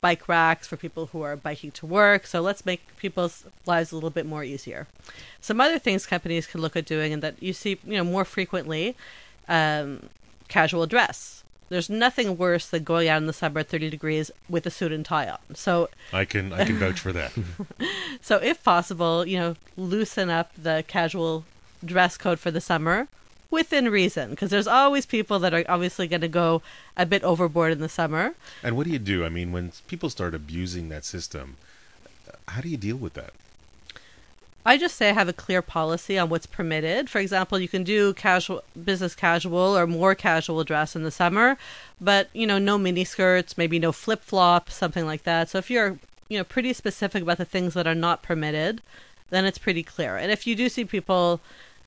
Bike 0.01 0.27
racks 0.27 0.67
for 0.67 0.75
people 0.75 1.07
who 1.07 1.21
are 1.21 1.35
biking 1.35 1.69
to 1.71 1.85
work. 1.85 2.25
So, 2.25 2.41
let's 2.41 2.65
make 2.65 2.97
people's 2.97 3.45
lives 3.67 3.91
a 3.91 3.95
little 3.95 4.09
bit 4.09 4.25
more 4.25 4.43
easier. 4.43 4.87
Some 5.39 5.61
other 5.61 5.77
things 5.77 6.07
companies 6.07 6.47
can 6.47 6.61
look 6.61 6.75
at 6.75 6.85
doing 6.85 7.13
and 7.13 7.21
that 7.21 7.41
you 7.43 7.53
see, 7.53 7.77
you 7.85 7.97
know, 7.97 8.03
more 8.03 8.25
frequently 8.25 8.95
um, 9.47 10.10
casual 10.47 10.88
dress. 10.88 11.43
There's 11.69 11.89
nothing 11.89 12.38
worse 12.38 12.67
than 12.67 12.84
going 12.84 13.10
out 13.10 13.17
in 13.17 13.25
the 13.25 13.34
summer 13.34 13.62
at 13.62 13.69
30 13.69 13.89
degrees 13.89 14.29
with 14.47 14.65
a 14.67 14.69
suit 14.69 14.91
and 14.91 15.03
tie 15.03 15.27
on. 15.27 15.39
So 15.55 15.89
I 16.13 16.25
can 16.25 16.53
I 16.53 16.63
can 16.63 16.77
vouch 16.77 16.99
for 16.99 17.12
that. 17.13 17.31
so 18.21 18.38
if 18.38 18.63
possible, 18.63 19.25
you 19.25 19.39
know, 19.39 19.55
loosen 19.75 20.29
up 20.29 20.51
the 20.55 20.84
casual 20.88 21.43
dress 21.84 22.17
code 22.17 22.39
for 22.39 22.51
the 22.51 22.62
summer 22.62 23.08
within 23.49 23.89
reason 23.89 24.31
because 24.31 24.51
there's 24.51 24.67
always 24.67 25.05
people 25.05 25.39
that 25.39 25.53
are 25.53 25.63
obviously 25.67 26.08
going 26.08 26.21
to 26.21 26.27
go 26.27 26.62
a 26.97 27.05
bit 27.05 27.23
overboard 27.23 27.71
in 27.71 27.79
the 27.79 27.89
summer. 27.89 28.36
And 28.62 28.77
what 28.77 28.86
do 28.86 28.91
you 28.91 28.99
do? 28.99 29.25
I 29.25 29.29
mean, 29.29 29.51
when 29.51 29.71
people 29.88 30.10
start 30.10 30.36
abusing 30.36 30.89
that 30.89 31.03
system, 31.05 31.58
how 32.47 32.62
do 32.62 32.69
you 32.69 32.77
deal 32.77 32.97
with 32.97 33.13
that? 33.13 33.34
I 34.67 34.78
just 34.78 34.95
say 34.95 35.10
I 35.10 35.13
have 35.13 35.30
a 35.30 35.34
clear 35.34 35.62
policy 35.62 36.17
on 36.17 36.30
what's 36.30 36.47
permitted. 36.47 37.08
For 37.08 37.19
example, 37.19 37.60
you 37.60 37.67
can 37.67 37.84
do 37.84 38.13
casual 38.15 38.63
business 38.84 39.13
casual 39.13 39.78
or 39.78 39.86
more 39.86 40.15
casual 40.15 40.63
dress 40.63 40.95
in 40.95 41.04
the 41.04 41.12
summer, 41.12 41.58
but 42.01 42.30
you 42.34 42.47
know, 42.47 42.58
no 42.58 42.80
mini 42.80 43.04
skirts, 43.04 43.58
maybe 43.60 43.78
no 43.78 43.91
flip 43.91 44.23
flops, 44.23 44.73
something 44.73 45.06
like 45.06 45.23
that. 45.23 45.49
So 45.49 45.60
if 45.60 45.69
you're 45.69 45.99
you 46.30 46.39
know 46.39 46.43
pretty 46.43 46.73
specific 46.73 47.21
about 47.21 47.38
the 47.38 47.45
things 47.45 47.75
that 47.75 47.86
are 47.86 47.93
not 47.93 48.23
permitted, 48.23 48.82
then 49.30 49.45
it's 49.45 49.60
pretty 49.60 49.84
clear. 49.84 50.17
And 50.17 50.32
if 50.32 50.47
you 50.47 50.56
do 50.56 50.67
see 50.67 50.84
people 50.84 51.41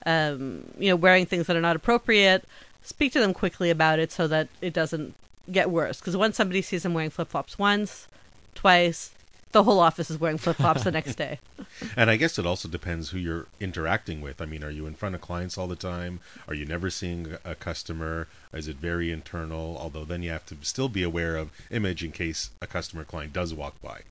um, 0.05 0.71
you 0.79 0.89
know 0.89 0.95
wearing 0.95 1.25
things 1.25 1.47
that 1.47 1.57
are 1.57 1.61
not 1.61 1.75
appropriate, 1.75 2.45
speak 2.81 3.11
to 3.11 3.19
them 3.19 3.33
quickly 3.33 3.69
about 3.69 3.99
it 3.99 4.11
so 4.13 4.25
that 4.27 4.47
it 4.61 4.71
doesn't 4.71 5.15
get 5.51 5.69
worse. 5.69 5.99
Because 5.99 6.15
once 6.15 6.37
somebody 6.37 6.61
sees 6.61 6.83
them 6.83 6.93
wearing 6.93 7.09
flip 7.09 7.27
flops 7.27 7.59
once, 7.59 8.07
twice, 8.55 9.11
the 9.51 9.63
whole 9.63 9.79
office 9.79 10.11
is 10.11 10.19
wearing 10.19 10.37
flip 10.37 10.57
flops 10.57 10.83
the 10.83 10.91
next 10.91 11.15
day. 11.15 11.39
And 11.95 12.09
I 12.09 12.17
guess 12.17 12.37
it 12.37 12.45
also 12.45 12.67
depends 12.67 13.09
who 13.09 13.17
you're 13.17 13.47
interacting 13.59 14.21
with. 14.21 14.41
I 14.41 14.45
mean, 14.45 14.63
are 14.63 14.69
you 14.69 14.85
in 14.85 14.95
front 14.95 15.15
of 15.15 15.21
clients 15.21 15.57
all 15.57 15.67
the 15.67 15.75
time? 15.75 16.19
Are 16.47 16.53
you 16.53 16.65
never 16.65 16.89
seeing 16.89 17.37
a 17.45 17.55
customer? 17.55 18.27
Is 18.53 18.67
it 18.67 18.77
very 18.77 19.11
internal? 19.11 19.77
Although 19.79 20.05
then 20.05 20.23
you 20.23 20.31
have 20.31 20.45
to 20.47 20.57
still 20.61 20.89
be 20.89 21.03
aware 21.03 21.37
of 21.37 21.51
image 21.71 22.03
in 22.03 22.11
case 22.11 22.51
a 22.61 22.67
customer 22.67 23.03
client 23.03 23.33
does 23.33 23.53
walk 23.53 23.81
by. 23.81 24.01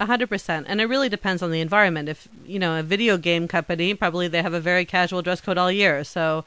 A 0.00 0.06
hundred 0.06 0.28
percent, 0.28 0.66
and 0.68 0.80
it 0.80 0.86
really 0.86 1.08
depends 1.08 1.42
on 1.42 1.52
the 1.52 1.60
environment. 1.60 2.08
If 2.08 2.26
you 2.44 2.58
know 2.58 2.76
a 2.76 2.82
video 2.82 3.16
game 3.16 3.46
company, 3.46 3.94
probably 3.94 4.26
they 4.26 4.42
have 4.42 4.54
a 4.54 4.60
very 4.60 4.84
casual 4.84 5.22
dress 5.22 5.40
code 5.40 5.58
all 5.58 5.70
year. 5.70 6.02
So 6.02 6.44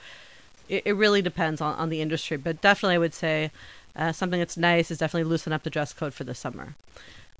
it, 0.68 0.84
it 0.86 0.94
really 0.94 1.22
depends 1.22 1.62
on, 1.62 1.76
on 1.76 1.90
the 1.90 2.02
industry. 2.02 2.36
But 2.36 2.60
definitely, 2.60 2.96
I 2.96 3.00
would 3.00 3.14
say 3.14 3.52
uh, 3.96 4.12
something 4.12 4.40
that's 4.40 4.58
nice 4.58 4.92
is 4.92 4.98
definitely 4.98 5.30
loosen 5.30 5.54
up 5.54 5.64
the 5.64 5.70
dress 5.70 5.94
code 5.94 6.14
for 6.14 6.26
the 6.26 6.36
summer. 6.36 6.76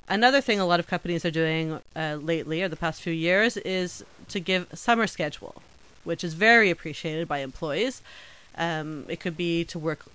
Another 0.08 0.40
thing 0.40 0.60
a 0.60 0.66
lot 0.66 0.80
of 0.80 0.88
companies 0.88 1.26
are 1.26 1.32
doing 1.32 1.80
uh, 1.96 2.18
lately, 2.22 2.62
or 2.62 2.70
the 2.70 2.76
past 2.76 3.02
few 3.02 3.14
years, 3.14 3.58
is 3.58 4.06
to 4.30 4.40
give 4.40 4.68
summer 4.74 5.08
schedule, 5.08 5.62
which 6.04 6.24
is 6.24 6.36
very 6.36 6.70
appreciated 6.70 7.28
by 7.28 7.40
employees. 7.40 8.04
Um, 8.56 9.06
it 9.08 9.20
could 9.20 9.36
be 9.36 9.66
to 9.66 9.80
work 9.80 10.06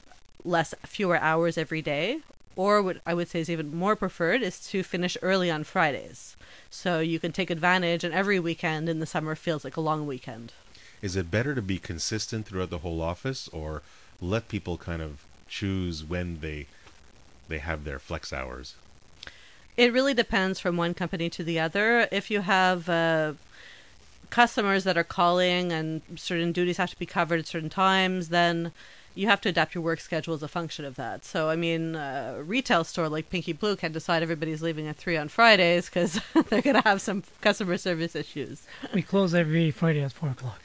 less, 0.45 0.75
fewer 0.87 1.19
hours 1.19 1.59
every 1.59 1.83
day, 1.83 2.21
or 2.55 2.81
what 2.83 2.99
I 3.05 3.15
would 3.15 3.29
say 3.29 3.41
is 3.41 3.51
even 3.51 3.75
more 3.75 3.97
preferred 3.97 4.43
is 4.43 4.61
to 4.69 4.83
finish 4.85 5.17
early 5.23 5.51
on 5.51 5.65
Fridays. 5.65 6.37
So 6.71 7.01
you 7.01 7.19
can 7.19 7.33
take 7.33 7.51
advantage, 7.51 8.05
and 8.05 8.15
every 8.15 8.39
weekend 8.39 8.89
in 8.89 9.01
the 9.01 9.07
summer 9.07 9.35
feels 9.35 9.65
like 9.65 9.77
a 9.77 9.81
long 9.81 10.07
weekend. 10.07 10.53
Is 11.03 11.17
it 11.17 11.33
better 11.33 11.55
to 11.57 11.63
be 11.63 11.79
consistent 11.79 12.47
throughout 12.47 12.71
the 12.71 12.79
whole 12.79 13.01
office, 13.03 13.49
or 13.49 13.83
let 14.21 14.49
people 14.49 14.77
kind 14.77 15.03
of 15.03 15.25
choose 15.49 16.05
when 16.05 16.39
they 16.41 16.67
they 17.49 17.59
have 17.59 17.83
their 17.83 17.99
flex 17.99 18.33
hours? 18.33 18.77
It 19.81 19.95
really 19.95 20.13
depends 20.13 20.61
from 20.61 20.77
one 20.77 20.93
company 20.93 21.31
to 21.31 21.43
the 21.43 21.59
other. 21.59 22.07
If 22.13 22.31
you 22.31 22.43
have 22.43 22.87
uh, 22.87 23.33
customers 24.29 24.85
that 24.85 24.99
are 24.99 25.05
calling 25.05 25.73
and 25.73 26.03
certain 26.17 26.53
duties 26.53 26.77
have 26.77 26.91
to 26.91 26.99
be 26.99 27.07
covered 27.07 27.39
at 27.41 27.47
certain 27.47 27.71
times, 27.71 28.29
then 28.29 28.73
you 29.15 29.27
have 29.27 29.41
to 29.41 29.49
adapt 29.49 29.75
your 29.75 29.83
work 29.83 30.01
schedule 30.01 30.35
as 30.35 30.43
a 30.43 30.49
function 30.49 30.85
of 30.85 30.95
that. 30.97 31.25
So, 31.25 31.49
I 31.49 31.57
mean, 31.57 31.97
a 31.97 32.43
retail 32.45 32.85
store 32.85 33.09
like 33.09 33.29
PinkiBlue 33.31 33.79
can 33.79 33.93
decide 33.93 34.23
everybody's 34.23 34.63
leaving 34.63 34.87
at 34.87 34.97
3 34.97 35.17
on 35.17 35.29
Fridays 35.29 35.87
because 35.87 36.21
they're 36.49 36.63
going 36.63 36.77
to 36.77 36.83
have 36.83 37.01
some 37.01 37.25
customer 37.41 37.77
service 37.77 38.15
issues. 38.15 38.63
We 38.95 39.03
close 39.03 39.35
every 39.35 39.71
Friday 39.73 40.03
at 40.03 40.13
4 40.13 40.31
o'clock. 40.31 40.61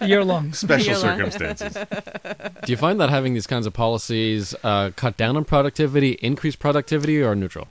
Year 0.08 0.24
long. 0.24 0.52
Special 0.54 0.94
Year 0.94 0.98
long. 0.98 1.30
circumstances. 1.30 1.74
Do 2.64 2.72
you 2.72 2.76
find 2.76 2.98
that 3.00 3.10
having 3.10 3.34
these 3.34 3.46
kinds 3.46 3.66
of 3.66 3.74
policies 3.74 4.54
uh, 4.64 4.90
cut 4.96 5.16
down 5.16 5.36
on 5.36 5.44
productivity, 5.44 6.12
increase 6.22 6.56
productivity, 6.56 7.22
or 7.22 7.34
neutral? 7.34 7.68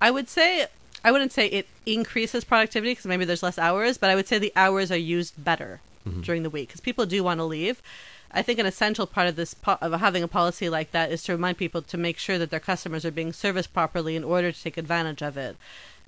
I 0.00 0.10
would 0.10 0.28
say 0.28 0.66
I 1.04 1.12
wouldn't 1.12 1.32
say 1.32 1.46
it 1.48 1.68
increases 1.84 2.44
productivity 2.44 2.92
because 2.92 3.04
maybe 3.04 3.26
there's 3.26 3.42
less 3.42 3.58
hours, 3.58 3.98
but 3.98 4.08
I 4.08 4.14
would 4.14 4.26
say 4.26 4.38
the 4.38 4.52
hours 4.56 4.90
are 4.90 4.96
used 4.96 5.42
better 5.42 5.80
during 6.22 6.42
the 6.42 6.50
week 6.50 6.68
because 6.68 6.80
people 6.80 7.06
do 7.06 7.24
want 7.24 7.40
to 7.40 7.44
leave. 7.44 7.82
I 8.30 8.42
think 8.42 8.58
an 8.58 8.66
essential 8.66 9.06
part 9.06 9.28
of 9.28 9.36
this 9.36 9.54
po- 9.54 9.78
of 9.80 9.92
having 10.00 10.22
a 10.22 10.28
policy 10.28 10.68
like 10.68 10.90
that 10.90 11.12
is 11.12 11.22
to 11.24 11.32
remind 11.32 11.56
people 11.56 11.82
to 11.82 11.96
make 11.96 12.18
sure 12.18 12.36
that 12.38 12.50
their 12.50 12.60
customers 12.60 13.04
are 13.04 13.12
being 13.12 13.32
serviced 13.32 13.72
properly 13.72 14.16
in 14.16 14.24
order 14.24 14.50
to 14.50 14.62
take 14.62 14.76
advantage 14.76 15.22
of 15.22 15.36
it. 15.36 15.56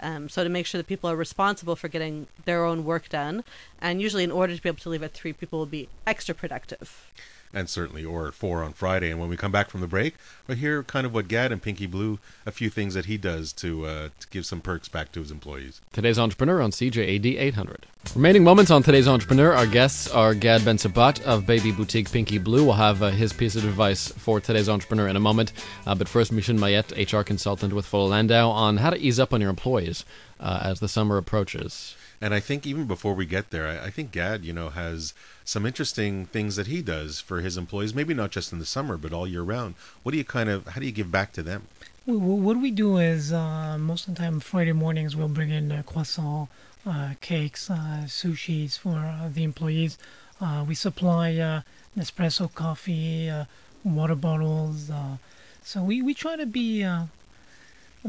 Um, 0.01 0.29
so 0.29 0.45
to 0.45 0.51
make 0.51 0.67
sure 0.67 0.79
that 0.79 0.89
people 0.89 1.09
are 1.09 1.17
responsible 1.17 1.77
for 1.77 1.89
getting 1.89 2.27
their 2.45 2.65
own 2.65 2.85
work 2.85 3.09
done, 3.09 3.45
and 3.81 4.03
usually 4.03 4.25
in 4.25 4.33
order 4.33 4.55
to 4.55 4.63
be 4.63 4.69
able 4.69 4.81
to 4.81 4.91
leave 4.91 5.03
at 5.03 5.15
three, 5.15 5.33
people 5.33 5.59
will 5.59 5.67
be 5.67 5.89
extra 6.07 6.35
productive. 6.35 7.11
And 7.57 7.71
certainly 7.71 8.05
or 8.05 8.29
at 8.29 8.35
four 8.35 8.63
on 8.63 8.75
Friday. 8.75 9.11
And 9.11 9.19
when 9.19 9.31
we 9.31 9.37
come 9.39 9.51
back 9.51 9.71
from 9.71 9.81
the 9.81 9.87
break, 9.87 10.17
we'll 10.47 10.59
hear 10.59 10.83
kind 10.83 11.07
of 11.07 11.15
what 11.15 11.27
Gad 11.27 11.53
and 11.53 11.63
PinkiBlue, 11.63 12.19
a 12.45 12.53
few 12.53 12.69
things 12.69 12.93
that 12.93 13.07
he 13.07 13.17
does 13.17 13.51
to 13.55 13.87
uh, 13.87 14.09
to 14.21 14.29
give 14.29 14.45
some 14.45 14.61
perks 14.61 14.89
back 14.89 15.11
to 15.13 15.21
his 15.21 15.31
employees. 15.31 15.81
Today's 15.91 16.19
entrepreneur 16.19 16.61
on 16.61 16.71
CJAD 16.71 17.39
800. 17.39 17.87
Remaining 18.15 18.45
moments 18.45 18.71
on 18.71 18.83
today's 18.83 19.09
entrepreneur. 19.09 19.55
Our 19.55 19.67
guests 19.67 20.07
are 20.09 20.35
Gad 20.35 20.61
Bensabbat 20.61 21.23
of 21.23 21.47
Baby 21.47 21.73
Boutique 21.73 22.11
PinkiBlue. 22.11 22.67
We'll 22.67 22.75
have 22.75 23.03
uh, 23.03 23.09
his 23.09 23.33
piece 23.33 23.57
of 23.57 23.65
advice 23.65 24.09
for 24.09 24.39
today's 24.39 24.69
entrepreneur 24.69 25.09
in 25.09 25.17
a 25.17 25.21
moment. 25.21 25.55
Uh, 25.87 25.95
but 25.95 26.09
first, 26.11 26.33
Micheline 26.33 26.61
Maillet, 26.61 26.93
HR 27.11 27.23
consultant 27.23 27.73
with 27.73 27.87
Fuller 27.87 28.11
Landau, 28.11 28.51
on 28.51 28.77
how 28.77 28.91
to 28.91 28.99
ease 28.99 29.19
up 29.19 29.33
on 29.33 29.41
your 29.41 29.49
employees 29.49 30.05
uh, 30.39 30.61
as 30.63 30.81
the 30.81 30.89
summer 30.89 31.17
approaches. 31.17 31.97
And 32.21 32.33
I 32.33 32.41
think 32.41 32.67
even 32.67 32.87
before 32.87 33.15
we 33.15 33.27
get 33.27 33.51
there, 33.51 33.67
I, 33.67 33.87
I 33.87 33.91
think 33.91 34.11
Gad, 34.11 34.45
you 34.45 34.53
know, 34.53 34.71
has 34.71 35.13
some 35.45 35.67
interesting 35.67 36.27
things 36.27 36.57
that 36.57 36.67
he 36.67 36.81
does 36.83 37.21
for 37.21 37.41
his 37.41 37.57
employees. 37.57 37.95
Maybe 37.95 38.15
not 38.15 38.31
just 38.31 38.53
in 38.53 38.59
the 38.59 38.67
summer, 38.67 38.97
but 38.97 39.13
all 39.13 39.27
year 39.27 39.43
round. 39.43 39.75
What 40.03 40.13
do 40.13 40.19
you 40.19 40.25
kind 40.25 40.49
of? 40.49 40.67
How 40.69 40.81
do 40.81 40.87
you 40.87 40.93
give 40.93 41.13
back 41.13 41.33
to 41.33 41.43
them? 41.43 41.69
What 42.07 42.59
we 42.59 42.71
do 42.71 42.99
is 42.99 43.33
uh, 43.33 43.77
most 43.79 44.07
of 44.07 44.15
the 44.15 44.21
time 44.21 44.39
Friday 44.39 44.73
mornings 44.73 45.17
we'll 45.17 45.29
bring 45.29 45.51
in 45.51 45.73
uh, 45.73 45.83
croissant, 45.85 46.49
uh, 46.87 47.15
cakes, 47.21 47.69
uh, 47.69 48.05
sushis 48.07 48.79
for 48.79 48.97
uh, 48.97 49.29
the 49.29 49.43
employees. 49.43 49.99
Uh, 50.41 50.65
we 50.67 50.75
supply 50.75 51.37
uh, 51.37 51.63
Nespresso 51.99 52.53
coffee, 52.55 53.33
water 53.83 54.15
bottles. 54.15 54.91
So 55.65 55.83
we, 55.83 56.01
we 56.01 56.15
try 56.15 56.37
to 56.37 56.47
be 56.47 56.87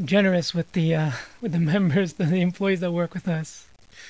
generous 0.04 0.54
with 0.54 0.72
the 0.72 1.12
with 1.40 1.52
the 1.52 1.58
members, 1.58 2.14
the 2.14 2.36
employees 2.36 2.80
that 2.80 2.92
work 2.92 3.14
with 3.14 3.26
us. 3.26 3.67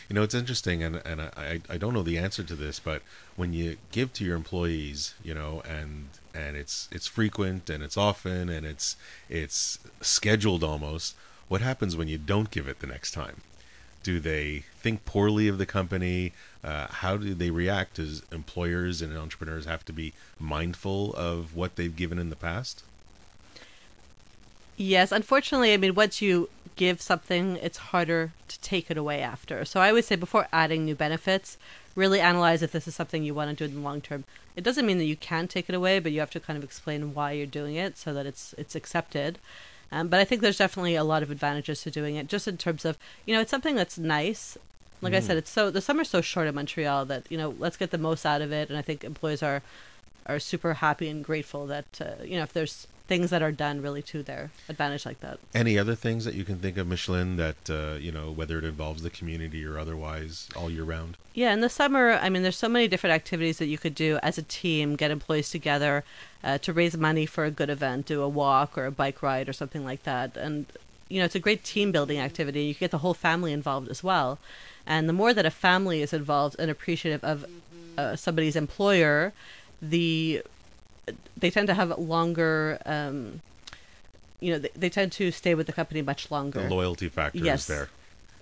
You 0.08 0.14
know, 0.14 0.22
it's 0.22 0.34
interesting, 0.34 0.82
and 0.82 0.96
and 1.04 1.20
I 1.20 1.60
I 1.68 1.78
don't 1.78 1.94
know 1.94 2.02
the 2.02 2.18
answer 2.18 2.42
to 2.42 2.54
this, 2.54 2.78
but 2.78 3.02
when 3.36 3.52
you 3.52 3.76
give 3.92 4.12
to 4.14 4.24
your 4.24 4.36
employees, 4.36 5.14
you 5.22 5.34
know, 5.34 5.62
and 5.68 6.08
and 6.34 6.56
it's 6.56 6.88
it's 6.92 7.06
frequent 7.06 7.68
and 7.70 7.82
it's 7.82 7.96
often 7.96 8.48
and 8.48 8.64
it's 8.66 8.96
it's 9.28 9.78
scheduled 10.00 10.64
almost. 10.64 11.14
What 11.48 11.60
happens 11.60 11.96
when 11.96 12.08
you 12.08 12.18
don't 12.18 12.50
give 12.50 12.68
it 12.68 12.80
the 12.80 12.86
next 12.86 13.12
time? 13.12 13.40
Do 14.02 14.20
they 14.20 14.64
think 14.80 15.04
poorly 15.04 15.48
of 15.48 15.58
the 15.58 15.66
company? 15.66 16.32
Uh, 16.62 16.86
how 16.88 17.16
do 17.16 17.34
they 17.34 17.50
react? 17.50 17.98
As 17.98 18.22
employers 18.30 19.02
and 19.02 19.16
entrepreneurs 19.16 19.64
have 19.64 19.84
to 19.86 19.92
be 19.92 20.12
mindful 20.38 21.14
of 21.14 21.56
what 21.56 21.76
they've 21.76 21.94
given 21.94 22.18
in 22.18 22.30
the 22.30 22.36
past? 22.36 22.82
Yes, 24.76 25.10
unfortunately, 25.10 25.72
I 25.72 25.76
mean, 25.76 25.96
once 25.96 26.22
you 26.22 26.48
give 26.78 27.02
something, 27.02 27.56
it's 27.56 27.76
harder 27.76 28.32
to 28.46 28.60
take 28.60 28.90
it 28.90 28.96
away 28.96 29.20
after. 29.20 29.66
So 29.66 29.80
I 29.80 29.92
would 29.92 30.04
say 30.04 30.16
before 30.16 30.48
adding 30.52 30.84
new 30.84 30.94
benefits, 30.94 31.58
really 31.94 32.20
analyze 32.20 32.62
if 32.62 32.72
this 32.72 32.88
is 32.88 32.94
something 32.94 33.22
you 33.22 33.34
want 33.34 33.50
to 33.50 33.56
do 33.56 33.70
in 33.70 33.76
the 33.76 33.86
long 33.86 34.00
term. 34.00 34.24
It 34.56 34.64
doesn't 34.64 34.86
mean 34.86 34.98
that 34.98 35.04
you 35.04 35.16
can 35.16 35.48
take 35.48 35.68
it 35.68 35.74
away, 35.74 35.98
but 35.98 36.12
you 36.12 36.20
have 36.20 36.30
to 36.30 36.40
kind 36.40 36.56
of 36.56 36.64
explain 36.64 37.12
why 37.12 37.32
you're 37.32 37.46
doing 37.46 37.74
it 37.74 37.98
so 37.98 38.14
that 38.14 38.24
it's 38.24 38.54
it's 38.56 38.74
accepted. 38.74 39.38
Um, 39.90 40.08
but 40.08 40.20
I 40.20 40.24
think 40.24 40.40
there's 40.40 40.58
definitely 40.58 40.94
a 40.94 41.04
lot 41.04 41.22
of 41.22 41.30
advantages 41.30 41.82
to 41.82 41.90
doing 41.90 42.16
it, 42.16 42.28
just 42.28 42.48
in 42.48 42.56
terms 42.56 42.84
of 42.84 42.96
you 43.26 43.34
know 43.34 43.40
it's 43.40 43.50
something 43.50 43.74
that's 43.74 43.98
nice. 43.98 44.56
Like 45.00 45.14
I 45.14 45.20
said, 45.20 45.36
it's 45.36 45.50
so 45.50 45.70
the 45.70 45.80
summer's 45.80 46.10
so 46.10 46.20
short 46.20 46.48
in 46.48 46.54
Montreal 46.56 47.04
that 47.06 47.24
you 47.30 47.38
know 47.38 47.54
let's 47.58 47.76
get 47.76 47.90
the 47.90 47.98
most 47.98 48.26
out 48.26 48.42
of 48.42 48.52
it, 48.52 48.68
and 48.68 48.78
I 48.78 48.82
think 48.82 49.04
employees 49.04 49.42
are 49.42 49.62
are 50.26 50.40
super 50.40 50.74
happy 50.74 51.08
and 51.08 51.24
grateful 51.24 51.66
that 51.66 52.00
uh, 52.00 52.22
you 52.24 52.36
know 52.36 52.42
if 52.42 52.52
there's 52.52 52.86
things 53.08 53.30
that 53.30 53.42
are 53.42 53.50
done 53.50 53.80
really 53.80 54.02
to 54.02 54.22
their 54.22 54.50
advantage 54.68 55.06
like 55.06 55.20
that. 55.20 55.38
Any 55.54 55.78
other 55.78 55.94
things 55.94 56.26
that 56.26 56.34
you 56.34 56.44
can 56.44 56.58
think 56.58 56.76
of, 56.76 56.86
Micheline, 56.86 57.36
that 57.36 57.70
uh, 57.70 57.98
you 57.98 58.12
know, 58.12 58.30
whether 58.30 58.58
it 58.58 58.64
involves 58.64 59.02
the 59.02 59.10
community 59.10 59.64
or 59.64 59.78
otherwise, 59.78 60.48
all 60.54 60.70
year 60.70 60.84
round? 60.84 61.16
Yeah, 61.32 61.52
in 61.54 61.60
the 61.60 61.70
summer, 61.70 62.12
I 62.12 62.28
mean, 62.28 62.42
there's 62.42 62.58
so 62.58 62.68
many 62.68 62.86
different 62.86 63.14
activities 63.14 63.58
that 63.58 63.66
you 63.66 63.78
could 63.78 63.94
do 63.94 64.18
as 64.22 64.36
a 64.36 64.42
team, 64.42 64.94
get 64.94 65.10
employees 65.10 65.48
together 65.50 66.04
uh, 66.44 66.58
to 66.58 66.72
raise 66.72 66.96
money 66.96 67.24
for 67.24 67.44
a 67.44 67.50
good 67.50 67.70
event, 67.70 68.06
do 68.06 68.22
a 68.22 68.28
walk 68.28 68.76
or 68.76 68.84
a 68.84 68.92
bike 68.92 69.22
ride 69.22 69.48
or 69.48 69.52
something 69.54 69.84
like 69.84 70.02
that. 70.02 70.36
And, 70.36 70.66
you 71.08 71.18
know, 71.18 71.24
it's 71.24 71.34
a 71.34 71.40
great 71.40 71.64
team 71.64 71.90
building 71.90 72.18
activity. 72.18 72.64
You 72.64 72.74
can 72.74 72.80
get 72.80 72.90
the 72.90 72.98
whole 72.98 73.14
family 73.14 73.52
involved 73.52 73.88
as 73.88 74.04
well. 74.04 74.38
And 74.86 75.08
the 75.08 75.12
more 75.14 75.32
that 75.32 75.46
a 75.46 75.50
family 75.50 76.02
is 76.02 76.12
involved 76.12 76.56
and 76.58 76.70
appreciative 76.70 77.24
of 77.24 77.46
uh, 77.96 78.16
somebody's 78.16 78.56
employer, 78.56 79.32
the 79.80 80.42
they 81.36 81.50
tend 81.50 81.66
to 81.68 81.74
have 81.74 81.96
longer 81.98 82.78
um, 82.86 83.40
you 84.40 84.52
know 84.52 84.58
they, 84.58 84.70
they 84.76 84.88
tend 84.90 85.10
to 85.12 85.30
stay 85.30 85.54
with 85.54 85.66
the 85.66 85.72
company 85.72 86.02
much 86.02 86.30
longer 86.30 86.62
The 86.62 86.68
loyalty 86.74 87.08
factor 87.08 87.38
Yes. 87.38 87.60
is 87.62 87.66
there. 87.66 87.88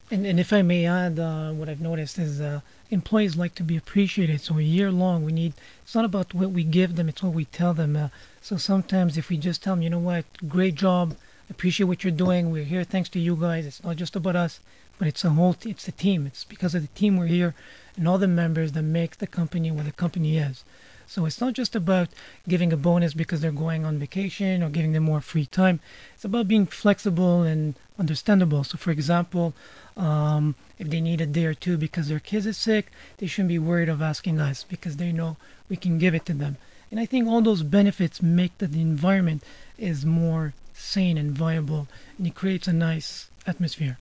And, 0.09 0.25
and 0.25 0.39
if 0.39 0.53
I 0.53 0.63
may 0.63 0.87
add, 0.87 1.19
uh, 1.19 1.51
what 1.51 1.69
I've 1.69 1.81
noticed 1.81 2.17
is 2.17 2.41
uh, 2.41 2.61
employees 2.91 3.35
like 3.37 3.57
to 3.57 3.65
be 3.65 3.77
appreciated. 3.77 4.41
So 4.41 4.57
a 4.57 4.63
year 4.63 4.93
long, 4.93 5.25
we 5.25 5.33
need. 5.33 5.55
It's 5.83 5.97
not 5.97 6.05
about 6.05 6.33
what 6.33 6.51
we 6.53 6.63
give 6.63 6.95
them; 6.95 7.09
it's 7.09 7.25
what 7.25 7.33
we 7.35 7.47
tell 7.47 7.75
them. 7.75 7.97
Uh, 7.97 8.09
so 8.41 8.57
sometimes, 8.57 9.19
if 9.19 9.31
we 9.31 9.37
just 9.37 9.65
tell 9.65 9.75
them, 9.75 9.83
you 9.83 9.91
know 9.91 9.99
what, 9.99 10.25
great 10.49 10.77
job, 10.77 11.17
appreciate 11.51 11.87
what 11.87 12.05
you're 12.05 12.13
doing. 12.13 12.53
We're 12.53 12.63
here 12.63 12.85
thanks 12.85 13.09
to 13.11 13.19
you 13.19 13.35
guys. 13.35 13.67
It's 13.67 13.83
not 13.83 13.97
just 13.97 14.15
about 14.15 14.37
us, 14.37 14.61
but 14.97 15.09
it's 15.09 15.25
a 15.25 15.31
whole. 15.31 15.55
T- 15.55 15.71
it's 15.71 15.87
the 15.87 15.93
team. 15.93 16.25
It's 16.25 16.45
because 16.45 16.77
of 16.77 16.83
the 16.83 16.95
team 17.01 17.17
we're 17.17 17.27
here, 17.27 17.57
and 17.97 18.07
all 18.07 18.19
the 18.19 18.29
members 18.29 18.71
that 18.73 18.83
make 18.83 19.17
the 19.19 19.27
company 19.27 19.73
what 19.73 19.87
the 19.87 19.93
company 19.93 20.39
is. 20.39 20.63
So 21.07 21.25
it's 21.25 21.41
not 21.41 21.55
just 21.55 21.77
about 21.77 22.09
giving 22.49 22.73
a 22.73 22.77
bonus 22.77 23.15
because 23.15 23.41
they're 23.41 23.53
going 23.53 23.85
on 23.85 23.99
vacation 23.99 24.63
or 24.63 24.69
giving 24.69 24.93
them 24.93 25.05
more 25.05 25.21
free 25.21 25.47
time. 25.47 25.81
It's 26.15 26.25
about 26.25 26.49
being 26.49 26.67
flexible 26.67 27.43
and 27.43 27.75
understandable. 27.99 28.65
So, 28.65 28.77
for 28.77 28.91
example, 28.91 29.55
um, 29.97 30.55
if 30.79 30.91
they 30.91 31.01
need 31.01 31.21
a 31.21 31.27
day 31.27 31.45
or 31.45 31.55
two 31.55 31.77
because 31.77 32.09
their 32.09 32.21
kids 32.21 32.47
is 32.47 32.57
sick, 32.57 32.91
they 33.19 33.27
shouldn't 33.27 33.49
be 33.49 33.59
worried 33.59 33.89
of 33.89 34.03
asking 34.03 34.41
us 34.41 34.65
because 34.65 34.97
they 34.97 35.13
know 35.13 35.37
we 35.69 35.77
can 35.77 35.99
give 35.99 36.15
it 36.15 36.27
to 36.27 36.35
them. 36.35 36.57
And 36.91 37.01
I 37.01 37.07
think 37.07 37.27
all 37.27 37.41
those 37.41 37.63
benefits 37.63 38.23
make 38.23 38.59
that 38.59 38.73
the 38.73 38.81
environment 38.81 39.43
is 39.79 40.05
more 40.05 40.55
sane 40.75 41.19
and 41.19 41.33
viable, 41.33 41.89
and 42.19 42.27
it 42.27 42.35
creates 42.35 42.69
a 42.69 42.73
nice 42.73 43.29
atmosphere. 43.47 43.99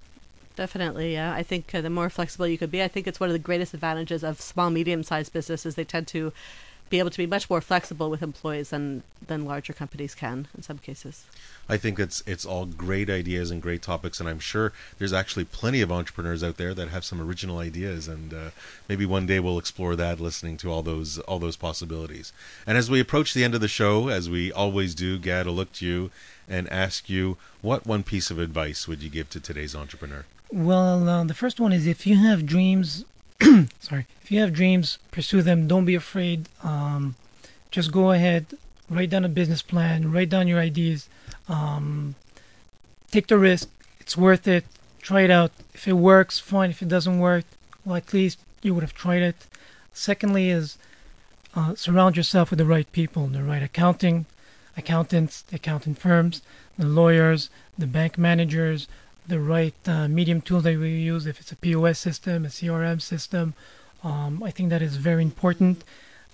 Definitely, 0.56 1.14
yeah. 1.14 1.34
I 1.34 1.44
think 1.44 1.74
uh, 1.74 1.82
the 1.82 1.90
more 1.90 2.10
flexible 2.10 2.48
you 2.48 2.58
could 2.58 2.72
be, 2.72 2.82
I 2.82 2.88
think 2.88 3.08
it's 3.08 3.20
one 3.20 3.30
of 3.30 3.34
the 3.34 3.40
greatest 3.40 3.74
advantages 3.74 4.24
of 4.24 4.40
small, 4.40 4.70
medium-sized 4.70 5.34
businesses. 5.34 5.76
They 5.76 5.84
tend 5.84 6.08
to 6.08 6.32
be 6.90 7.00
able 7.00 7.10
to 7.10 7.18
be 7.18 7.26
much 7.26 7.50
more 7.50 7.62
flexible 7.62 8.10
with 8.10 8.22
employees 8.22 8.70
than 8.70 9.04
than 9.26 9.46
larger 9.46 9.74
companies 9.74 10.14
can 10.14 10.48
in 10.56 10.62
some 10.62 10.78
cases. 10.78 11.26
I 11.68 11.78
think 11.78 12.00
it's 12.00 12.22
it's 12.28 12.46
all 12.46 12.66
great 12.66 13.10
ideas 13.10 13.50
and 13.50 13.62
great 13.62 13.82
topics, 13.82 14.20
and 14.20 14.30
I'm 14.30 14.40
sure 14.40 14.72
there's 15.00 15.14
actually 15.14 15.46
plenty 15.46 15.82
of 15.82 15.92
entrepreneurs 15.92 16.44
out 16.44 16.58
there 16.58 16.74
that 16.76 16.90
have 16.90 17.04
some 17.04 17.20
original 17.20 17.58
ideas, 17.58 18.08
and 18.08 18.34
uh, 18.34 18.50
maybe 18.88 19.06
one 19.06 19.26
day 19.26 19.40
we'll 19.40 19.58
explore 19.58 19.96
that, 19.96 20.20
listening 20.20 20.58
to 20.58 20.72
all 20.72 20.84
those 20.84 21.18
all 21.20 21.40
those 21.40 21.56
possibilities. 21.56 22.32
And 22.68 22.78
as 22.78 22.92
we 22.92 23.00
approach 23.00 23.34
the 23.34 23.44
end 23.44 23.56
of 23.56 23.62
the 23.62 23.68
show, 23.68 24.10
as 24.10 24.30
we 24.30 24.52
always 24.52 24.94
do, 24.94 25.18
Gad, 25.18 25.48
I'll 25.48 25.54
look 25.54 25.74
to 25.74 25.86
you 25.86 26.12
and 26.48 26.72
ask 26.72 27.10
you, 27.10 27.38
what 27.62 27.88
one 27.88 28.04
piece 28.04 28.30
of 28.30 28.38
advice 28.38 28.88
would 28.88 29.02
you 29.02 29.10
give 29.10 29.30
to 29.32 29.40
today's 29.40 29.76
entrepreneur? 29.76 30.26
Well, 30.52 31.10
uh, 31.10 31.24
the 31.24 31.34
first 31.34 31.60
one 31.60 31.74
is 31.74 31.88
if 31.88 32.06
you 32.06 32.18
have 32.18 32.46
dreams, 32.46 33.04
sorry, 33.80 34.06
if 34.22 34.32
you 34.32 34.40
have 34.40 34.54
dreams, 34.54 34.98
pursue 35.12 35.42
them. 35.42 35.68
Don't 35.68 35.86
be 35.86 35.96
afraid. 35.96 36.48
Um, 36.64 37.16
just 37.72 37.92
go 37.92 38.12
ahead, 38.12 38.46
write 38.90 39.10
down 39.10 39.26
a 39.26 39.30
business 39.30 39.62
plan, 39.62 40.12
write 40.12 40.30
down 40.30 40.48
your 40.48 40.60
ideas, 40.60 41.10
um, 41.50 42.16
take 43.12 43.28
the 43.28 43.38
risk. 43.38 43.70
It's 44.00 44.16
worth 44.18 44.48
it. 44.48 44.66
Try 45.02 45.22
it 45.22 45.32
out. 45.32 45.52
If 45.74 45.88
it 45.88 45.94
works, 45.94 46.40
fine. 46.40 46.70
If 46.70 46.82
it 46.82 46.88
doesn't 46.88 47.20
work, 47.20 47.46
well, 47.84 47.96
at 47.96 48.14
least 48.14 48.40
you 48.62 48.74
would 48.74 48.84
have 48.84 48.94
tried 48.94 49.22
it. 49.22 49.48
Secondly, 49.94 50.50
is 50.50 50.78
uh, 51.56 51.76
surround 51.76 52.18
yourself 52.18 52.50
with 52.50 52.60
the 52.60 52.66
right 52.66 52.92
people, 52.92 53.28
the 53.28 53.44
right 53.44 53.64
accounting, 53.64 54.26
accountants, 54.76 55.44
accounting 55.54 55.96
firms, 55.96 56.42
the 56.78 56.86
lawyers, 56.86 57.50
the 57.78 57.88
bank 57.88 58.18
managers, 58.18 58.88
the 59.28 59.40
right 59.40 59.76
uh, 59.88 60.08
medium 60.08 60.42
tool 60.42 60.62
that 60.62 60.78
we 60.78 60.90
use, 60.92 61.26
if 61.26 61.40
it's 61.40 61.52
a 61.52 61.56
POS 61.56 62.00
system, 62.00 62.46
a 62.46 62.50
CRM 62.50 63.02
system. 63.02 63.54
Um, 64.04 64.44
I 64.44 64.52
think 64.52 64.70
that 64.70 64.82
is 64.82 64.98
very 64.98 65.24
important. 65.24 65.84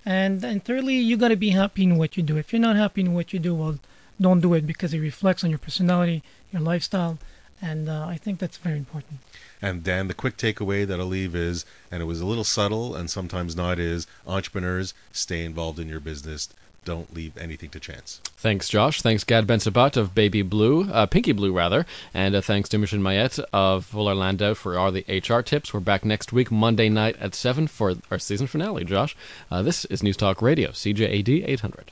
And 0.05 0.43
and 0.43 0.63
thirdly, 0.63 0.95
you 0.95 1.15
got 1.15 1.29
to 1.29 1.35
be 1.35 1.51
happy 1.51 1.83
in 1.83 1.97
what 1.97 2.17
you 2.17 2.23
do. 2.23 2.37
If 2.37 2.51
you're 2.51 2.59
not 2.59 2.75
happy 2.75 3.01
in 3.01 3.13
what 3.13 3.33
you 3.33 3.39
do, 3.39 3.53
well, 3.53 3.79
don't 4.19 4.41
do 4.41 4.53
it 4.53 4.65
because 4.65 4.93
it 4.93 4.99
reflects 4.99 5.43
on 5.43 5.49
your 5.49 5.59
personality, 5.59 6.23
your 6.51 6.61
lifestyle, 6.61 7.17
and 7.61 7.87
uh, 7.87 8.05
I 8.07 8.17
think 8.17 8.39
that's 8.39 8.57
very 8.57 8.77
important. 8.77 9.19
And 9.61 9.83
Dan, 9.83 10.07
the 10.07 10.15
quick 10.15 10.37
takeaway 10.37 10.87
that 10.87 10.99
I'll 10.99 11.05
leave 11.05 11.35
is, 11.35 11.65
and 11.91 12.01
it 12.01 12.05
was 12.05 12.19
a 12.19 12.25
little 12.25 12.43
subtle 12.43 12.95
and 12.95 13.09
sometimes 13.09 13.55
not, 13.55 13.77
is 13.79 14.07
entrepreneurs 14.25 14.95
stay 15.11 15.45
involved 15.45 15.79
in 15.79 15.87
your 15.87 15.99
business. 15.99 16.49
Don't 16.83 17.13
leave 17.13 17.37
anything 17.37 17.69
to 17.69 17.79
chance. 17.79 18.21
Thanks, 18.37 18.67
Josh. 18.67 19.03
Thanks, 19.03 19.23
Gad 19.23 19.45
Bensabbat 19.45 19.97
of 19.97 20.15
Baby 20.15 20.41
Blue, 20.41 20.89
uh, 20.89 21.05
PinkiBlue, 21.05 21.53
rather. 21.53 21.85
And 22.11 22.33
uh, 22.33 22.41
thanks 22.41 22.69
to 22.69 22.79
Micheline 22.79 23.03
Maillet 23.03 23.39
of 23.53 23.85
Fuller 23.85 24.15
Landau 24.15 24.55
for 24.55 24.79
all 24.79 24.91
the 24.91 25.05
HR 25.07 25.43
tips. 25.43 25.75
We're 25.75 25.79
back 25.79 26.03
next 26.03 26.33
week, 26.33 26.49
Monday 26.49 26.89
night 26.89 27.17
at 27.17 27.35
7 27.35 27.67
for 27.67 27.97
our 28.09 28.17
season 28.17 28.47
finale, 28.47 28.83
Josh. 28.83 29.15
Uh, 29.51 29.61
this 29.61 29.85
is 29.85 30.01
News 30.01 30.17
Talk 30.17 30.41
Radio, 30.41 30.71
CJAD 30.71 31.47
800. 31.47 31.85